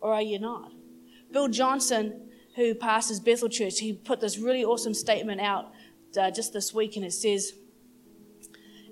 Or 0.00 0.12
are 0.12 0.22
you 0.22 0.38
not? 0.38 0.72
Bill 1.30 1.48
Johnson, 1.48 2.28
who 2.56 2.74
pastors 2.74 3.20
Bethel 3.20 3.48
Church, 3.48 3.78
he 3.78 3.92
put 3.92 4.20
this 4.20 4.38
really 4.38 4.64
awesome 4.64 4.94
statement 4.94 5.40
out 5.40 5.72
uh, 6.18 6.30
just 6.30 6.52
this 6.52 6.74
week, 6.74 6.96
and 6.96 7.04
it 7.04 7.12
says, 7.12 7.52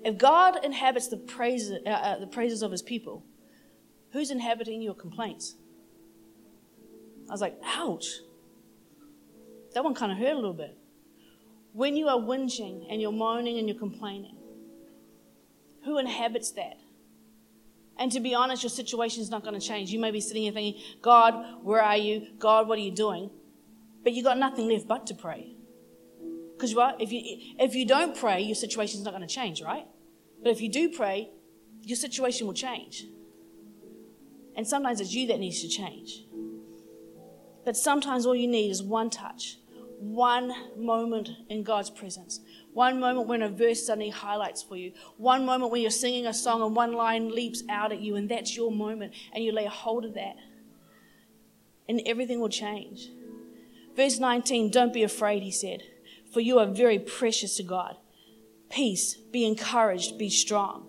If 0.03 0.17
God 0.17 0.63
inhabits 0.63 1.07
the 1.07 1.17
praises, 1.17 1.79
uh, 1.85 1.89
uh, 1.89 2.19
the 2.19 2.27
praises 2.27 2.61
of 2.61 2.71
his 2.71 2.81
people, 2.81 3.23
who's 4.11 4.31
inhabiting 4.31 4.81
your 4.81 4.93
complaints? 4.93 5.55
I 7.27 7.31
was 7.31 7.41
like, 7.41 7.59
ouch. 7.63 8.07
That 9.73 9.83
one 9.83 9.93
kind 9.93 10.11
of 10.11 10.17
hurt 10.17 10.31
a 10.31 10.35
little 10.35 10.53
bit. 10.53 10.75
When 11.73 11.95
you 11.95 12.07
are 12.07 12.17
whinging 12.17 12.87
and 12.89 12.99
you're 12.99 13.11
moaning 13.11 13.59
and 13.59 13.67
you're 13.67 13.77
complaining, 13.77 14.38
who 15.85 15.97
inhabits 15.97 16.51
that? 16.51 16.77
And 17.97 18.11
to 18.13 18.19
be 18.19 18.33
honest, 18.33 18.63
your 18.63 18.69
situation 18.69 19.21
is 19.21 19.29
not 19.29 19.43
going 19.43 19.59
to 19.59 19.65
change. 19.65 19.91
You 19.91 19.99
may 19.99 20.11
be 20.11 20.21
sitting 20.21 20.43
here 20.43 20.53
thinking, 20.53 20.81
God, 21.01 21.63
where 21.63 21.81
are 21.81 21.97
you? 21.97 22.27
God, 22.37 22.67
what 22.67 22.77
are 22.77 22.81
you 22.81 22.91
doing? 22.91 23.29
But 24.03 24.13
you've 24.13 24.25
got 24.25 24.37
nothing 24.37 24.69
left 24.69 24.87
but 24.87 25.05
to 25.07 25.13
pray. 25.13 25.55
Because 26.53 26.73
if 26.99 27.11
you 27.11 27.21
if 27.57 27.75
you 27.75 27.85
don't 27.85 28.17
pray, 28.17 28.41
your 28.41 28.55
situation 28.55 28.99
is 28.99 29.05
not 29.05 29.11
going 29.11 29.27
to 29.27 29.33
change, 29.33 29.61
right? 29.61 29.85
But 30.41 30.51
if 30.51 30.61
you 30.61 30.69
do 30.69 30.89
pray, 30.89 31.29
your 31.81 31.97
situation 31.97 32.47
will 32.47 32.53
change. 32.53 33.05
And 34.55 34.67
sometimes 34.67 34.99
it's 34.99 35.13
you 35.13 35.27
that 35.27 35.39
needs 35.39 35.61
to 35.61 35.67
change. 35.69 36.25
But 37.65 37.77
sometimes 37.77 38.25
all 38.25 38.35
you 38.35 38.47
need 38.47 38.69
is 38.71 38.81
one 38.81 39.09
touch, 39.09 39.57
one 39.99 40.53
moment 40.77 41.29
in 41.49 41.63
God's 41.63 41.89
presence, 41.89 42.39
one 42.73 42.99
moment 42.99 43.27
when 43.27 43.41
a 43.41 43.49
verse 43.49 43.85
suddenly 43.85 44.09
highlights 44.09 44.61
for 44.61 44.77
you. 44.77 44.93
One 45.17 45.45
moment 45.45 45.71
when 45.71 45.81
you're 45.81 45.91
singing 45.91 46.27
a 46.27 46.33
song 46.33 46.61
and 46.61 46.75
one 46.75 46.93
line 46.93 47.33
leaps 47.33 47.63
out 47.69 47.91
at 47.91 47.99
you, 47.99 48.15
and 48.15 48.29
that's 48.29 48.55
your 48.55 48.71
moment, 48.71 49.13
and 49.33 49.43
you 49.43 49.51
lay 49.51 49.65
hold 49.65 50.05
of 50.05 50.13
that. 50.13 50.35
And 51.87 52.01
everything 52.05 52.39
will 52.39 52.49
change. 52.49 53.09
Verse 53.95 54.19
19 54.19 54.69
Don't 54.69 54.93
be 54.93 55.03
afraid, 55.03 55.43
he 55.43 55.51
said, 55.51 55.83
for 56.31 56.41
you 56.41 56.59
are 56.59 56.67
very 56.67 56.99
precious 56.99 57.57
to 57.57 57.63
God. 57.63 57.97
Peace, 58.69 59.15
be 59.15 59.45
encouraged, 59.45 60.17
be 60.17 60.29
strong. 60.29 60.85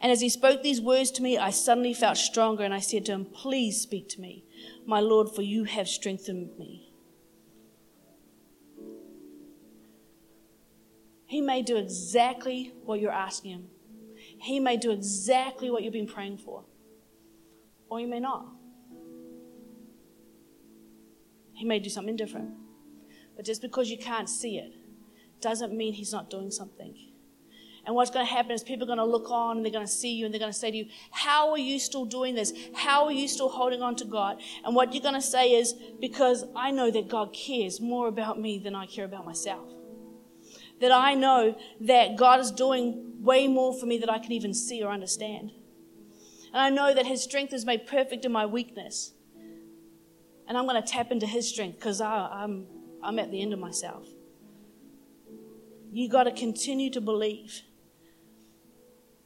And 0.00 0.12
as 0.12 0.20
he 0.20 0.28
spoke 0.28 0.62
these 0.62 0.80
words 0.80 1.10
to 1.12 1.22
me, 1.22 1.36
I 1.36 1.50
suddenly 1.50 1.94
felt 1.94 2.16
stronger, 2.16 2.62
and 2.62 2.74
I 2.74 2.78
said 2.78 3.06
to 3.06 3.12
him, 3.12 3.24
Please 3.24 3.80
speak 3.80 4.08
to 4.10 4.20
me, 4.20 4.44
my 4.86 5.00
Lord, 5.00 5.30
for 5.34 5.42
you 5.42 5.64
have 5.64 5.88
strengthened 5.88 6.56
me. 6.58 6.83
He 11.34 11.40
may 11.40 11.62
do 11.62 11.76
exactly 11.76 12.72
what 12.84 13.00
you're 13.00 13.10
asking 13.10 13.50
Him. 13.50 13.64
He 14.40 14.60
may 14.60 14.76
do 14.76 14.92
exactly 14.92 15.68
what 15.68 15.82
you've 15.82 15.92
been 15.92 16.06
praying 16.06 16.38
for, 16.38 16.62
or 17.90 17.98
He 17.98 18.06
may 18.06 18.20
not. 18.20 18.46
He 21.54 21.64
may 21.64 21.80
do 21.80 21.90
something 21.90 22.14
different. 22.14 22.50
But 23.34 23.44
just 23.44 23.62
because 23.62 23.90
you 23.90 23.98
can't 23.98 24.28
see 24.28 24.58
it 24.58 24.74
doesn't 25.40 25.76
mean 25.76 25.94
He's 25.94 26.12
not 26.12 26.30
doing 26.30 26.52
something. 26.52 26.94
And 27.84 27.96
what's 27.96 28.12
going 28.12 28.24
to 28.24 28.32
happen 28.32 28.52
is 28.52 28.62
people 28.62 28.84
are 28.84 28.94
going 28.94 28.98
to 28.98 29.04
look 29.04 29.28
on 29.28 29.56
and 29.56 29.66
they're 29.66 29.72
going 29.72 29.84
to 29.84 29.90
see 29.90 30.14
you 30.14 30.26
and 30.26 30.32
they're 30.32 30.38
going 30.38 30.52
to 30.52 30.56
say 30.56 30.70
to 30.70 30.76
you, 30.76 30.86
How 31.10 31.50
are 31.50 31.58
you 31.58 31.80
still 31.80 32.04
doing 32.04 32.36
this? 32.36 32.52
How 32.76 33.06
are 33.06 33.12
you 33.12 33.26
still 33.26 33.48
holding 33.48 33.82
on 33.82 33.96
to 33.96 34.04
God? 34.04 34.40
And 34.64 34.76
what 34.76 34.94
you're 34.94 35.02
going 35.02 35.14
to 35.14 35.20
say 35.20 35.50
is, 35.50 35.74
Because 36.00 36.44
I 36.54 36.70
know 36.70 36.92
that 36.92 37.08
God 37.08 37.34
cares 37.34 37.80
more 37.80 38.06
about 38.06 38.38
me 38.38 38.60
than 38.60 38.76
I 38.76 38.86
care 38.86 39.04
about 39.04 39.26
myself. 39.26 39.73
That 40.80 40.92
I 40.92 41.14
know 41.14 41.56
that 41.80 42.16
God 42.16 42.40
is 42.40 42.50
doing 42.50 43.14
way 43.20 43.46
more 43.46 43.78
for 43.78 43.86
me 43.86 43.98
than 43.98 44.10
I 44.10 44.18
can 44.18 44.32
even 44.32 44.52
see 44.52 44.82
or 44.82 44.90
understand. 44.90 45.52
And 46.52 46.60
I 46.60 46.70
know 46.70 46.94
that 46.94 47.06
His 47.06 47.22
strength 47.22 47.52
is 47.52 47.64
made 47.64 47.86
perfect 47.86 48.24
in 48.24 48.32
my 48.32 48.46
weakness. 48.46 49.12
And 50.46 50.58
I'm 50.58 50.66
going 50.66 50.80
to 50.80 50.86
tap 50.86 51.10
into 51.10 51.26
His 51.26 51.48
strength 51.48 51.76
because 51.76 52.00
I'm, 52.00 52.66
I'm 53.02 53.18
at 53.18 53.30
the 53.30 53.40
end 53.40 53.52
of 53.52 53.58
myself. 53.58 54.06
You 55.90 56.08
got 56.08 56.24
to 56.24 56.32
continue 56.32 56.90
to 56.90 57.00
believe. 57.00 57.62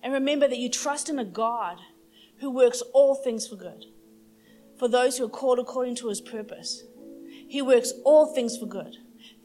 And 0.02 0.12
remember 0.12 0.46
that 0.46 0.58
you 0.58 0.70
trust 0.70 1.08
in 1.08 1.18
a 1.18 1.24
God 1.24 1.78
who 2.40 2.50
works 2.50 2.82
all 2.92 3.14
things 3.14 3.48
for 3.48 3.56
good 3.56 3.86
for 4.78 4.88
those 4.88 5.18
who 5.18 5.24
are 5.24 5.30
called 5.30 5.58
according 5.58 5.96
to 5.96 6.08
his 6.08 6.20
purpose. 6.20 6.84
He 7.48 7.60
works 7.60 7.92
all 8.04 8.32
things 8.32 8.56
for 8.56 8.66
good. 8.66 8.96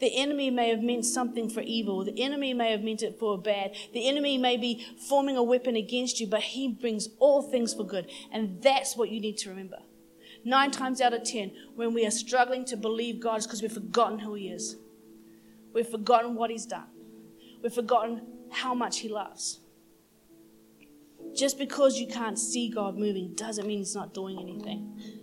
The 0.04 0.18
enemy 0.18 0.50
may 0.50 0.68
have 0.68 0.82
meant 0.82 1.06
something 1.06 1.50
for 1.50 1.62
evil. 1.62 2.04
The 2.04 2.22
enemy 2.22 2.54
may 2.54 2.72
have 2.72 2.82
meant 2.82 3.04
it 3.04 3.18
for 3.18 3.38
bad. 3.38 3.74
The 3.94 4.06
enemy 4.10 4.38
may 4.38 4.58
be 4.58 4.86
forming 5.08 5.38
a 5.38 5.44
weapon 5.44 5.78
against 5.78 6.20
you, 6.20 6.28
but 6.28 6.42
he 6.42 6.68
brings 6.68 7.08
all 7.20 7.42
things 7.42 7.74
for 7.74 7.86
good. 7.86 8.12
And 8.30 8.62
that's 8.62 8.98
what 8.98 9.12
you 9.12 9.22
need 9.22 9.38
to 9.38 9.50
remember. 9.50 9.78
Nine 10.44 10.72
times 10.72 11.00
out 11.00 11.14
of 11.14 11.24
ten, 11.24 11.54
when 11.76 11.94
we 11.94 12.06
are 12.06 12.12
struggling 12.12 12.66
to 12.66 12.76
believe 12.76 13.22
God, 13.22 13.38
is 13.38 13.48
because 13.48 13.62
we've 13.62 13.72
forgotten 13.72 14.20
who 14.20 14.34
he 14.34 14.50
is. 14.50 14.76
We've 15.74 15.88
forgotten 15.88 16.36
what 16.36 16.50
he's 16.50 16.66
done. 16.66 16.88
We've 17.62 17.72
forgotten 17.72 18.24
how 18.52 18.74
much 18.74 19.00
he 19.00 19.08
loves. 19.08 19.62
Just 21.34 21.58
because 21.58 21.98
you 21.98 22.08
can't 22.08 22.38
see 22.38 22.70
God 22.70 22.98
moving 22.98 23.36
doesn't 23.36 23.66
mean 23.66 23.78
He's 23.78 23.96
not 23.96 24.14
doing 24.14 24.38
anything. 24.38 25.23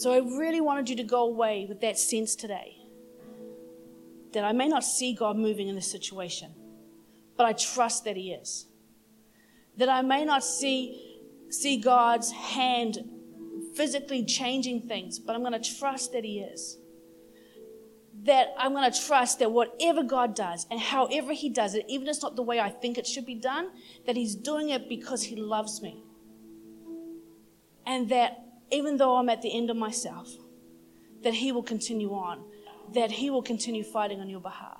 So 0.00 0.14
I 0.14 0.20
really 0.20 0.62
wanted 0.62 0.88
you 0.88 0.96
to 0.96 1.02
go 1.02 1.24
away 1.24 1.66
with 1.68 1.82
that 1.82 1.98
sense 1.98 2.34
today 2.34 2.78
that 4.32 4.44
I 4.44 4.52
may 4.52 4.66
not 4.66 4.82
see 4.82 5.12
God 5.12 5.36
moving 5.36 5.68
in 5.68 5.74
this 5.74 5.90
situation, 5.90 6.54
but 7.36 7.44
I 7.44 7.52
trust 7.52 8.04
that 8.04 8.16
He 8.16 8.32
is. 8.32 8.64
That 9.76 9.90
I 9.90 10.00
may 10.00 10.24
not 10.24 10.42
see, 10.42 11.20
see 11.50 11.76
God's 11.76 12.32
hand 12.32 12.96
physically 13.74 14.24
changing 14.24 14.88
things, 14.88 15.18
but 15.18 15.36
I'm 15.36 15.42
going 15.42 15.60
to 15.60 15.78
trust 15.78 16.14
that 16.14 16.24
He 16.24 16.40
is 16.40 16.78
that 18.22 18.48
I'm 18.58 18.72
going 18.72 18.90
to 18.90 19.06
trust 19.06 19.38
that 19.38 19.50
whatever 19.50 20.02
God 20.02 20.34
does 20.34 20.66
and 20.70 20.78
however 20.78 21.32
He 21.32 21.48
does 21.48 21.74
it, 21.74 21.84
even 21.88 22.06
if 22.06 22.14
it's 22.16 22.22
not 22.22 22.36
the 22.36 22.42
way 22.42 22.60
I 22.60 22.68
think 22.68 22.98
it 22.98 23.06
should 23.06 23.24
be 23.24 23.34
done, 23.34 23.70
that 24.06 24.16
He's 24.16 24.34
doing 24.34 24.70
it 24.70 24.90
because 24.90 25.22
He 25.22 25.36
loves 25.36 25.80
me. 25.80 26.02
And 27.86 28.10
that 28.10 28.49
even 28.70 28.96
though 28.96 29.16
I'm 29.16 29.28
at 29.28 29.42
the 29.42 29.52
end 29.52 29.70
of 29.70 29.76
myself, 29.76 30.28
that 31.22 31.34
He 31.34 31.52
will 31.52 31.62
continue 31.62 32.12
on, 32.12 32.44
that 32.94 33.10
He 33.10 33.30
will 33.30 33.42
continue 33.42 33.84
fighting 33.84 34.20
on 34.20 34.28
your 34.28 34.40
behalf. 34.40 34.79